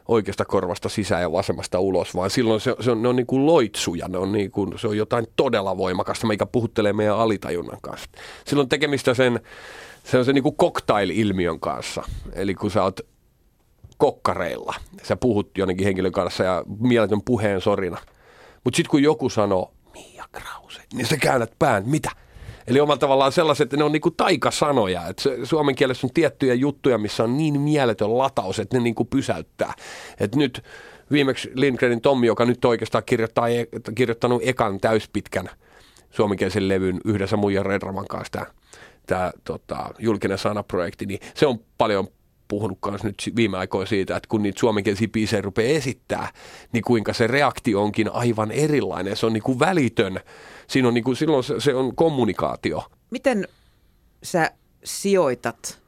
oikeasta 0.08 0.46
korvasta 0.46 0.90
sisään 0.90 1.22
ja 1.22 1.32
vasemmasta 1.32 1.80
ulos, 1.80 2.16
vaan 2.16 2.30
silloin 2.30 2.62
se, 2.62 2.76
se 2.80 2.92
on, 2.92 3.02
ne 3.02 3.08
on 3.08 3.16
niin 3.16 3.26
kuin 3.26 3.46
loitsuja, 3.46 4.08
ne 4.08 4.18
on 4.18 4.32
niin 4.32 4.52
kuin, 4.52 4.80
se 4.80 4.88
on 4.88 4.98
jotain 4.98 5.28
todella 5.36 5.78
voimakasta, 5.78 6.28
mikä 6.28 6.46
puhuttelee 6.46 6.94
meidän 6.94 7.18
alitajunnan 7.18 7.78
kanssa. 7.82 8.10
Silloin 8.46 8.70
tekemistä 8.70 9.14
sen, 9.14 9.40
se 10.04 10.18
on 10.18 10.26
se 10.26 10.34
niin 10.34 10.44
kuin 10.44 10.56
cocktail-ilmiön 10.56 11.60
kanssa, 11.60 12.04
eli 12.34 12.56
kun 12.56 12.72
sä 12.72 12.84
oot 12.84 13.00
kokkareilla, 13.98 14.74
sä 15.04 15.16
puhut 15.16 15.58
jonnekin 15.58 15.86
henkilön 15.86 16.12
kanssa 16.12 16.44
ja 16.44 16.64
mieletön 16.80 17.22
puheen 17.26 17.62
sorina, 17.62 17.98
mutta 18.64 18.78
sitten 18.78 18.92
kun 18.92 19.04
joku 19.04 19.30
sanoo, 19.30 19.74
Mia 19.94 20.26
Krause, 20.32 20.82
niin 20.94 21.08
sä 21.08 21.18
käännät 21.18 21.52
pään, 21.60 21.84
mitä? 21.86 22.12
Eli 22.68 22.80
omalla 22.80 22.98
tavallaan 22.98 23.32
sellaiset, 23.32 23.66
että 23.66 23.78
ne 23.78 23.84
on 23.84 23.92
niinku 23.92 24.12
taikasanoja. 24.12 25.08
Että 25.08 25.24
se, 25.24 25.38
suomen 25.44 25.76
kielessä 25.76 26.08
on 26.08 26.14
tiettyjä 26.14 26.54
juttuja, 26.54 26.98
missä 26.98 27.24
on 27.24 27.38
niin 27.38 27.62
mieletön 27.62 28.18
lataus, 28.18 28.60
että 28.60 28.78
ne 28.78 28.84
niinku 28.84 29.06
pysäyttää. 29.06 29.74
Et 30.20 30.36
nyt 30.36 30.64
viimeksi 31.12 31.52
Lindgrenin 31.56 32.02
Tommi, 32.02 32.28
joka 32.28 32.46
nyt 32.46 32.66
oikeastaan 32.66 33.04
kirjoittaa, 33.06 33.48
e, 33.50 33.66
kirjoittanut 33.96 34.42
ekan 34.46 34.80
täyspitkän 34.80 35.50
suomenkielisen 36.12 36.68
levyn 36.68 37.02
yhdessä 37.06 37.38
Muija 37.38 37.64
Redraman 37.64 38.08
kanssa, 38.08 38.32
tämä, 38.32 38.46
tämä 39.08 39.32
tota, 39.44 39.90
julkinen 40.00 40.38
sanaprojekti, 40.38 41.06
niin 41.06 41.20
se 41.34 41.48
on 41.48 41.60
paljon 41.78 42.08
puhunut 42.48 42.78
myös 42.90 43.04
nyt 43.04 43.32
viime 43.36 43.58
aikoina 43.58 43.86
siitä, 43.86 44.16
että 44.16 44.30
kun 44.30 44.44
niitä 44.44 44.60
suomenkielisiä 44.60 45.08
biisejä 45.08 45.42
rupeaa 45.42 45.78
esittää, 45.78 46.32
niin 46.72 46.84
kuinka 46.84 47.14
se 47.14 47.28
reaktio 47.28 47.84
onkin 47.84 48.12
aivan 48.12 48.52
erilainen. 48.52 49.18
Se 49.18 49.26
on 49.26 49.34
niin 49.34 49.44
kuin 49.44 49.60
välitön. 49.60 50.20
Siinä 50.68 50.88
on 50.88 50.94
niin 50.94 51.04
kuin, 51.04 51.16
silloin 51.16 51.44
se, 51.44 51.60
se 51.60 51.76
on 51.76 51.96
kommunikaatio. 51.96 52.84
Miten 53.12 53.48
sä 54.24 54.52
sijoitat 54.84 55.82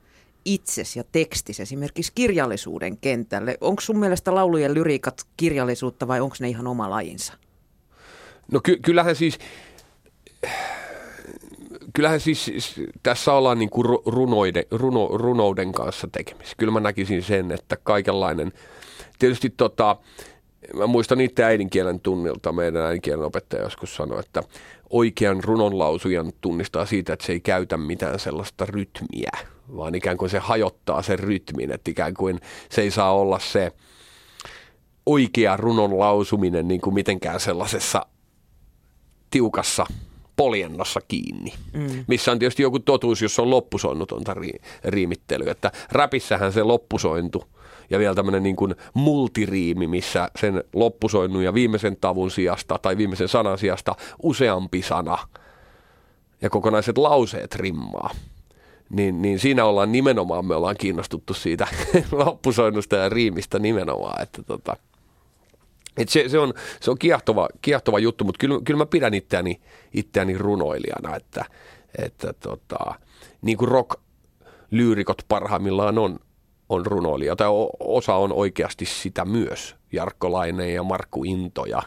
itsesi 0.45 0.99
ja 0.99 1.03
tekstis 1.11 1.59
esimerkiksi 1.59 2.11
kirjallisuuden 2.15 2.97
kentälle? 2.97 3.57
Onko 3.61 3.81
sun 3.81 3.99
mielestä 3.99 4.35
laulujen 4.35 4.73
lyriikat 4.73 5.27
kirjallisuutta 5.37 6.07
vai 6.07 6.21
onko 6.21 6.35
ne 6.39 6.49
ihan 6.49 6.67
oma 6.67 6.89
lajinsa? 6.89 7.33
No 8.51 8.59
ky- 8.63 8.79
kyllähän 8.81 9.15
siis 9.15 9.39
kyllähän 11.97 12.19
siis 12.19 12.75
tässä 13.03 13.33
ollaan 13.33 13.59
niin 13.59 13.69
kuin 13.69 13.85
runoiden, 14.05 14.63
runo, 14.71 15.07
runouden 15.13 15.71
kanssa 15.71 16.07
tekemisissä. 16.11 16.55
Kyllä 16.57 16.71
mä 16.71 16.79
näkisin 16.79 17.23
sen, 17.23 17.51
että 17.51 17.77
kaikenlainen, 17.83 18.51
tietysti 19.19 19.49
tota, 19.49 19.97
mä 20.73 20.87
muistan 20.87 21.21
itse 21.21 21.43
äidinkielen 21.43 21.99
tunnilta, 21.99 22.51
meidän 22.51 22.81
äidinkielen 22.81 23.25
opettaja 23.25 23.63
joskus 23.63 23.95
sanoi, 23.95 24.19
että 24.19 24.43
oikean 24.89 25.43
runonlausujan 25.43 26.31
tunnistaa 26.41 26.85
siitä, 26.85 27.13
että 27.13 27.25
se 27.25 27.31
ei 27.31 27.39
käytä 27.39 27.77
mitään 27.77 28.19
sellaista 28.19 28.65
rytmiä, 28.65 29.31
vaan 29.75 29.95
ikään 29.95 30.17
kuin 30.17 30.29
se 30.29 30.39
hajottaa 30.39 31.01
sen 31.01 31.19
rytmin, 31.19 31.71
että 31.71 31.91
ikään 31.91 32.13
kuin 32.13 32.39
se 32.69 32.81
ei 32.81 32.91
saa 32.91 33.13
olla 33.13 33.39
se 33.39 33.71
oikea 35.05 35.57
runon 35.57 35.99
lausuminen 35.99 36.67
niin 36.67 36.81
kuin 36.81 36.93
mitenkään 36.93 37.39
sellaisessa 37.39 38.05
tiukassa 39.31 39.85
poljennossa 40.37 40.99
kiinni, 41.07 41.53
mm. 41.73 42.05
missä 42.07 42.31
on 42.31 42.39
tietysti 42.39 42.63
joku 42.63 42.79
totuus, 42.79 43.21
jos 43.21 43.39
on 43.39 43.49
loppusoinnutonta 43.49 44.33
ri- 44.33 44.61
riimittelyä. 44.85 45.51
Että 45.51 45.71
räpissähän 45.91 46.53
se 46.53 46.63
loppusointu 46.63 47.43
ja 47.89 47.99
vielä 47.99 48.15
tämmöinen 48.15 48.43
niin 48.43 48.55
kuin 48.55 48.75
multiriimi, 48.93 49.87
missä 49.87 50.29
sen 50.39 50.63
loppusoinnun 50.73 51.43
ja 51.43 51.53
viimeisen 51.53 51.97
tavun 52.01 52.31
sijasta 52.31 52.79
tai 52.81 52.97
viimeisen 52.97 53.27
sanan 53.27 53.57
sijasta 53.57 53.95
useampi 54.23 54.81
sana 54.81 55.17
ja 56.41 56.49
kokonaiset 56.49 56.97
lauseet 56.97 57.55
rimmaa. 57.55 58.09
Niin, 58.89 59.21
niin 59.21 59.39
siinä 59.39 59.65
ollaan 59.65 59.91
nimenomaan, 59.91 60.45
me 60.45 60.55
ollaan 60.55 60.75
kiinnostuttu 60.79 61.33
siitä 61.33 61.67
loppusoinnusta 62.25 62.95
ja 62.95 63.09
riimistä 63.09 63.59
nimenomaan, 63.59 64.21
että 64.23 64.43
tota, 64.43 64.77
et 65.97 66.09
se, 66.09 66.29
se, 66.29 66.39
on, 66.39 66.53
se 66.81 66.91
on 66.91 66.97
kiehtova, 66.99 67.47
kiehtova 67.61 67.99
juttu, 67.99 68.23
mutta 68.23 68.39
kyllä, 68.39 68.59
kyllä 68.63 68.77
mä 68.77 68.85
pidän 68.85 69.13
itseäni, 69.13 69.61
itseäni 69.93 70.37
runoilijana, 70.37 71.15
että, 71.15 71.45
että 71.97 72.33
tota, 72.33 72.95
niin 73.41 73.57
kuin 73.57 73.69
rock-lyyrikot 73.69 75.25
parhaimmillaan 75.27 75.97
on, 75.97 76.19
on 76.69 76.85
runoilija, 76.85 77.35
tai 77.35 77.47
osa 77.79 78.15
on 78.15 78.33
oikeasti 78.33 78.85
sitä 78.85 79.25
myös. 79.25 79.75
Jarkko 79.91 80.31
Laine 80.31 80.71
ja 80.71 80.83
Markku 80.83 81.23
Into 81.23 81.65
ja 81.65 81.81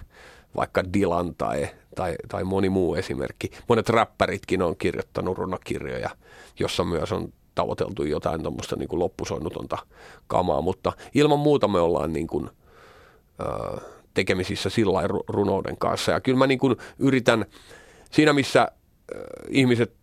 vaikka 0.56 0.84
Dylan 0.94 1.34
tai, 1.34 1.68
tai, 1.94 2.16
tai 2.28 2.44
moni 2.44 2.68
muu 2.68 2.94
esimerkki. 2.94 3.50
Monet 3.68 3.88
räppäritkin 3.88 4.62
on 4.62 4.76
kirjoittanut 4.76 5.38
runokirjoja, 5.38 6.10
jossa 6.58 6.84
myös 6.84 7.12
on 7.12 7.32
tavoiteltu 7.54 8.04
jotain 8.04 8.42
tuommoista 8.42 8.76
niin 8.76 8.88
loppusoinnutonta 8.92 9.78
kamaa, 10.26 10.60
mutta 10.60 10.92
ilman 11.14 11.38
muuta 11.38 11.68
me 11.68 11.80
ollaan 11.80 12.12
niin 12.12 12.26
kuin, 12.26 12.50
äh, 13.40 13.84
tekemisissä 14.20 14.70
sillä 14.70 15.00
runouden 15.28 15.76
kanssa. 15.76 16.12
Ja 16.12 16.20
kyllä 16.20 16.38
mä 16.38 16.46
niin 16.46 16.58
kuin 16.58 16.76
yritän, 16.98 17.44
siinä 18.10 18.32
missä 18.32 18.60
äh, 18.62 18.68
ihmiset 19.48 20.00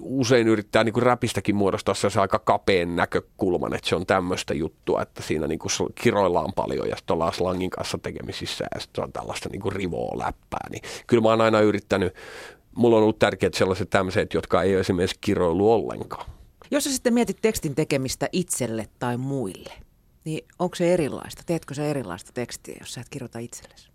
usein 0.00 0.48
yrittää 0.48 0.84
niin 0.84 0.92
kuin 0.92 1.02
räpistäkin 1.02 1.56
muodostaa 1.56 1.94
se 1.94 2.20
aika 2.20 2.38
kapeen 2.38 2.96
näkökulman, 2.96 3.74
että 3.74 3.88
se 3.88 3.96
on 3.96 4.06
tämmöistä 4.06 4.54
juttua, 4.54 5.02
että 5.02 5.22
siinä 5.22 5.46
niin 5.46 5.58
kuin 5.58 5.70
kiroillaan 5.94 6.52
paljon 6.56 6.88
ja 6.88 6.96
sitten 6.96 7.14
ollaan 7.14 7.32
slangin 7.32 7.70
kanssa 7.70 7.98
tekemisissä 7.98 8.64
ja 8.74 8.80
sitten 8.80 9.04
on 9.04 9.12
tällaista 9.12 9.48
niin 9.48 9.60
kuin 9.60 9.72
rivoa 9.72 10.18
läppää. 10.18 10.66
Niin 10.70 10.82
kyllä 11.06 11.22
mä 11.22 11.28
oon 11.28 11.40
aina 11.40 11.60
yrittänyt, 11.60 12.14
mulla 12.76 12.96
on 12.96 13.02
ollut 13.02 13.18
tärkeät 13.18 13.54
sellaiset 13.54 13.90
tämmöiset, 13.90 14.34
jotka 14.34 14.62
ei 14.62 14.72
ole 14.74 14.80
esimerkiksi 14.80 15.18
kiroilu 15.20 15.72
ollenkaan. 15.72 16.30
Jos 16.70 16.84
sä 16.84 16.92
sitten 16.92 17.14
mietit 17.14 17.38
tekstin 17.42 17.74
tekemistä 17.74 18.28
itselle 18.32 18.88
tai 18.98 19.16
muille, 19.16 19.72
niin 20.24 20.44
onko 20.58 20.74
se 20.76 20.94
erilaista? 20.94 21.42
Teetkö 21.46 21.74
sä 21.74 21.86
erilaista 21.86 22.30
tekstiä, 22.34 22.76
jos 22.80 22.94
sä 22.94 23.00
et 23.00 23.08
kirjoita 23.10 23.38
itsellesi? 23.38 23.88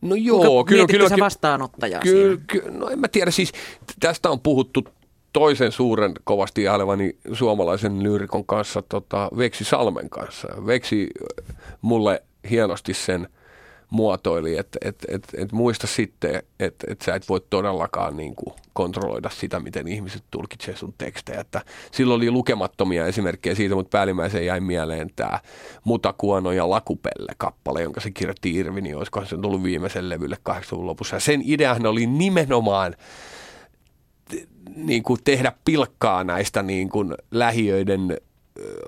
No 0.00 0.14
joo, 0.14 0.64
kyllä. 0.64 0.86
kyllä 0.86 1.08
sä 1.08 1.16
vastaanottajaa 1.20 2.00
kyllä, 2.00 2.40
kyllä, 2.46 2.70
no 2.70 2.88
en 2.88 2.98
mä 2.98 3.08
tiedä, 3.08 3.30
siis 3.30 3.52
tästä 4.00 4.30
on 4.30 4.40
puhuttu 4.40 4.84
toisen 5.32 5.72
suuren 5.72 6.12
kovasti 6.24 6.62
jälevani 6.62 7.16
suomalaisen 7.32 8.02
lyyrikon 8.02 8.44
kanssa, 8.44 8.82
tota, 8.82 9.30
Veksi 9.36 9.64
Salmen 9.64 10.10
kanssa. 10.10 10.48
Veksi 10.66 11.10
mulle 11.82 12.22
hienosti 12.50 12.94
sen 12.94 13.28
muotoili, 13.90 14.58
että 14.58 14.78
et, 14.84 15.04
et, 15.08 15.28
et 15.36 15.52
muista 15.52 15.86
sitten, 15.86 16.42
että 16.60 16.86
et 16.90 17.02
sä 17.02 17.14
et 17.14 17.28
voi 17.28 17.40
todellakaan 17.50 18.16
niin 18.16 18.36
kuin 18.36 18.54
kontrolloida 18.72 19.30
sitä, 19.30 19.60
miten 19.60 19.88
ihmiset 19.88 20.22
tulkitsee 20.30 20.76
sun 20.76 20.94
tekstejä. 20.98 21.40
Että 21.40 21.62
silloin 21.92 22.18
oli 22.18 22.30
lukemattomia 22.30 23.06
esimerkkejä 23.06 23.54
siitä, 23.54 23.74
mutta 23.74 23.98
päällimmäiseen 23.98 24.46
jäi 24.46 24.60
mieleen 24.60 25.10
tämä 25.16 25.40
Mutakuono 25.84 26.52
ja 26.52 26.70
Lakupelle 26.70 27.32
kappale, 27.38 27.82
jonka 27.82 28.00
se 28.00 28.10
kirjoitti 28.10 28.54
Irvini, 28.54 28.80
niin 28.80 28.96
olisikohan 28.96 29.28
se 29.28 29.36
tullut 29.36 29.62
viimeisen 29.62 30.08
levylle 30.08 30.36
80-luvun 30.50 30.86
lopussa. 30.86 31.16
Ja 31.16 31.20
sen 31.20 31.42
ideahan 31.44 31.86
oli 31.86 32.06
nimenomaan 32.06 32.94
niin 34.76 35.02
kuin 35.02 35.20
tehdä 35.24 35.52
pilkkaa 35.64 36.24
näistä 36.24 36.62
niin 36.62 36.88
kuin 36.88 37.14
lähiöiden 37.30 38.18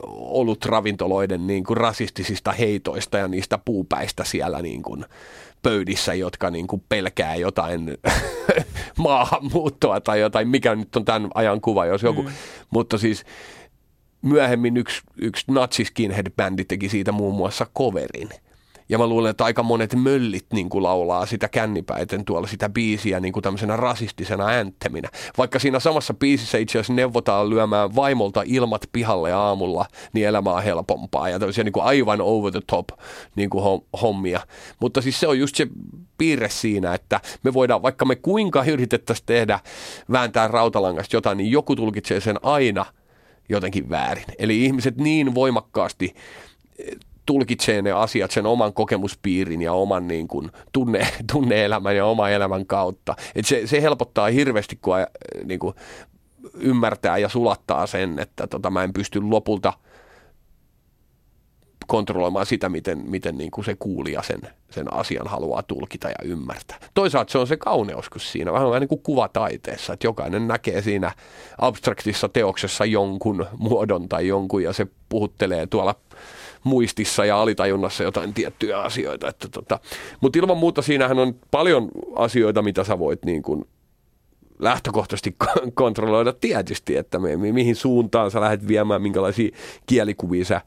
ollut 0.06 0.64
ravintoloiden 0.64 1.46
niin 1.46 1.64
kuin 1.64 1.76
rasistisista 1.76 2.52
heitoista 2.52 3.18
ja 3.18 3.28
niistä 3.28 3.58
puupäistä 3.64 4.24
siellä 4.24 4.62
niin 4.62 4.82
kuin 4.82 5.04
pöydissä, 5.62 6.14
jotka 6.14 6.50
niin 6.50 6.66
kuin 6.66 6.82
pelkää 6.88 7.36
jotain 7.36 7.98
maahanmuuttoa 8.98 10.00
tai 10.00 10.20
jotain, 10.20 10.48
mikä 10.48 10.74
nyt 10.74 10.96
on 10.96 11.04
tämän 11.04 11.28
ajan 11.34 11.60
kuva, 11.60 11.86
jos 11.86 12.02
joku. 12.02 12.22
Mm. 12.22 12.28
Mutta 12.70 12.98
siis 12.98 13.24
myöhemmin 14.22 14.76
yksi, 14.76 15.02
yksi 15.16 15.44
natsi-skinhead-bändi 15.48 16.64
teki 16.64 16.88
siitä 16.88 17.12
muun 17.12 17.34
muassa 17.34 17.66
coverin– 17.76 18.28
ja 18.88 18.98
mä 18.98 19.06
luulen, 19.06 19.30
että 19.30 19.44
aika 19.44 19.62
monet 19.62 19.94
möllit 19.94 20.46
niin 20.52 20.68
kuin 20.68 20.82
laulaa 20.82 21.26
sitä 21.26 21.48
kännipäiten 21.48 22.24
tuolla 22.24 22.46
sitä 22.46 22.68
biisiä 22.68 23.20
niin 23.20 23.32
kuin 23.32 23.42
tämmöisenä 23.42 23.76
rasistisena 23.76 24.46
äänteminä. 24.46 25.08
Vaikka 25.38 25.58
siinä 25.58 25.80
samassa 25.80 26.14
biisissä 26.14 26.58
itse 26.58 26.78
asiassa 26.78 26.92
neuvotaan 26.92 27.50
lyömään 27.50 27.94
vaimolta 27.94 28.42
ilmat 28.46 28.82
pihalle 28.92 29.32
aamulla, 29.32 29.86
niin 30.12 30.26
elämä 30.26 30.52
on 30.52 30.62
helpompaa. 30.62 31.28
Ja 31.28 31.38
tämmöisiä 31.38 31.64
niin 31.64 31.72
kuin 31.72 31.84
aivan 31.84 32.20
over 32.20 32.52
the 32.52 32.60
top 32.66 32.88
niin 33.36 33.50
kuin 33.50 33.82
hommia. 34.02 34.40
Mutta 34.80 35.02
siis 35.02 35.20
se 35.20 35.28
on 35.28 35.38
just 35.38 35.56
se 35.56 35.66
piirre 36.18 36.48
siinä, 36.48 36.94
että 36.94 37.20
me 37.42 37.54
voidaan, 37.54 37.82
vaikka 37.82 38.04
me 38.04 38.16
kuinka 38.16 38.64
yritettäisiin 38.64 39.26
tehdä, 39.26 39.60
vääntää 40.12 40.48
rautalangasta 40.48 41.16
jotain, 41.16 41.38
niin 41.38 41.50
joku 41.50 41.76
tulkitsee 41.76 42.20
sen 42.20 42.36
aina 42.42 42.86
jotenkin 43.48 43.90
väärin. 43.90 44.24
Eli 44.38 44.64
ihmiset 44.64 44.96
niin 44.96 45.34
voimakkaasti 45.34 46.14
tulkitsee 47.28 47.82
ne 47.82 47.92
asiat 47.92 48.30
sen 48.30 48.46
oman 48.46 48.72
kokemuspiirin 48.72 49.62
ja 49.62 49.72
oman 49.72 50.08
niin 50.08 50.28
kuin, 50.28 50.50
tunne, 50.72 51.08
tunne-elämän 51.32 51.96
ja 51.96 52.06
oman 52.06 52.32
elämän 52.32 52.66
kautta. 52.66 53.14
Et 53.34 53.46
se, 53.46 53.66
se 53.66 53.82
helpottaa 53.82 54.28
hirveästi, 54.28 54.76
kun 54.76 54.94
niin 55.44 55.60
kuin, 55.60 55.74
ymmärtää 56.54 57.18
ja 57.18 57.28
sulattaa 57.28 57.86
sen, 57.86 58.18
että 58.18 58.46
tota, 58.46 58.70
mä 58.70 58.84
en 58.84 58.92
pysty 58.92 59.20
lopulta 59.20 59.72
kontrolloimaan 61.86 62.46
sitä, 62.46 62.68
miten, 62.68 63.10
miten 63.10 63.38
niin 63.38 63.50
kuin 63.50 63.64
se 63.64 63.76
kuulija 63.78 64.22
sen, 64.22 64.40
sen 64.70 64.92
asian 64.92 65.26
haluaa 65.26 65.62
tulkita 65.62 66.08
ja 66.08 66.24
ymmärtää. 66.24 66.78
Toisaalta 66.94 67.32
se 67.32 67.38
on 67.38 67.46
se 67.46 67.56
kauneus, 67.56 68.08
kun 68.08 68.20
siinä 68.20 68.52
vähän 68.52 68.80
niin 68.80 68.88
kuin 68.88 69.02
kuvataiteessa, 69.02 69.92
että 69.92 70.06
jokainen 70.06 70.48
näkee 70.48 70.82
siinä 70.82 71.12
abstraktissa 71.58 72.28
teoksessa 72.28 72.84
jonkun 72.84 73.46
muodon 73.58 74.08
tai 74.08 74.26
jonkun 74.26 74.62
ja 74.62 74.72
se 74.72 74.86
puhuttelee 75.08 75.66
tuolla 75.66 75.94
muistissa 76.64 77.24
ja 77.24 77.42
alitajunnassa 77.42 78.04
jotain 78.04 78.34
tiettyjä 78.34 78.80
asioita. 78.80 79.28
Että 79.28 79.48
tota. 79.48 79.78
Mutta 80.20 80.38
ilman 80.38 80.56
muuta 80.56 80.82
siinähän 80.82 81.18
on 81.18 81.34
paljon 81.50 81.88
asioita, 82.16 82.62
mitä 82.62 82.84
sä 82.84 82.98
voit 82.98 83.24
niin 83.24 83.42
kuin 83.42 83.64
lähtökohtaisesti 84.58 85.36
kontrolloida 85.74 86.32
tietysti, 86.32 86.96
että 86.96 87.18
me, 87.18 87.36
mihin 87.36 87.76
suuntaan 87.76 88.30
sä 88.30 88.40
lähdet 88.40 88.68
viemään, 88.68 89.02
minkälaisia 89.02 89.56
kielikuvia 89.86 90.44
sä 90.44 90.60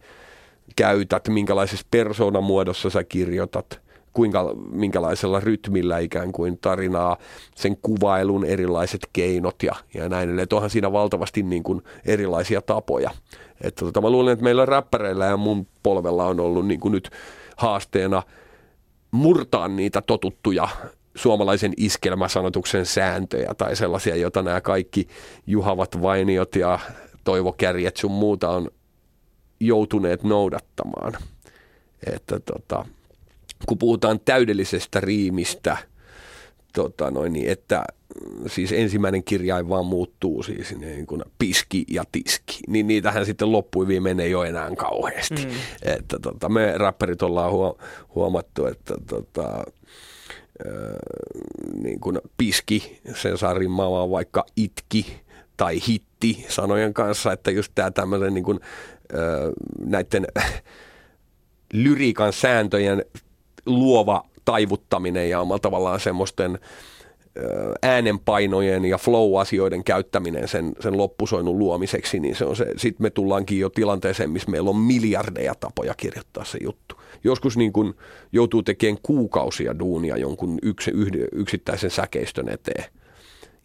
käytät, 0.75 1.27
minkälaisessa 1.27 1.87
persoonamuodossa 1.91 2.89
sä 2.89 3.03
kirjoitat– 3.03 3.79
kuinka, 4.13 4.55
minkälaisella 4.71 5.39
rytmillä 5.39 5.99
ikään 5.99 6.31
kuin 6.31 6.57
tarinaa, 6.57 7.17
sen 7.55 7.77
kuvailun 7.81 8.45
erilaiset 8.45 9.01
keinot 9.13 9.63
ja, 9.63 9.75
ja 9.93 10.09
näin 10.09 10.23
edelleen. 10.23 10.47
Onhan 10.53 10.69
siinä 10.69 10.91
valtavasti 10.91 11.43
niin 11.43 11.63
kuin 11.63 11.81
erilaisia 12.05 12.61
tapoja. 12.61 13.11
Että 13.61 13.85
tota, 13.85 14.01
mä 14.01 14.09
luulen, 14.09 14.33
että 14.33 14.43
meillä 14.43 14.65
räppäreillä 14.65 15.25
ja 15.25 15.37
mun 15.37 15.67
polvella 15.83 16.25
on 16.25 16.39
ollut 16.39 16.67
niin 16.67 16.79
kuin 16.79 16.91
nyt 16.91 17.09
haasteena 17.57 18.23
murtaa 19.11 19.67
niitä 19.67 20.01
totuttuja 20.01 20.67
suomalaisen 21.15 21.73
iskelmäsanotuksen 21.77 22.85
sääntöjä 22.85 23.53
tai 23.57 23.75
sellaisia, 23.75 24.15
joita 24.15 24.41
nämä 24.41 24.61
kaikki 24.61 25.07
juhavat 25.47 26.01
vainiot 26.01 26.55
ja 26.55 26.79
toivokärjet 27.23 27.97
sun 27.97 28.11
muuta 28.11 28.49
on 28.49 28.69
joutuneet 29.59 30.23
noudattamaan. 30.23 31.13
Että 32.13 32.39
tota, 32.39 32.85
kun 33.67 33.77
puhutaan 33.77 34.19
täydellisestä 34.19 34.99
riimistä, 34.99 35.77
tota 36.73 37.11
noin, 37.11 37.33
niin 37.33 37.49
että 37.49 37.83
siis 38.47 38.71
ensimmäinen 38.71 39.23
kirjain 39.23 39.69
vaan 39.69 39.85
muuttuu 39.85 40.43
siis 40.43 40.75
niin 40.77 41.05
kuin 41.05 41.23
piski 41.39 41.85
ja 41.89 42.03
tiski, 42.11 42.59
niin 42.67 42.87
niitähän 42.87 43.25
sitten 43.25 43.51
loppui 43.51 43.87
viimein 43.87 44.19
ei 44.19 44.35
ole 44.35 44.47
enää 44.47 44.75
kauheasti. 44.75 45.45
Mm. 45.45 45.51
Että 45.81 46.19
tota, 46.19 46.49
me 46.49 46.77
räppärit 46.77 47.21
ollaan 47.21 47.51
huomattu, 48.15 48.65
että 48.65 48.93
tota, 49.09 49.63
niin 51.83 51.99
kuin 51.99 52.19
piski, 52.37 53.01
sen 53.15 53.37
saa 53.37 53.53
rimmaamaan 53.53 54.11
vaikka 54.11 54.45
itki 54.55 55.21
tai 55.57 55.79
hitti 55.87 56.45
sanojen 56.49 56.93
kanssa, 56.93 57.33
että 57.33 57.51
just 57.51 57.71
tämä 57.75 57.91
tämmöinen 57.91 58.33
niin 58.33 58.43
kuin, 58.43 58.59
näiden 59.79 60.27
lyriikan 61.73 62.33
sääntöjen 62.33 63.05
luova 63.65 64.23
taivuttaminen 64.45 65.29
ja 65.29 65.39
omalla 65.39 65.59
tavallaan 65.59 65.99
semmoisten 65.99 66.59
äänenpainojen 67.81 68.85
ja 68.85 68.97
flow-asioiden 68.97 69.83
käyttäminen 69.83 70.47
sen, 70.47 70.71
sen 70.79 70.97
loppusoinnun 70.97 71.59
luomiseksi, 71.59 72.19
niin 72.19 72.35
se 72.35 72.45
on 72.45 72.55
se, 72.55 72.65
sitten 72.77 73.03
me 73.03 73.09
tullaankin 73.09 73.59
jo 73.59 73.69
tilanteeseen, 73.69 74.29
missä 74.29 74.51
meillä 74.51 74.69
on 74.69 74.77
miljardeja 74.77 75.55
tapoja 75.55 75.93
kirjoittaa 75.93 76.45
se 76.45 76.57
juttu. 76.63 76.95
Joskus 77.23 77.57
niin 77.57 77.73
kun 77.73 77.95
joutuu 78.31 78.63
tekemään 78.63 78.97
kuukausia 79.03 79.79
duunia 79.79 80.17
jonkun 80.17 80.59
yksi, 80.61 80.91
yksittäisen 81.31 81.91
säkeistön 81.91 82.49
eteen. 82.49 82.85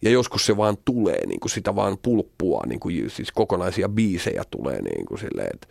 Ja 0.01 0.09
joskus 0.09 0.45
se 0.45 0.57
vaan 0.57 0.77
tulee, 0.85 1.25
niin 1.25 1.39
sitä 1.47 1.75
vaan 1.75 1.97
pulppua, 2.01 2.63
niin 2.65 3.09
siis 3.09 3.31
kokonaisia 3.31 3.89
biisejä 3.89 4.43
tulee 4.51 4.81
niin 4.81 5.19
silleen, 5.19 5.49
että 5.53 5.67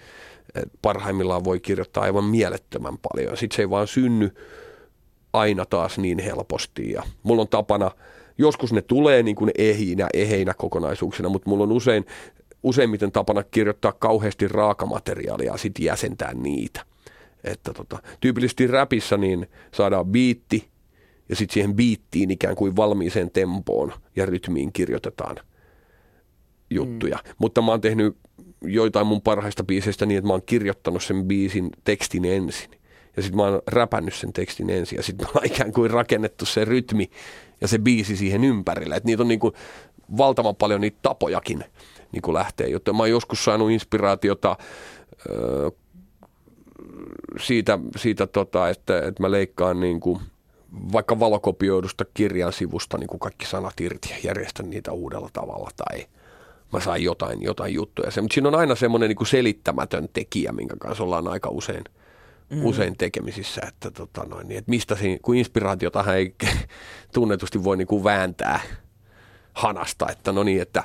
parhaimmillaan 0.82 1.44
voi 1.44 1.60
kirjoittaa 1.60 2.02
aivan 2.02 2.24
mielettömän 2.24 2.98
paljon. 3.12 3.36
Sitten 3.36 3.56
se 3.56 3.62
ei 3.62 3.70
vaan 3.70 3.86
synny 3.86 4.34
aina 5.32 5.64
taas 5.64 5.98
niin 5.98 6.18
helposti. 6.18 6.92
Ja 6.92 7.02
mulla 7.22 7.42
on 7.42 7.48
tapana, 7.48 7.90
joskus 8.38 8.72
ne 8.72 8.82
tulee 8.82 9.22
niin 9.22 9.36
kuin 9.36 9.50
eheinä, 9.58 10.08
eheinä 10.14 10.54
kokonaisuuksina, 10.54 11.28
mutta 11.28 11.50
mulla 11.50 11.64
on 11.64 11.72
usein, 11.72 12.06
useimmiten 12.62 13.12
tapana 13.12 13.42
kirjoittaa 13.42 13.92
kauheasti 13.92 14.48
raakamateriaalia 14.48 15.52
ja 15.52 15.56
sitten 15.56 15.84
jäsentää 15.84 16.34
niitä. 16.34 16.84
Että 17.44 17.72
tota, 17.72 17.98
tyypillisesti 18.20 18.66
räpissä 18.66 19.16
niin 19.16 19.46
saadaan 19.74 20.06
biitti 20.06 20.68
ja 21.28 21.36
sitten 21.36 21.54
siihen 21.54 21.76
biittiin 21.76 22.30
ikään 22.30 22.56
kuin 22.56 22.76
valmiiseen 22.76 23.30
tempoon 23.30 23.92
ja 24.16 24.26
rytmiin 24.26 24.72
kirjoitetaan 24.72 25.36
juttuja. 26.70 27.18
Mm. 27.24 27.32
Mutta 27.38 27.62
mä 27.62 27.70
oon 27.70 27.80
tehnyt 27.80 28.16
joitain 28.66 29.06
mun 29.06 29.22
parhaista 29.22 29.64
biiseistä 29.64 30.06
niin, 30.06 30.18
että 30.18 30.26
mä 30.26 30.32
oon 30.32 30.42
kirjoittanut 30.46 31.02
sen 31.02 31.24
biisin 31.24 31.70
tekstin 31.84 32.24
ensin. 32.24 32.70
Ja 33.16 33.22
sitten 33.22 33.36
mä 33.36 33.42
oon 33.42 33.62
räpännyt 33.66 34.14
sen 34.14 34.32
tekstin 34.32 34.70
ensin 34.70 34.96
ja 34.96 35.02
sitten 35.02 35.26
mä 35.26 35.32
oon 35.34 35.46
ikään 35.52 35.72
kuin 35.72 35.90
rakennettu 35.90 36.46
se 36.46 36.64
rytmi 36.64 37.10
ja 37.60 37.68
se 37.68 37.78
biisi 37.78 38.16
siihen 38.16 38.44
ympärille. 38.44 38.96
Että 38.96 39.06
niitä 39.06 39.22
on 39.22 39.28
niin 39.28 39.40
kuin 39.40 39.54
valtavan 40.16 40.56
paljon 40.56 40.80
niitä 40.80 40.98
tapojakin 41.02 41.64
niin 42.12 42.22
kuin 42.22 42.34
lähtee. 42.34 42.68
Joten 42.68 42.96
mä 42.96 43.02
oon 43.02 43.10
joskus 43.10 43.44
saanut 43.44 43.70
inspiraatiota 43.70 44.56
öö, 45.30 45.70
siitä, 47.40 47.78
siitä 47.96 48.26
tota, 48.26 48.68
että, 48.68 48.98
että 48.98 49.22
mä 49.22 49.30
leikkaan 49.30 49.80
niin 49.80 50.00
kuin 50.00 50.20
vaikka 50.92 51.20
valokopioidusta 51.20 52.04
kirjan 52.14 52.52
sivusta 52.52 52.98
niin 52.98 53.08
kuin 53.08 53.20
kaikki 53.20 53.46
sanat 53.46 53.80
irti 53.80 54.10
ja 54.10 54.16
järjestän 54.24 54.70
niitä 54.70 54.92
uudella 54.92 55.28
tavalla 55.32 55.70
tai 55.76 56.06
mä 56.76 56.80
saan 56.80 57.02
jotain, 57.02 57.42
jotain 57.42 57.74
juttuja. 57.74 58.10
Se, 58.10 58.20
mutta 58.20 58.34
siinä 58.34 58.48
on 58.48 58.54
aina 58.54 58.74
semmoinen 58.74 59.08
niin 59.08 59.26
selittämätön 59.26 60.08
tekijä, 60.12 60.52
minkä 60.52 60.76
kanssa 60.80 61.04
ollaan 61.04 61.28
aika 61.28 61.48
usein, 61.48 61.84
mm. 62.50 62.64
usein 62.64 62.96
tekemisissä, 62.96 63.60
että, 63.68 63.90
tota 63.90 64.24
noin, 64.24 64.48
niin, 64.48 64.58
että 64.58 64.70
mistä 64.70 64.96
siinä, 64.96 65.18
kun 65.22 65.36
inspiraatiotahan 65.36 66.16
ei 66.16 66.34
tunnetusti 67.14 67.64
voi 67.64 67.76
niin 67.76 67.86
kuin 67.86 68.04
vääntää 68.04 68.60
hanasta, 69.52 70.06
että 70.10 70.32
no 70.32 70.42
niin, 70.42 70.62
että 70.62 70.84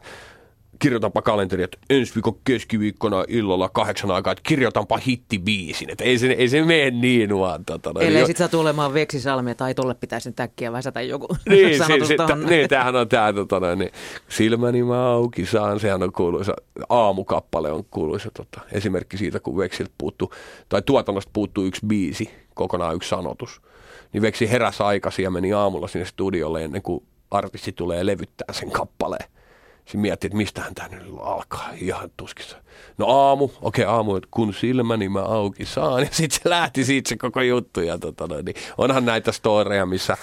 kirjoitanpa 0.82 1.22
kalenteri, 1.22 1.64
että 1.64 1.78
ensi 1.90 2.16
viikon 2.16 2.40
keskiviikkona 2.44 3.26
illalla 3.28 3.70
kahdeksan 3.70 4.12
aikaa, 4.12 4.32
että 4.32 4.42
kirjoitanpa 4.48 4.98
hittibiisin. 4.98 5.90
Että 5.90 6.04
ei 6.04 6.18
se, 6.18 6.28
ei 6.28 6.50
se 6.50 6.64
mene 6.64 6.92
niin 6.92 7.40
vaan. 7.40 7.66
Tota, 7.66 7.92
Ellei 8.00 8.22
jo... 8.22 8.26
sitten 8.28 8.44
saa 8.44 8.60
tulemaan 8.60 8.94
veksisalmia 8.94 9.56
tai 9.56 9.74
tolle 9.74 9.94
pitäisi 9.94 10.30
nyt 10.30 10.40
äkkiä 10.40 10.72
väsätä 10.72 11.02
joku 11.02 11.28
niin, 11.50 11.78
se, 11.78 12.06
se, 12.06 12.16
t- 12.16 12.50
niin, 12.50 12.70
tämähän 12.70 12.96
on 12.96 13.10
tämä, 13.10 13.34
tota, 13.34 13.76
niin, 13.76 13.92
silmäni 14.30 14.84
mä 14.84 15.12
auki 15.12 15.46
saan, 15.46 15.80
sehän 15.80 16.04
on 16.04 16.12
kuuluisa, 16.12 16.54
aamukappale 16.90 17.72
on 17.72 17.84
kuuluisa 17.92 18.30
tota, 18.34 18.62
esimerkki 18.72 19.18
siitä, 19.18 19.40
kun 19.40 19.58
Veksiltä 19.58 19.92
puuttuu, 19.98 20.34
tai 20.70 20.82
tuotannosta 20.82 21.30
puuttuu 21.34 21.66
yksi 21.66 21.86
biisi, 21.86 22.30
kokonaan 22.54 22.96
yksi 22.96 23.10
sanotus. 23.10 23.62
Niin 24.14 24.22
Veksi 24.22 24.52
heräsi 24.52 24.84
aikaisin 24.84 25.24
ja 25.24 25.32
meni 25.32 25.54
aamulla 25.54 25.88
sinne 25.88 26.06
studiolle 26.06 26.64
ennen 26.64 26.82
kuin 26.82 27.04
artisti 27.32 27.72
tulee 27.72 28.06
levyttää 28.06 28.54
sen 28.54 28.72
kappaleen. 28.72 29.26
Sitten 29.92 30.02
miettii, 30.02 30.28
että 30.28 30.38
mistähän 30.38 30.76
tämä 30.76 30.88
nyt 30.88 31.04
alkaa. 31.20 31.70
Ihan 31.82 32.12
tuskissa. 32.18 32.58
No 32.98 33.06
aamu, 33.08 33.44
okei 33.44 33.84
okay, 33.84 33.96
aamu, 33.96 34.16
että 34.16 34.28
kun 34.32 34.54
silmäni 34.54 35.10
mä 35.10 35.22
auki 35.22 35.66
saan. 35.66 36.02
Ja 36.06 36.10
sitten 36.12 36.40
se 36.44 36.50
lähti 36.50 36.86
siitä 36.86 37.10
se 37.10 37.18
koko 37.18 37.42
juttu. 37.42 37.82
Ja 37.82 37.98
tota, 37.98 38.28
niin 38.28 38.56
onhan 38.78 39.06
näitä 39.06 39.32
storeja, 39.32 39.86
missä 39.86 40.18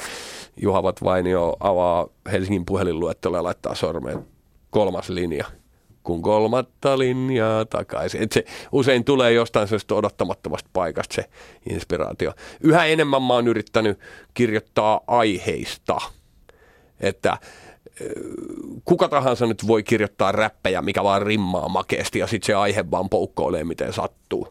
Juhavat 0.57 1.05
Vainio 1.05 1.57
avaa 1.61 2.07
Helsingin 2.33 2.65
puhelinluettelua 2.65 3.39
ja 3.39 3.43
laittaa 3.43 3.75
sormeen 3.75 4.27
kolmas 4.71 5.09
linja 5.09 5.45
kun 6.03 6.23
kolmatta 6.23 6.99
linjaa 6.99 7.65
takaisin. 7.65 8.23
Et 8.23 8.33
se 8.33 8.45
usein 8.73 9.05
tulee 9.05 9.33
jostain 9.33 9.69
sellaista 9.69 9.95
odottamattomasta 9.95 10.71
paikasta 10.73 11.15
se 11.15 11.25
inspiraatio. 11.71 12.33
Yhä 12.61 12.85
enemmän 12.85 13.23
mä 13.23 13.35
oon 13.35 13.49
yrittänyt 13.49 13.99
kirjoittaa 14.35 15.01
aiheista. 15.07 15.99
Että 17.01 17.39
kuka 18.85 19.09
tahansa 19.09 19.47
nyt 19.47 19.67
voi 19.67 19.83
kirjoittaa 19.83 20.33
räppejä, 20.33 20.83
mikä 20.83 21.05
vaan 21.05 21.23
rimmaa 21.23 21.69
makeasti 21.69 22.19
ja 22.19 22.27
sitten 22.27 22.47
se 22.47 22.55
aihe 22.55 22.85
vaan 22.91 23.09
poukkoilee 23.09 23.65
miten 23.65 23.93
sattuu. 23.93 24.49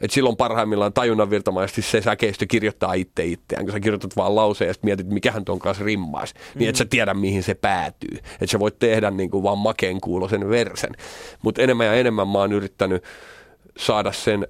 Et 0.00 0.10
silloin 0.10 0.36
parhaimmillaan 0.36 0.92
tajunnan 0.92 1.30
virtamaisesti 1.30 1.82
se 1.82 2.00
säkeistö 2.00 2.46
kirjoittaa 2.46 2.94
itse 2.94 3.24
itseään, 3.24 3.64
kun 3.64 3.72
sä 3.72 3.80
kirjoitat 3.80 4.16
vaan 4.16 4.34
lauseen 4.34 4.68
ja 4.68 4.74
mietit, 4.82 5.06
mikähän 5.06 5.44
tuon 5.44 5.58
kanssa 5.58 5.84
rimmaisi, 5.84 6.34
mm-hmm. 6.34 6.58
niin 6.58 6.68
et 6.68 6.76
sä 6.76 6.84
tiedä 6.84 7.14
mihin 7.14 7.42
se 7.42 7.54
päätyy. 7.54 8.18
Että 8.32 8.46
sä 8.46 8.58
voit 8.58 8.78
tehdä 8.78 9.10
niin 9.10 9.30
kuin 9.30 9.42
vaan 9.42 9.58
makeen 9.58 10.00
kuulosen 10.00 10.48
versen. 10.50 10.92
Mutta 11.42 11.62
enemmän 11.62 11.86
ja 11.86 11.94
enemmän 11.94 12.28
mä 12.28 12.38
oon 12.38 12.52
yrittänyt 12.52 13.04
saada 13.78 14.12
sen 14.12 14.48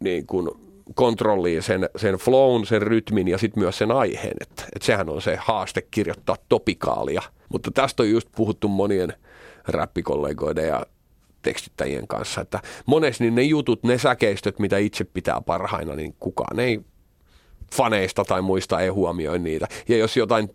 niin 0.00 0.26
kuin 0.26 0.50
kontrolliin 0.94 1.62
sen, 1.62 1.88
sen 1.96 2.14
flown, 2.14 2.66
sen 2.66 2.82
rytmin 2.82 3.28
ja 3.28 3.38
sitten 3.38 3.62
myös 3.62 3.78
sen 3.78 3.90
aiheen. 3.92 4.36
Että 4.40 4.64
et 4.76 4.82
sehän 4.82 5.08
on 5.08 5.22
se 5.22 5.36
haaste 5.40 5.82
kirjoittaa 5.82 6.36
topikaalia. 6.48 7.22
Mutta 7.48 7.70
tästä 7.70 8.02
on 8.02 8.10
just 8.10 8.28
puhuttu 8.36 8.68
monien 8.68 9.12
räppikollegoiden 9.68 10.68
ja 10.68 10.86
tekstittäjien 11.42 12.06
kanssa, 12.06 12.40
että 12.40 12.60
monesti 12.86 13.24
niin 13.24 13.34
ne 13.34 13.42
jutut, 13.42 13.82
ne 13.82 13.98
säkeistöt, 13.98 14.58
mitä 14.58 14.78
itse 14.78 15.04
pitää 15.04 15.40
parhaina, 15.40 15.94
niin 15.94 16.16
kukaan 16.20 16.60
ei 16.60 16.80
faneista 17.74 18.24
tai 18.24 18.42
muista 18.42 18.80
ei 18.80 18.88
huomioi 18.88 19.38
niitä. 19.38 19.68
Ja 19.88 19.96
jos 19.96 20.16
jotain 20.16 20.50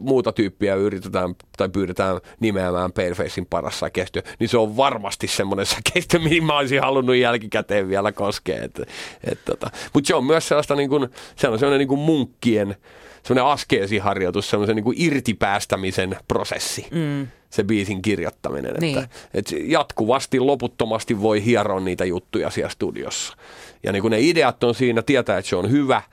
muuta 0.00 0.32
tyyppiä 0.32 0.74
yritetään 0.74 1.34
tai 1.56 1.68
pyydetään 1.68 2.20
nimeämään 2.40 2.92
Palefacein 2.92 3.46
parassa 3.46 3.90
kestyä, 3.90 4.22
niin 4.38 4.48
se 4.48 4.58
on 4.58 4.76
varmasti 4.76 5.28
semmoinen 5.28 5.66
säkeistö, 5.66 6.18
mihin 6.18 6.44
mä 6.44 6.58
olisin 6.58 6.80
halunnut 6.80 7.16
jälkikäteen 7.16 7.88
vielä 7.88 8.12
koskea. 8.12 8.64
Et, 8.64 8.80
et, 9.24 9.44
tota. 9.44 9.70
Mutta 9.94 10.08
se 10.08 10.14
on 10.14 10.24
myös 10.24 10.48
sellaista 10.48 10.74
niin 10.74 10.88
kuin, 10.88 11.08
se 11.36 11.48
on 11.48 11.58
sellainen 11.58 11.78
niin 11.78 11.88
kuin 11.88 12.00
munkkien 12.00 12.76
semmoinen 13.22 13.52
askeesiharjoitus, 13.52 14.50
semmoisen 14.50 14.76
niin 14.76 14.94
irtipäästämisen 14.96 16.16
prosessi. 16.28 16.86
Mm 16.90 17.26
se 17.50 17.64
biisin 17.64 18.02
kirjoittaminen. 18.02 18.74
Niin. 18.80 18.98
Että, 18.98 19.16
että 19.34 19.56
jatkuvasti, 19.58 20.40
loputtomasti 20.40 21.22
voi 21.22 21.44
hieroa 21.44 21.80
niitä 21.80 22.04
juttuja 22.04 22.50
siellä 22.50 22.70
studiossa. 22.70 23.36
Ja 23.82 23.92
niin 23.92 24.02
kun 24.02 24.10
ne 24.10 24.20
ideat 24.20 24.64
on 24.64 24.74
siinä, 24.74 25.02
tietää, 25.02 25.38
että 25.38 25.48
se 25.48 25.56
on 25.56 25.70
hyvä– 25.70 26.02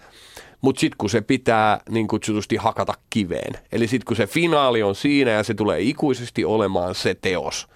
mutta 0.66 0.80
sitten 0.80 0.98
kun 0.98 1.10
se 1.10 1.22
pitää 1.22 1.80
niin 1.90 2.08
kutsutusti 2.08 2.56
hakata 2.56 2.94
kiveen, 3.10 3.54
eli 3.72 3.88
sitten 3.88 4.06
kun 4.06 4.18
se 4.18 4.28
finaali 4.28 4.84
on 4.84 4.96
siinä 4.96 5.32
ja 5.32 5.44
se 5.44 5.54
tulee 5.54 5.82
ikuisesti 5.82 6.46
olemaan 6.46 6.96
se 6.96 7.16
teos, 7.22 7.68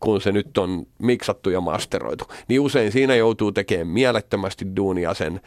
kun 0.00 0.20
se 0.20 0.32
nyt 0.32 0.58
on 0.58 0.86
miksattu 0.98 1.50
ja 1.50 1.60
masteroitu, 1.60 2.24
niin 2.48 2.60
usein 2.60 2.92
siinä 2.92 3.14
joutuu 3.14 3.52
tekemään 3.52 3.86
mielettömästi 3.86 4.66
duunia 4.76 5.14
sen 5.14 5.40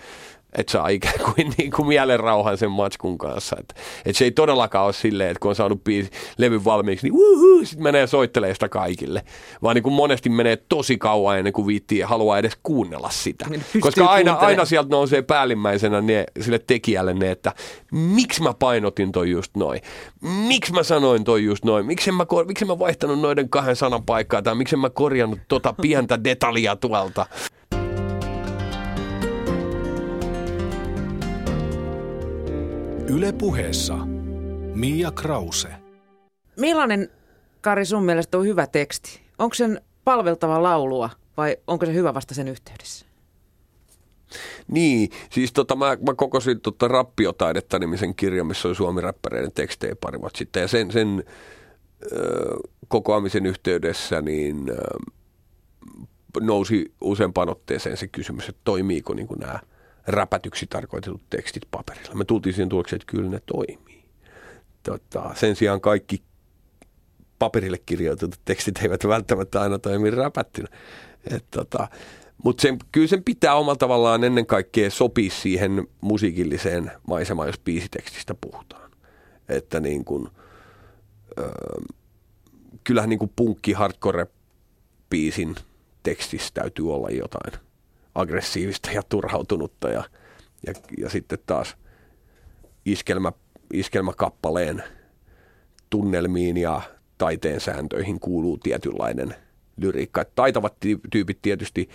että 0.57 0.71
saa 0.71 0.87
ikään 0.87 1.19
kuin, 1.25 1.53
niin 1.57 1.71
kuin 1.71 1.87
mielenrauhan 1.87 2.57
sen 2.57 2.71
matskun 2.71 3.17
kanssa. 3.17 3.55
Että, 3.59 3.75
että 4.05 4.17
se 4.17 4.25
ei 4.25 4.31
todellakaan 4.31 4.85
ole 4.85 4.93
silleen, 4.93 5.29
että 5.29 5.39
kun 5.39 5.49
on 5.49 5.55
saanut 5.55 5.83
biisi, 5.83 6.11
levyn 6.37 6.65
valmiiksi, 6.65 7.07
niin 7.07 7.13
wuhuu, 7.13 7.65
sitten 7.65 7.83
menee 7.83 8.07
soittelee 8.07 8.53
sitä 8.53 8.69
kaikille. 8.69 9.23
Vaan 9.63 9.75
niin 9.75 9.83
kuin 9.83 9.93
monesti 9.93 10.29
menee 10.29 10.55
tosi 10.55 10.97
kauan 10.97 11.37
ennen 11.37 11.53
kuin 11.53 11.67
viittii 11.67 11.99
ja 11.99 12.07
haluaa 12.07 12.37
edes 12.37 12.57
kuunnella 12.63 13.09
sitä. 13.09 13.45
Niin 13.49 13.63
Koska 13.79 14.05
aina, 14.05 14.33
aina 14.33 14.65
sieltä 14.65 14.89
nousee 14.89 15.21
päällimmäisenä 15.21 16.01
ne, 16.01 16.25
sille 16.41 16.59
tekijälle 16.59 17.13
ne, 17.13 17.31
että 17.31 17.53
miksi 17.91 18.43
mä 18.43 18.53
painotin 18.53 19.11
toi 19.11 19.29
just 19.29 19.55
noin? 19.55 19.81
Miksi 20.47 20.73
mä 20.73 20.83
sanoin 20.83 21.23
toi 21.23 21.43
just 21.43 21.65
noin? 21.65 21.85
Miksi 21.85 22.11
mä, 22.11 22.25
miksi 22.47 22.65
mä 22.65 22.79
vaihtanut 22.79 23.19
noiden 23.19 23.49
kahden 23.49 23.75
sanan 23.75 24.03
paikkaa 24.03 24.41
tai 24.41 24.55
miksi 24.55 24.75
mä 24.75 24.89
korjannut 24.89 25.39
tota 25.47 25.73
pientä 25.81 26.23
detaljia 26.23 26.75
tuolta? 26.75 27.25
Yle 33.07 33.31
puheessa 33.31 33.97
Mia 34.75 35.11
Krause. 35.11 35.67
Millainen, 36.59 37.09
Kari, 37.61 37.85
sun 37.85 38.03
mielestä 38.03 38.37
on 38.37 38.45
hyvä 38.45 38.67
teksti? 38.67 39.21
Onko 39.39 39.53
sen 39.53 39.81
palveltava 40.03 40.63
laulua 40.63 41.09
vai 41.37 41.57
onko 41.67 41.85
se 41.85 41.93
hyvä 41.93 42.13
vasta 42.13 42.33
sen 42.33 42.47
yhteydessä? 42.47 43.05
Niin, 44.67 45.09
siis 45.31 45.53
tota, 45.53 45.75
mä, 45.75 45.85
mä 45.85 46.13
kokosin 46.15 46.61
tota 46.61 46.87
Rappiotaidetta 46.87 47.79
nimisen 47.79 48.15
kirjan, 48.15 48.47
missä 48.47 48.67
oli 48.67 48.75
suomi-räppäreiden 48.75 49.51
tekstejä 49.51 49.95
pari 49.95 50.21
vuotta 50.21 50.37
sitten. 50.37 50.61
Ja 50.61 50.67
sen, 50.67 50.91
sen 50.91 51.23
ö, 52.11 52.55
kokoamisen 52.87 53.45
yhteydessä 53.45 54.21
niin 54.21 54.69
ö, 54.69 54.75
nousi 56.41 56.93
useampaan 57.01 57.49
otteeseen 57.49 57.97
se 57.97 58.07
kysymys, 58.07 58.49
että 58.49 58.61
toimiiko 58.63 59.13
niin 59.13 59.27
nämä– 59.39 59.59
räpätyksi 60.07 60.67
tarkoitetut 60.67 61.21
tekstit 61.29 61.63
paperilla. 61.71 62.15
Me 62.15 62.25
tultiin 62.25 62.53
siihen 62.53 62.69
tulokseen, 62.69 63.01
että 63.01 63.11
kyllä 63.11 63.29
ne 63.29 63.41
toimii. 63.45 64.03
Tota, 64.83 65.31
sen 65.35 65.55
sijaan 65.55 65.81
kaikki 65.81 66.23
paperille 67.39 67.77
kirjoitetut 67.85 68.41
tekstit 68.45 68.77
eivät 68.83 69.07
välttämättä 69.07 69.61
aina 69.61 69.79
toimi 69.79 70.11
räpättynä. 70.11 70.67
tota, 71.51 71.87
mutta 72.43 72.61
sen, 72.61 72.77
kyllä 72.91 73.07
sen 73.07 73.23
pitää 73.23 73.55
omalla 73.55 73.75
tavallaan 73.75 74.23
ennen 74.23 74.45
kaikkea 74.45 74.91
sopia 74.91 75.31
siihen 75.31 75.87
musiikilliseen 76.01 76.91
maisemaan, 77.07 77.47
jos 77.47 77.59
biisitekstistä 77.59 78.35
puhutaan. 78.41 78.91
Että 79.49 79.79
niin 79.79 80.05
kun, 80.05 80.31
öö, 81.39 81.51
kyllähän 82.83 83.09
niin 83.09 83.19
kuin 83.19 83.31
punkki 83.35 83.73
hardcore 83.73 84.27
biisin 85.09 85.55
tekstissä 86.03 86.51
täytyy 86.53 86.93
olla 86.93 87.09
jotain 87.09 87.63
aggressiivista 88.15 88.91
ja 88.91 89.03
turhautunutta 89.09 89.89
ja, 89.89 90.03
ja, 90.67 90.73
ja 90.97 91.09
sitten 91.09 91.39
taas 91.45 91.77
iskelmä, 92.85 93.31
iskelmäkappaleen 93.73 94.83
tunnelmiin 95.89 96.57
ja 96.57 96.81
taiteen 97.17 97.61
sääntöihin 97.61 98.19
kuuluu 98.19 98.57
tietynlainen 98.57 99.35
lyriikka. 99.77 100.25
Taitavat 100.35 100.73
tyypit 101.11 101.39
tietysti 101.41 101.89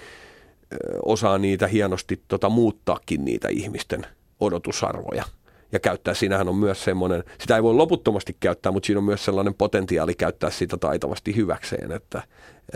osaa 1.03 1.39
niitä 1.39 1.67
hienosti 1.67 2.23
tota, 2.29 2.49
muuttaakin 2.49 3.25
niitä 3.25 3.49
ihmisten 3.49 4.07
odotusarvoja. 4.41 5.25
Ja 5.73 5.81
käyttää, 5.81 6.15
siinähän 6.15 6.49
on 6.49 6.57
myös 6.57 6.85
semmoinen, 6.85 7.25
sitä 7.41 7.57
ei 7.57 7.63
voi 7.63 7.75
loputtomasti 7.75 8.37
käyttää, 8.41 8.73
mutta 8.73 8.87
siinä 8.87 8.99
on 8.99 9.05
myös 9.05 9.25
sellainen 9.25 9.55
potentiaali 9.55 10.15
käyttää 10.15 10.51
sitä 10.51 10.77
taitavasti 10.77 11.37
hyväkseen, 11.37 11.93
että, 11.93 12.23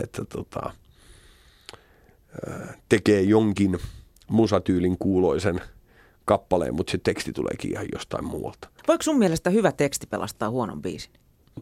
että 0.03 0.25
tota, 0.25 0.71
tekee 2.89 3.21
jonkin 3.21 3.79
musatyylin 4.29 4.99
kuuloisen 4.99 5.61
kappaleen, 6.25 6.75
mutta 6.75 6.91
se 6.91 6.99
teksti 6.99 7.33
tuleekin 7.33 7.73
ihan 7.73 7.87
jostain 7.93 8.25
muualta. 8.25 8.69
Voiko 8.89 9.03
sun 9.03 9.19
mielestä 9.19 9.51
hyvä 9.51 9.73
teksti 9.73 10.07
pelastaa 10.07 10.51
huonon 10.51 10.83
biisin? 10.83 11.13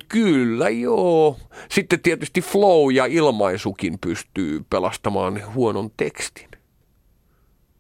Kyllä 0.09 0.69
joo. 0.69 1.37
Sitten 1.71 2.01
tietysti 2.01 2.41
flow 2.41 2.93
ja 2.93 3.07
ilmaisukin 3.07 3.99
pystyy 3.99 4.65
pelastamaan 4.71 5.55
huonon 5.55 5.91
tekstin. 5.97 6.49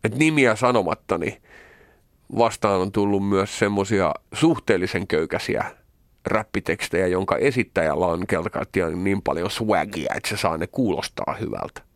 Et 0.04 0.14
nimiä 0.14 0.56
sanomatta, 0.56 1.18
niin 1.18 1.42
vastaan 2.38 2.80
on 2.80 2.92
tullut 2.92 3.28
myös 3.28 3.58
semmoisia 3.58 4.14
suhteellisen 4.32 5.06
köykäisiä 5.06 5.64
räppitekstejä, 6.26 7.06
jonka 7.06 7.36
esittäjällä 7.36 8.06
on 8.06 8.26
kelta 8.26 8.50
niin 8.96 9.22
paljon 9.22 9.50
swagia, 9.50 10.14
että 10.16 10.28
se 10.28 10.36
saa 10.36 10.56
ne 10.56 10.66
kuulostaa 10.66 11.36
hyvältä. 11.40 11.89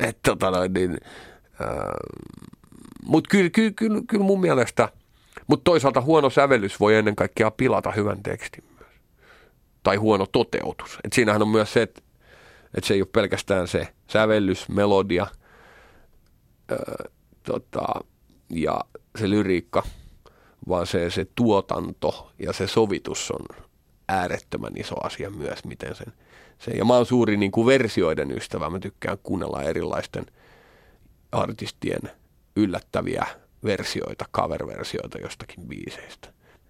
Että 0.00 0.20
tota 0.22 0.68
niin, 0.68 0.98
äh, 1.60 1.68
mutta 3.04 3.28
kyllä, 3.28 3.50
kyllä, 3.50 3.70
kyllä, 3.76 4.00
kyllä 4.08 4.24
mun 4.24 4.40
mielestä, 4.40 4.88
mutta 5.46 5.64
toisaalta 5.64 6.00
huono 6.00 6.30
sävellys 6.30 6.80
voi 6.80 6.96
ennen 6.96 7.16
kaikkea 7.16 7.50
pilata 7.50 7.90
hyvän 7.90 8.22
tekstin 8.22 8.64
myös. 8.78 8.90
Tai 9.82 9.96
huono 9.96 10.26
toteutus. 10.26 10.98
Et 11.04 11.12
siinähän 11.12 11.42
on 11.42 11.48
myös 11.48 11.72
se, 11.72 11.82
että 11.82 12.02
et 12.74 12.84
se 12.84 12.94
ei 12.94 13.02
ole 13.02 13.08
pelkästään 13.12 13.68
se 13.68 13.88
sävellys, 14.08 14.68
melodia 14.68 15.26
öö, 16.72 16.78
tota, 17.42 17.86
ja 18.50 18.80
se 19.18 19.30
lyriikka, 19.30 19.82
vaan 20.68 20.86
se, 20.86 21.10
se 21.10 21.26
tuotanto 21.34 22.32
ja 22.38 22.52
se 22.52 22.66
sovitus 22.66 23.30
on 23.30 23.46
äärettömän 24.08 24.72
iso 24.76 25.06
asia 25.06 25.30
myös, 25.30 25.64
miten 25.64 25.94
sen, 25.94 26.12
se. 26.60 26.70
Ja 26.70 26.84
mä 26.84 26.96
oon 26.96 27.06
suuri 27.06 27.36
niin 27.36 27.50
kuin 27.50 27.66
versioiden 27.66 28.30
ystävä, 28.30 28.70
mä 28.70 28.78
tykkään 28.78 29.18
kuunnella 29.22 29.62
erilaisten 29.62 30.26
artistien 31.32 32.02
yllättäviä 32.56 33.26
versioita, 33.64 34.24
cover-versioita 34.36 35.18
jostakin 35.18 35.68
biiseistä. 35.68 36.28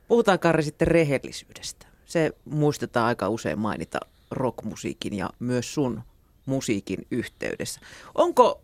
Puhutaan 0.09 0.39
Karri 0.39 0.63
sitten 0.63 0.89
rehellisyydestä. 0.89 1.87
Se 2.05 2.31
muistetaan 2.45 3.07
aika 3.07 3.29
usein 3.29 3.59
mainita 3.59 3.99
rockmusiikin 4.31 5.17
ja 5.17 5.31
myös 5.39 5.75
sun 5.75 6.03
musiikin 6.47 7.07
yhteydessä. 7.11 7.81
Onko 8.15 8.63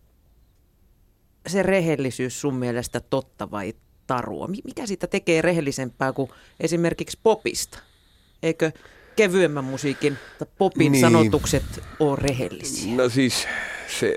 se 1.47 1.63
rehellisyys 1.63 2.41
sun 2.41 2.55
mielestä 2.55 3.01
totta 3.01 3.51
vai 3.51 3.75
tarua? 4.07 4.49
Mikä 4.65 4.87
siitä 4.87 5.07
tekee 5.07 5.43
rehellisempää 5.43 6.13
kuin 6.13 6.31
esimerkiksi 6.61 7.19
popista? 7.23 7.79
Eikö 8.43 8.73
kevyemmän 9.17 9.65
musiikin 9.65 10.19
tai 10.39 10.49
popin 10.59 10.93
niin. 10.93 11.01
sanotukset 11.01 11.65
ole 12.01 12.17
rehellisiä? 12.17 12.97
No 12.97 13.09
siis 13.09 13.49
se, 13.89 14.17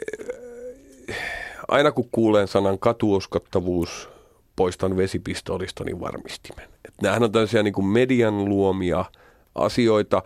aina 1.67 1.91
kun 1.91 2.09
kuulen 2.11 2.47
sanan 2.47 2.79
katuuskottavuus, 2.79 4.09
poistan 4.55 4.97
vesipistolistoni 4.97 5.99
varmistimen. 5.99 6.65
Et 6.85 6.93
nämähän 7.01 7.23
on 7.23 7.31
tällaisia 7.31 7.63
niin 7.63 7.73
kuin 7.73 7.87
median 7.87 8.45
luomia 8.45 9.05
asioita. 9.55 10.23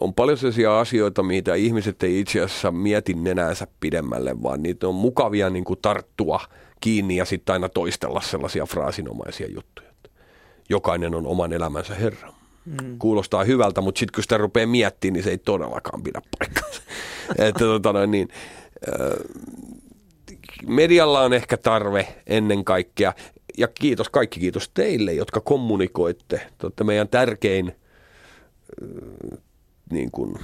On 0.00 0.14
paljon 0.14 0.38
sellaisia 0.38 0.80
asioita, 0.80 1.22
mitä 1.22 1.54
ihmiset 1.54 2.02
ei 2.02 2.20
itse 2.20 2.40
asiassa 2.40 2.70
mieti 2.70 3.14
nenänsä 3.14 3.66
pidemmälle, 3.80 4.42
vaan 4.42 4.62
niitä 4.62 4.88
on 4.88 4.94
mukavia 4.94 5.50
niin 5.50 5.64
kuin 5.64 5.78
tarttua 5.82 6.40
kiinni 6.80 7.16
ja 7.16 7.24
sitten 7.24 7.52
aina 7.52 7.68
toistella 7.68 8.20
sellaisia 8.20 8.66
fraasinomaisia 8.66 9.46
juttuja. 9.54 9.86
Jokainen 10.68 11.14
on 11.14 11.26
oman 11.26 11.52
elämänsä 11.52 11.94
herra. 11.94 12.35
Mm. 12.66 12.98
Kuulostaa 12.98 13.44
hyvältä, 13.44 13.80
mutta 13.80 13.98
sitten 13.98 14.14
kun 14.14 14.22
sitä 14.22 14.38
rupeaa 14.38 14.66
miettimään, 14.66 15.12
niin 15.12 15.24
se 15.24 15.30
ei 15.30 15.38
todellakaan 15.38 16.02
pidä 16.02 16.22
paikkaansa. 16.38 16.82
että, 17.48 17.58
tota, 17.58 18.06
niin, 18.06 18.28
medialla 20.66 21.20
on 21.20 21.32
ehkä 21.32 21.56
tarve 21.56 22.08
ennen 22.26 22.64
kaikkea, 22.64 23.12
ja 23.58 23.68
kiitos, 23.68 24.08
kaikki 24.08 24.40
kiitos 24.40 24.68
teille, 24.74 25.12
jotka 25.12 25.40
kommunikoitte. 25.40 26.46
Te 26.76 26.84
meidän 26.84 27.08
tärkein 27.08 27.72
niin 29.90 30.10
kuin, 30.10 30.38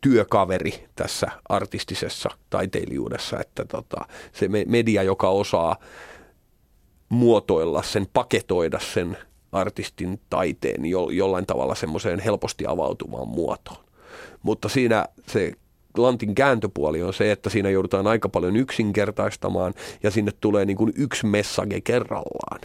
työkaveri 0.00 0.86
tässä 0.96 1.26
artistisessa 1.48 2.30
taiteilijuudessa, 2.50 3.40
että 3.40 3.64
tota, 3.64 4.04
se 4.32 4.48
media, 4.66 5.02
joka 5.02 5.28
osaa 5.28 5.76
muotoilla 7.08 7.82
sen, 7.82 8.06
paketoida 8.12 8.78
sen 8.94 9.16
artistin 9.56 10.20
taiteen 10.30 10.86
jo, 10.86 11.10
jollain 11.10 11.46
tavalla 11.46 11.74
semmoiseen 11.74 12.20
helposti 12.20 12.66
avautuvaan 12.66 13.28
muotoon. 13.28 13.84
Mutta 14.42 14.68
siinä 14.68 15.06
se 15.28 15.52
lantin 15.96 16.34
kääntöpuoli 16.34 17.02
on 17.02 17.14
se, 17.14 17.32
että 17.32 17.50
siinä 17.50 17.70
joudutaan 17.70 18.06
aika 18.06 18.28
paljon 18.28 18.56
yksinkertaistamaan 18.56 19.74
ja 20.02 20.10
sinne 20.10 20.32
tulee 20.40 20.64
niin 20.64 20.76
kuin 20.76 20.92
yksi 20.96 21.26
message 21.26 21.80
kerrallaan. 21.80 22.60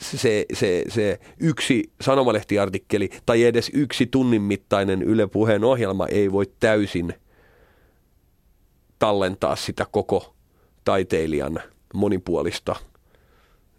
Se, 0.00 0.46
se, 0.52 0.84
se 0.88 1.20
yksi 1.40 1.92
sanomalehtiartikkeli 2.00 3.10
tai 3.26 3.44
edes 3.44 3.70
yksi 3.74 4.06
tunnin 4.06 4.42
mittainen 4.42 5.02
Yle 5.02 5.26
Puheen 5.26 5.64
ohjelma 5.64 6.06
ei 6.06 6.32
voi 6.32 6.46
täysin 6.60 7.14
tallentaa 8.98 9.56
sitä 9.56 9.86
koko 9.90 10.34
taiteilijan 10.84 11.60
monipuolista 11.94 12.76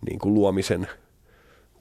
niin 0.09 0.19
kuin 0.19 0.33
luomisen 0.33 0.87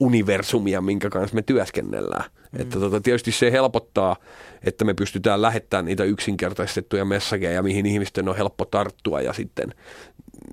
universumia, 0.00 0.80
minkä 0.80 1.10
kanssa 1.10 1.34
me 1.34 1.42
työskennellään. 1.42 2.24
Mm. 2.52 2.60
Että 2.60 2.80
tota, 2.80 3.00
tietysti 3.00 3.32
se 3.32 3.52
helpottaa, 3.52 4.16
että 4.64 4.84
me 4.84 4.94
pystytään 4.94 5.42
lähettämään 5.42 5.84
niitä 5.84 6.04
yksinkertaistettuja 6.04 7.04
messageja, 7.04 7.62
mihin 7.62 7.86
ihmisten 7.86 8.28
on 8.28 8.36
helppo 8.36 8.64
tarttua 8.64 9.20
ja 9.20 9.32
sitten 9.32 9.74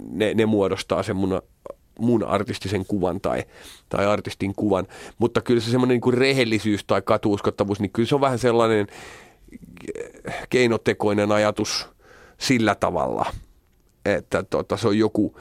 ne, 0.09 0.33
ne 0.33 0.45
muodostaa 0.45 1.03
sen 1.03 1.15
mun, 1.15 1.41
mun 1.99 2.23
artistisen 2.23 2.85
kuvan 2.85 3.21
tai, 3.21 3.43
tai 3.89 4.05
artistin 4.05 4.55
kuvan. 4.55 4.87
Mutta 5.17 5.41
kyllä 5.41 5.61
se 5.61 5.71
semmoinen 5.71 6.01
niin 6.05 6.13
rehellisyys 6.13 6.83
tai 6.85 7.01
katuuskottavuus, 7.01 7.79
niin 7.79 7.91
kyllä 7.91 8.07
se 8.09 8.15
on 8.15 8.21
vähän 8.21 8.39
sellainen 8.39 8.87
keinotekoinen 10.49 11.31
ajatus 11.31 11.87
sillä 12.37 12.75
tavalla, 12.75 13.25
että 14.05 14.43
tota, 14.43 14.77
se 14.77 14.87
on 14.87 14.97
joku 14.97 15.35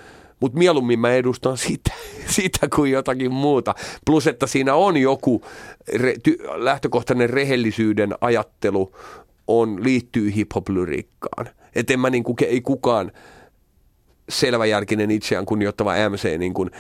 mutta 0.45 0.59
mieluummin 0.59 0.99
mä 0.99 1.13
edustan 1.13 1.57
sitä, 1.67 1.93
sitä 2.27 2.69
kuin 2.77 2.91
jotakin 2.91 3.33
muuta. 3.33 3.75
Plus, 4.07 4.27
että 4.27 4.47
siinä 4.47 4.75
on 4.75 4.97
joku 4.97 5.45
re, 5.95 6.15
ty, 6.23 6.39
lähtökohtainen 6.55 7.31
rehellisyyden 7.31 8.15
ajattelu 8.21 8.93
on, 9.47 9.85
liittyy 9.85 10.35
hip-hop-lyriikkaan. 10.35 11.49
Että 11.75 11.93
en 11.93 12.01
mä 12.01 12.11
niin 12.11 12.25
kuin, 12.25 12.37
ei 12.47 12.61
kukaan 12.61 13.13
selväjärkinen 14.29 15.11
itseään 15.11 15.47
kunnioittava 15.47 15.93
MC 16.11 16.39
niin 16.39 16.55
kuin 16.55 16.71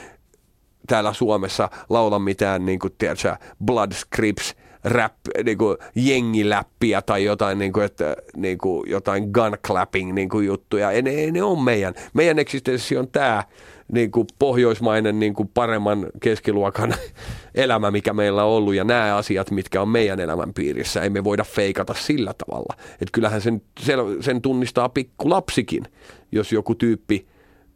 täällä 0.87 1.13
Suomessa 1.13 1.71
laula 1.89 2.19
mitään 2.19 2.67
niin 2.67 2.79
kuin, 2.79 2.93
tiedätkö, 2.99 3.37
Blood 3.65 3.93
Scripts 3.93 4.55
rap, 4.85 5.15
niin 5.45 5.59
kuin 5.59 5.77
jengiläppiä 5.95 7.03
tai 7.03 7.25
jotain, 7.25 7.59
niin 7.59 7.73
kuin, 7.73 7.85
että, 7.85 8.17
niin 8.37 8.59
kuin, 8.59 8.91
jotain 8.91 9.31
gun 9.31 9.57
clapping 9.67 10.13
niin 10.13 10.29
kuin 10.29 10.47
juttuja. 10.47 10.91
Ei, 10.91 11.03
ne, 11.03 11.31
ne 11.31 11.43
on 11.43 11.63
meidän. 11.63 11.95
Meidän 12.15 12.39
eksistenssi 12.39 12.97
on 12.97 13.09
tämä 13.09 13.45
niin 13.93 14.11
kuin 14.11 14.27
pohjoismainen 14.39 15.19
niin 15.19 15.35
kuin 15.35 15.51
paremman 15.55 16.07
keskiluokan 16.21 16.95
elämä, 17.55 17.91
mikä 17.91 18.13
meillä 18.13 18.45
on 18.45 18.51
ollut 18.51 18.75
ja 18.75 18.85
nämä 18.85 19.17
asiat, 19.17 19.51
mitkä 19.51 19.83
on 19.83 19.89
meidän 19.89 20.21
elämän 20.21 20.55
piirissä, 20.55 21.03
ei 21.03 21.11
me 21.11 21.25
voida 21.25 21.45
feikata 21.45 21.95
sillä 21.95 22.35
tavalla. 22.47 22.75
Että 22.93 23.13
kyllähän 23.13 23.41
sen, 23.41 23.63
sen 24.21 24.43
tunnistaa 24.43 24.89
pikku 24.89 25.31
lapsikin, 25.31 25.85
jos 26.33 26.53
joku 26.53 26.75
tyyppi 26.75 27.27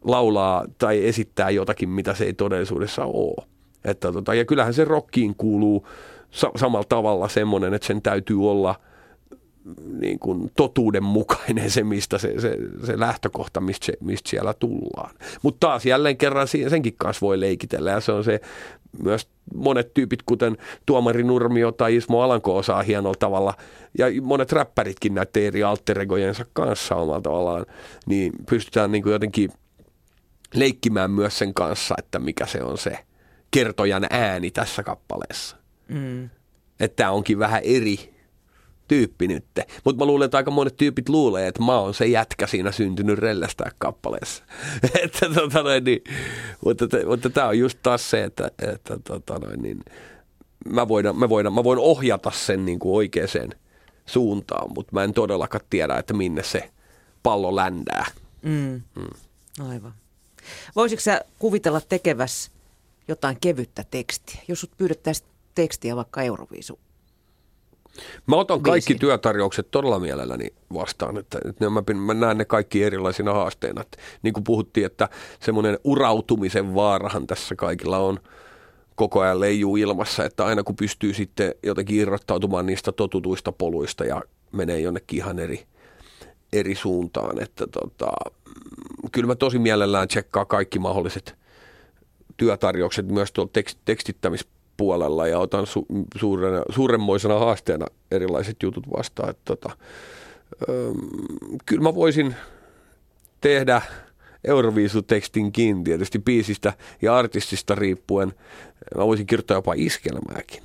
laulaa 0.04 0.64
tai 0.78 1.06
esittää 1.06 1.50
jotakin, 1.50 1.88
mitä 1.88 2.14
se 2.14 2.24
ei 2.24 2.32
todellisuudessa 2.32 3.04
ole. 3.04 3.46
Että 3.84 4.12
tota, 4.12 4.34
ja 4.34 4.44
kyllähän 4.44 4.74
se 4.74 4.84
rockiin 4.84 5.34
kuuluu 5.34 5.86
sa- 6.31 6.53
samalla 6.57 6.87
tavalla 6.89 7.29
semmoinen, 7.29 7.74
että 7.74 7.87
sen 7.87 8.03
täytyy 8.03 8.51
olla 8.51 8.74
niin 10.01 10.18
kuin 10.18 10.51
totuudenmukainen 10.57 11.70
se, 11.70 11.85
mistä 11.85 12.18
se, 12.18 12.41
se, 12.41 12.57
se 12.87 13.01
lähtökohta, 13.01 13.61
mistä, 13.61 13.87
se, 13.87 13.93
mistä 14.01 14.31
siellä 14.31 14.55
tullaan. 14.55 15.14
Mutta 15.43 15.66
taas 15.66 15.87
jälleen 15.87 16.16
kerran 16.16 16.49
senkin 16.49 16.95
kanssa 16.99 17.26
voi 17.26 17.41
leikitellä 17.41 17.91
ja 17.91 18.01
se 18.01 18.12
on 18.12 18.24
se 18.24 18.41
myös 19.03 19.29
monet 19.55 19.95
tyypit, 19.95 20.22
kuten 20.22 20.57
Tuomari 20.87 21.22
Nurmio 21.22 21.72
tai 21.72 21.97
Ismo 21.97 22.22
Alanko 22.22 22.57
osaa 22.57 22.83
hienolla 22.83 23.16
tavalla, 23.18 23.55
ja 23.99 24.07
monet 24.22 24.53
räppäritkin 24.53 25.14
näiden 25.14 25.43
eri 25.43 25.62
alteregojensa 25.62 26.45
kanssa 26.53 26.95
omalla 26.95 27.20
tavallaan, 27.20 27.66
niin 28.07 28.33
pystytään 28.51 28.93
niin 28.93 29.03
kuin 29.03 29.12
jotenkin 29.12 29.51
leikkimään 30.55 31.11
myös 31.11 31.39
sen 31.39 31.55
kanssa, 31.55 31.95
että 31.99 32.18
mikä 32.18 32.47
se 32.47 32.62
on 32.62 32.79
se 32.79 32.99
kertojan 33.51 34.07
ääni 34.11 34.51
tässä 34.51 34.83
kappaleessa. 34.83 35.57
Mm. 35.89 36.24
Että 36.80 36.97
tämä 36.97 37.11
onkin 37.11 37.39
vähän 37.39 37.62
eri 37.64 38.14
tyyppi 38.89 39.28
nyt. 39.28 39.45
Mutta 39.84 40.05
mä 40.05 40.07
luulen, 40.07 40.24
että 40.24 40.36
aika 40.36 40.51
monet 40.51 40.76
tyypit 40.76 41.09
luulee, 41.09 41.47
että 41.47 41.62
mä 41.62 41.78
oon 41.78 41.95
se 41.95 42.07
jätkä 42.07 42.47
siinä 42.47 42.72
syntynyt 42.72 43.18
rellästää 43.18 43.70
kappaleessa. 43.78 44.45
että, 45.05 45.30
tota 45.34 45.62
noin, 45.62 45.84
niin, 45.84 46.05
mutta, 46.64 46.84
mutta 47.07 47.30
tämä 47.30 47.49
on 47.49 47.59
just 47.59 47.78
taas 47.82 48.11
se, 48.11 48.24
että, 48.24 48.51
että 48.72 48.99
tota 49.05 49.39
noin, 49.39 49.62
niin, 49.62 49.80
mä, 50.68 50.89
voidaan, 50.89 51.18
mä, 51.18 51.28
voidaan, 51.28 51.55
mä 51.55 51.64
voin 51.64 51.78
ohjata 51.78 52.30
sen 52.30 52.64
niin 52.64 52.78
kuin 52.78 52.97
oikeaan 52.97 53.55
suuntaan, 54.07 54.72
mutta 54.74 54.93
mä 54.93 55.05
en 55.05 55.14
todellakaan 55.14 55.64
tiedä, 55.70 55.97
että 55.97 56.14
minne 56.14 56.43
se 56.43 56.70
pallo 57.22 57.57
ländää. 57.57 58.07
Mm. 58.43 58.82
Mm. 58.97 59.68
Aivan. 59.68 59.93
Voisitko 60.76 61.01
sä 61.01 61.20
kuvitella 61.39 61.80
tekeväs 61.80 62.51
jotain 63.09 63.36
kevyttä 63.41 63.84
tekstiä, 63.91 64.41
jos 64.49 64.61
sut 64.61 64.70
pyydettäisiin 64.76 65.28
tekstiä 65.59 65.96
vaikka 65.96 66.22
Euroviisu 66.22 66.78
Mä 68.26 68.36
otan 68.36 68.62
kaikki 68.62 68.94
työtarjoukset 68.94 69.70
todella 69.70 69.98
mielelläni 69.98 70.50
vastaan, 70.74 71.16
että, 71.16 71.38
että 71.44 71.70
mä, 71.70 71.82
mä 71.94 72.14
näen 72.14 72.38
ne 72.38 72.44
kaikki 72.44 72.84
erilaisina 72.84 73.32
haasteina. 73.32 73.80
Että, 73.80 73.98
niin 74.22 74.34
kuin 74.34 74.44
puhuttiin, 74.44 74.86
että 74.86 75.09
semmoinen 75.40 75.78
urautumisen 75.84 76.74
vaarahan 76.74 77.26
tässä 77.26 77.54
kaikilla 77.54 77.98
on 77.98 78.18
koko 78.94 79.20
ajan 79.20 79.40
leijuu 79.40 79.76
ilmassa, 79.76 80.24
että 80.24 80.44
aina 80.44 80.62
kun 80.62 80.76
pystyy 80.76 81.14
sitten 81.14 81.54
jotenkin 81.62 81.96
irrottautumaan 81.96 82.66
niistä 82.66 82.92
totutuista 82.92 83.52
poluista 83.52 84.04
ja 84.04 84.22
menee 84.52 84.80
jonnekin 84.80 85.16
ihan 85.16 85.38
eri, 85.38 85.66
eri 86.52 86.74
suuntaan. 86.74 87.42
Että 87.42 87.66
tota, 87.66 88.12
kyllä 89.12 89.26
mä 89.26 89.34
tosi 89.34 89.59
mielellään 89.59 90.09
tsekkaa 90.09 90.44
kaikki 90.44 90.78
mahdolliset 90.78 91.34
työtarjoukset 92.36 93.09
myös 93.09 93.32
tuolla 93.32 93.50
tekst, 93.52 93.78
tekstittämis 93.84 94.48
puolella 94.79 95.26
ja 95.26 95.39
otan 95.39 95.66
su, 95.66 95.87
suurena, 96.16 96.62
suuremmoisena 96.70 97.39
haasteena 97.39 97.87
erilaiset 98.11 98.57
jutut 98.62 98.85
vastaan. 98.97 99.31
Että 99.31 99.43
tota, 99.45 99.76
öö, 100.68 100.93
kyllä 101.66 101.83
mä 101.83 101.95
voisin 101.95 102.35
tehdä 103.41 103.83
Euroviisutekstinkin 104.45 105.85
tietysti 105.85 106.18
biisistä 106.18 106.72
ja 107.03 107.16
artistista 107.16 107.74
riippuen. 107.74 108.33
Mä 108.97 109.07
voisin 109.07 109.26
kirjoittaa 109.26 109.57
jopa 109.57 109.74
iskelmääkin. 109.76 110.62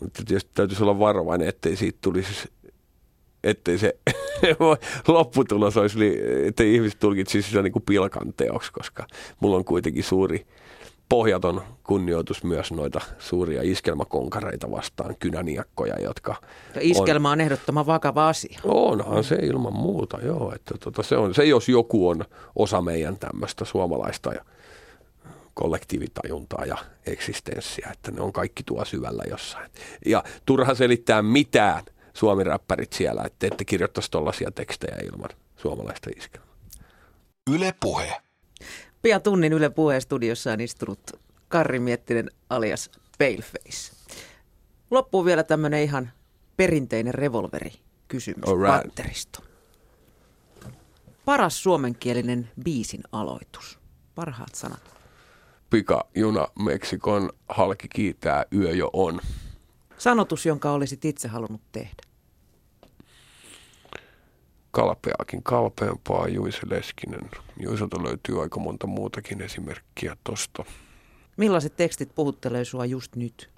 Mutta 0.00 0.22
tietysti 0.26 0.50
täytyisi 0.54 0.82
olla 0.82 0.98
varovainen, 0.98 1.48
ettei 1.48 1.76
siitä 1.76 1.98
tulisi 2.02 2.48
ettei 3.44 3.78
se 3.78 3.96
lopputulos 5.08 5.76
olisi, 5.76 5.98
ettei 6.46 6.74
ihmiset 6.74 6.98
tulkitsisi 7.00 7.48
sitä 7.48 7.62
niin 7.62 7.72
kuin 7.72 7.82
pilkan 7.82 8.34
koska 8.72 9.06
mulla 9.40 9.56
on 9.56 9.64
kuitenkin 9.64 10.04
suuri 10.04 10.46
pohjaton 11.08 11.62
kunnioitus 11.84 12.44
myös 12.44 12.72
noita 12.72 13.00
suuria 13.18 13.62
iskelmakonkareita 13.62 14.70
vastaan, 14.70 15.16
kynäniakkoja, 15.18 15.94
jotka 16.02 16.34
ja 16.74 16.80
iskelma 16.84 17.28
on, 17.28 17.32
on 17.32 17.40
ehdottoman 17.40 17.86
vakava 17.86 18.28
asia. 18.28 18.60
Onhan 18.64 19.24
se 19.24 19.34
ilman 19.34 19.72
muuta, 19.72 20.18
joo. 20.22 20.52
Että 20.54 20.74
tota, 20.80 21.02
se, 21.02 21.16
on, 21.16 21.34
se 21.34 21.44
jos 21.44 21.68
joku 21.68 22.08
on 22.08 22.24
osa 22.56 22.80
meidän 22.80 23.16
tämmöistä 23.16 23.64
suomalaista 23.64 24.32
ja 24.32 24.44
kollektiivitajuntaa 25.54 26.64
ja 26.64 26.76
eksistenssiä, 27.06 27.88
että 27.92 28.10
ne 28.10 28.20
on 28.20 28.32
kaikki 28.32 28.62
tuo 28.62 28.84
syvällä 28.84 29.22
jossain. 29.30 29.70
Ja 30.06 30.24
turha 30.46 30.74
selittää 30.74 31.22
mitään 31.22 31.84
suomiräppärit 32.14 32.92
siellä, 32.92 33.22
että 33.26 33.46
ette 33.46 33.64
kirjoittaisi 33.64 34.10
tuollaisia 34.10 34.50
tekstejä 34.50 34.96
ilman 35.12 35.30
suomalaista 35.56 36.10
iskelmaa. 36.16 36.54
Yle 37.54 37.74
Puhe. 37.80 38.16
Pian 39.02 39.22
tunnin 39.22 39.52
Yle 39.52 39.70
Puheen 39.70 40.00
studiossa 40.00 40.52
on 40.52 40.60
istunut 40.60 41.00
Karri 41.48 41.78
Miettinen 41.78 42.30
alias 42.50 42.90
Paleface. 43.18 43.92
Loppuu 44.90 45.24
vielä 45.24 45.42
tämmöinen 45.42 45.82
ihan 45.82 46.10
perinteinen 46.56 47.14
revolveri 47.14 47.72
kysymys 48.08 48.48
right. 48.48 48.86
patteristo. 48.86 49.44
Paras 51.24 51.62
suomenkielinen 51.62 52.50
biisin 52.64 53.02
aloitus. 53.12 53.78
Parhaat 54.14 54.54
sanat. 54.54 54.80
Pika 55.70 56.08
juna 56.14 56.48
Meksikon 56.58 57.30
halki 57.48 57.88
kiitää 57.88 58.44
yö 58.54 58.70
jo 58.70 58.90
on. 58.92 59.20
Sanotus, 59.98 60.46
jonka 60.46 60.70
olisit 60.72 61.04
itse 61.04 61.28
halunnut 61.28 61.62
tehdä 61.72 62.07
kalpeakin 64.78 65.42
kalpeampaa 65.42 66.28
Juise 66.28 66.60
Leskinen. 66.70 67.30
Juiselta 67.60 68.02
löytyy 68.02 68.42
aika 68.42 68.60
monta 68.60 68.86
muutakin 68.86 69.40
esimerkkiä 69.40 70.16
tosta. 70.24 70.64
Millaiset 71.36 71.76
tekstit 71.76 72.14
puhuttelee 72.14 72.64
sua 72.64 72.84
just 72.84 73.16
nyt? 73.16 73.50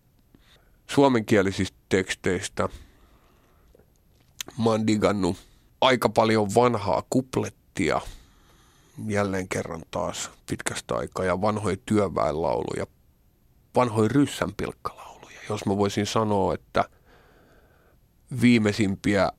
Suomenkielisistä 0.86 1.76
teksteistä 1.88 2.68
mä 4.58 4.70
oon 4.70 4.86
digannut 4.86 5.36
aika 5.80 6.08
paljon 6.08 6.54
vanhaa 6.54 7.02
kuplettia, 7.10 8.00
jälleen 9.06 9.48
kerran 9.48 9.82
taas 9.90 10.30
pitkästä 10.50 10.94
aikaa, 10.94 11.24
ja 11.24 11.40
vanhoja 11.40 11.76
työväenlauluja, 11.86 12.86
vanhoja 13.76 14.08
ryssänpilkkalauluja. 14.08 15.38
Jos 15.48 15.66
mä 15.66 15.76
voisin 15.76 16.06
sanoa, 16.06 16.54
että 16.54 16.84
viimeisimpiä 18.40 19.30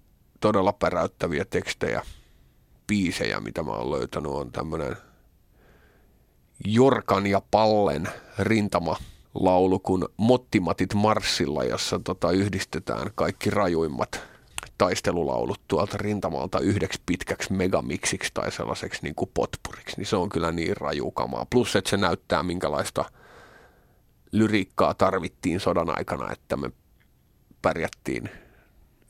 todella 0.41 0.73
päräyttäviä 0.73 1.45
tekstejä, 1.45 2.03
biisejä, 2.87 3.39
mitä 3.39 3.63
mä 3.63 3.71
oon 3.71 3.91
löytänyt, 3.91 4.31
on 4.31 4.51
tämmönen 4.51 4.97
Jorkan 6.65 7.27
ja 7.27 7.41
Pallen 7.51 8.09
rintama 8.39 8.95
laulu 9.33 9.79
kuin 9.79 10.05
Mottimatit 10.17 10.93
Marssilla, 10.93 11.63
jossa 11.63 11.99
tota 11.99 12.31
yhdistetään 12.31 13.11
kaikki 13.15 13.49
rajuimmat 13.49 14.21
taistelulaulut 14.77 15.61
tuolta 15.67 15.97
rintamalta 15.97 16.59
yhdeksi 16.59 17.01
pitkäksi 17.05 17.53
megamiksiksi 17.53 18.31
tai 18.33 18.51
sellaiseksi 18.51 19.03
niin 19.03 19.15
kuin 19.15 19.31
potpuriksi, 19.33 19.97
niin 19.97 20.05
se 20.05 20.15
on 20.15 20.29
kyllä 20.29 20.51
niin 20.51 20.77
rajukamaa. 20.77 21.45
Plus, 21.45 21.75
että 21.75 21.89
se 21.89 21.97
näyttää 21.97 22.43
minkälaista 22.43 23.05
lyriikkaa 24.31 24.93
tarvittiin 24.93 25.59
sodan 25.59 25.97
aikana, 25.97 26.31
että 26.31 26.57
me 26.57 26.71
pärjättiin 27.61 28.29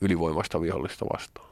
ylivoimasta 0.02 0.60
vihollista 0.60 1.04
vastaan. 1.12 1.48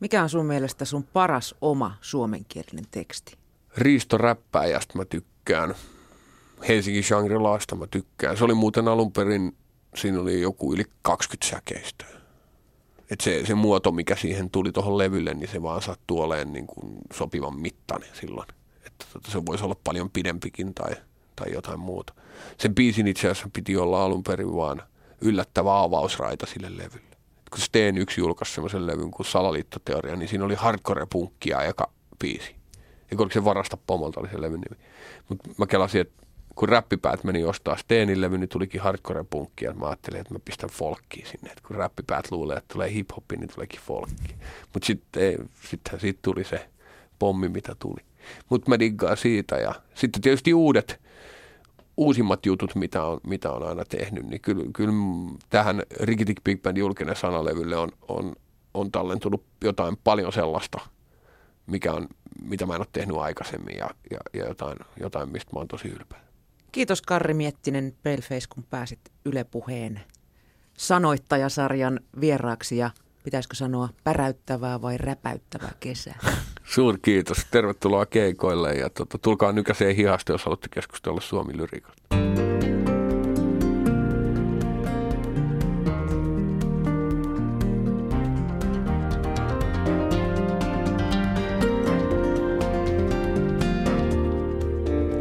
Mikä 0.00 0.22
on 0.22 0.28
sun 0.28 0.46
mielestä 0.46 0.84
sun 0.84 1.04
paras 1.04 1.54
oma 1.60 1.96
suomenkielinen 2.00 2.84
teksti? 2.90 3.36
Riisto 3.76 4.18
Räppäjästä 4.18 4.98
mä 4.98 5.04
tykkään. 5.04 5.74
Helsingin 6.68 7.04
Shangri-Laasta 7.04 7.76
mä 7.76 7.86
tykkään. 7.86 8.36
Se 8.36 8.44
oli 8.44 8.54
muuten 8.54 8.88
alun 8.88 9.12
perin, 9.12 9.56
siinä 9.94 10.20
oli 10.20 10.40
joku 10.40 10.74
yli 10.74 10.84
20 11.02 11.48
säkeistä. 11.50 12.04
Et 13.10 13.20
se, 13.20 13.46
se 13.46 13.54
muoto, 13.54 13.92
mikä 13.92 14.16
siihen 14.16 14.50
tuli 14.50 14.72
tuohon 14.72 14.98
levylle, 14.98 15.34
niin 15.34 15.48
se 15.48 15.62
vaan 15.62 15.82
sattuu 15.82 16.20
olemaan 16.20 16.52
niin 16.52 16.66
kuin 16.66 16.98
sopivan 17.12 17.60
mittainen 17.60 18.08
silloin. 18.12 18.48
Että 18.86 19.06
tota, 19.12 19.30
se 19.30 19.46
voisi 19.46 19.64
olla 19.64 19.76
paljon 19.84 20.10
pidempikin 20.10 20.74
tai, 20.74 20.96
tai 21.36 21.52
jotain 21.52 21.80
muuta. 21.80 22.14
Sen 22.58 22.74
biisin 22.74 23.06
itse 23.06 23.30
asiassa 23.30 23.50
piti 23.52 23.76
olla 23.76 24.04
alun 24.04 24.22
perin 24.22 24.56
vaan– 24.56 24.82
yllättävä 25.20 25.82
avausraita 25.82 26.46
sille 26.46 26.76
levylle. 26.76 27.05
Kun 27.50 27.60
Steen 27.60 27.98
yksi 27.98 28.20
julkaisi 28.20 28.54
semmoisen 28.54 28.86
levyn 28.86 29.10
kuin 29.10 29.26
Salaliittoteoria, 29.26 30.16
niin 30.16 30.28
siinä 30.28 30.44
oli 30.44 30.54
hardcore-punkkia 30.54 31.62
eka 31.62 31.90
biisi. 32.20 32.56
Ja 33.10 33.16
oliko 33.18 33.32
se 33.32 33.44
Varasta 33.44 33.76
pomolta 33.76 34.20
oli 34.20 34.28
se 34.28 34.40
levyn 34.40 34.60
nimi. 34.60 34.84
Mutta 35.28 35.50
mä 35.58 35.66
kelasin, 35.66 36.00
että 36.00 36.26
kun 36.54 36.68
räppipäät 36.68 37.24
meni 37.24 37.44
ostaa 37.44 37.76
Steenin 37.76 38.20
levy, 38.20 38.38
niin 38.38 38.48
tulikin 38.48 38.80
hardcore-punkkia. 38.80 39.74
Mä 39.74 39.86
ajattelin, 39.86 40.20
että 40.20 40.34
mä 40.34 40.40
pistän 40.44 40.70
folkkiin 40.70 41.26
sinne. 41.26 41.50
Et 41.52 41.60
kun 41.60 41.76
räppipäät 41.76 42.30
luulee, 42.30 42.56
että 42.56 42.72
tulee 42.72 42.92
hip 42.92 43.10
niin 43.36 43.48
tuleekin 43.54 43.80
folkki. 43.80 44.34
Mutta 44.72 44.86
sitten 44.86 45.48
sittenhän 45.70 46.00
siitä 46.00 46.18
tuli 46.22 46.44
se 46.44 46.68
pommi, 47.18 47.48
mitä 47.48 47.76
tuli. 47.78 48.00
Mutta 48.48 48.70
mä 48.70 48.78
diggaan 48.78 49.16
siitä. 49.16 49.56
Ja 49.56 49.74
sitten 49.94 50.22
tietysti 50.22 50.54
uudet 50.54 51.00
uusimmat 51.96 52.46
jutut, 52.46 52.74
mitä 52.74 53.04
on, 53.04 53.20
mitä 53.26 53.50
on 53.50 53.68
aina 53.68 53.84
tehnyt, 53.84 54.26
niin 54.26 54.40
kyllä, 54.40 54.64
kyllä 54.74 54.92
tähän 55.50 55.82
Rikitik 56.00 56.44
Big 56.44 56.62
Band 56.62 56.76
julkinen 56.76 57.16
sanalevylle 57.16 57.76
on, 57.76 57.90
on, 58.08 58.32
on 58.74 58.92
tallentunut 58.92 59.44
jotain 59.64 59.96
paljon 60.04 60.32
sellaista, 60.32 60.80
mikä 61.66 61.92
on, 61.92 62.08
mitä 62.42 62.66
mä 62.66 62.74
en 62.74 62.80
ole 62.80 62.86
tehnyt 62.92 63.16
aikaisemmin 63.16 63.76
ja, 63.76 63.90
ja, 64.10 64.18
ja 64.32 64.48
jotain, 64.48 64.78
jotain, 65.00 65.28
mistä 65.28 65.50
mä 65.52 65.58
oon 65.60 65.68
tosi 65.68 65.88
ylpeä. 65.88 66.20
Kiitos 66.72 67.02
Karri 67.02 67.34
Miettinen 67.34 67.94
Paleface, 68.04 68.46
kun 68.54 68.64
pääsit 68.70 69.00
Yle 69.24 69.44
Puheen 69.44 70.00
sanoittajasarjan 70.78 72.00
vieraaksi 72.20 72.76
ja 72.76 72.90
pitäisikö 73.24 73.54
sanoa 73.54 73.88
päräyttävää 74.04 74.82
vai 74.82 74.98
räpäyttävää 74.98 75.72
kesää. 75.80 76.18
Suuri 76.66 76.98
kiitos. 77.02 77.46
Tervetuloa 77.50 78.06
keikoille 78.06 78.74
ja 78.74 78.90
tota, 78.90 79.18
tulkaa 79.18 79.52
nykäiseen 79.52 79.96
hihasta, 79.96 80.32
jos 80.32 80.44
haluatte 80.44 80.68
keskustella 80.70 81.20
Suomi 81.20 81.56
lyrikosta. 81.56 82.16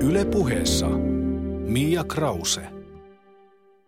Yle 0.01 0.25
puheessa 0.25 0.87
Mia 1.67 2.03
Krause. 2.03 2.74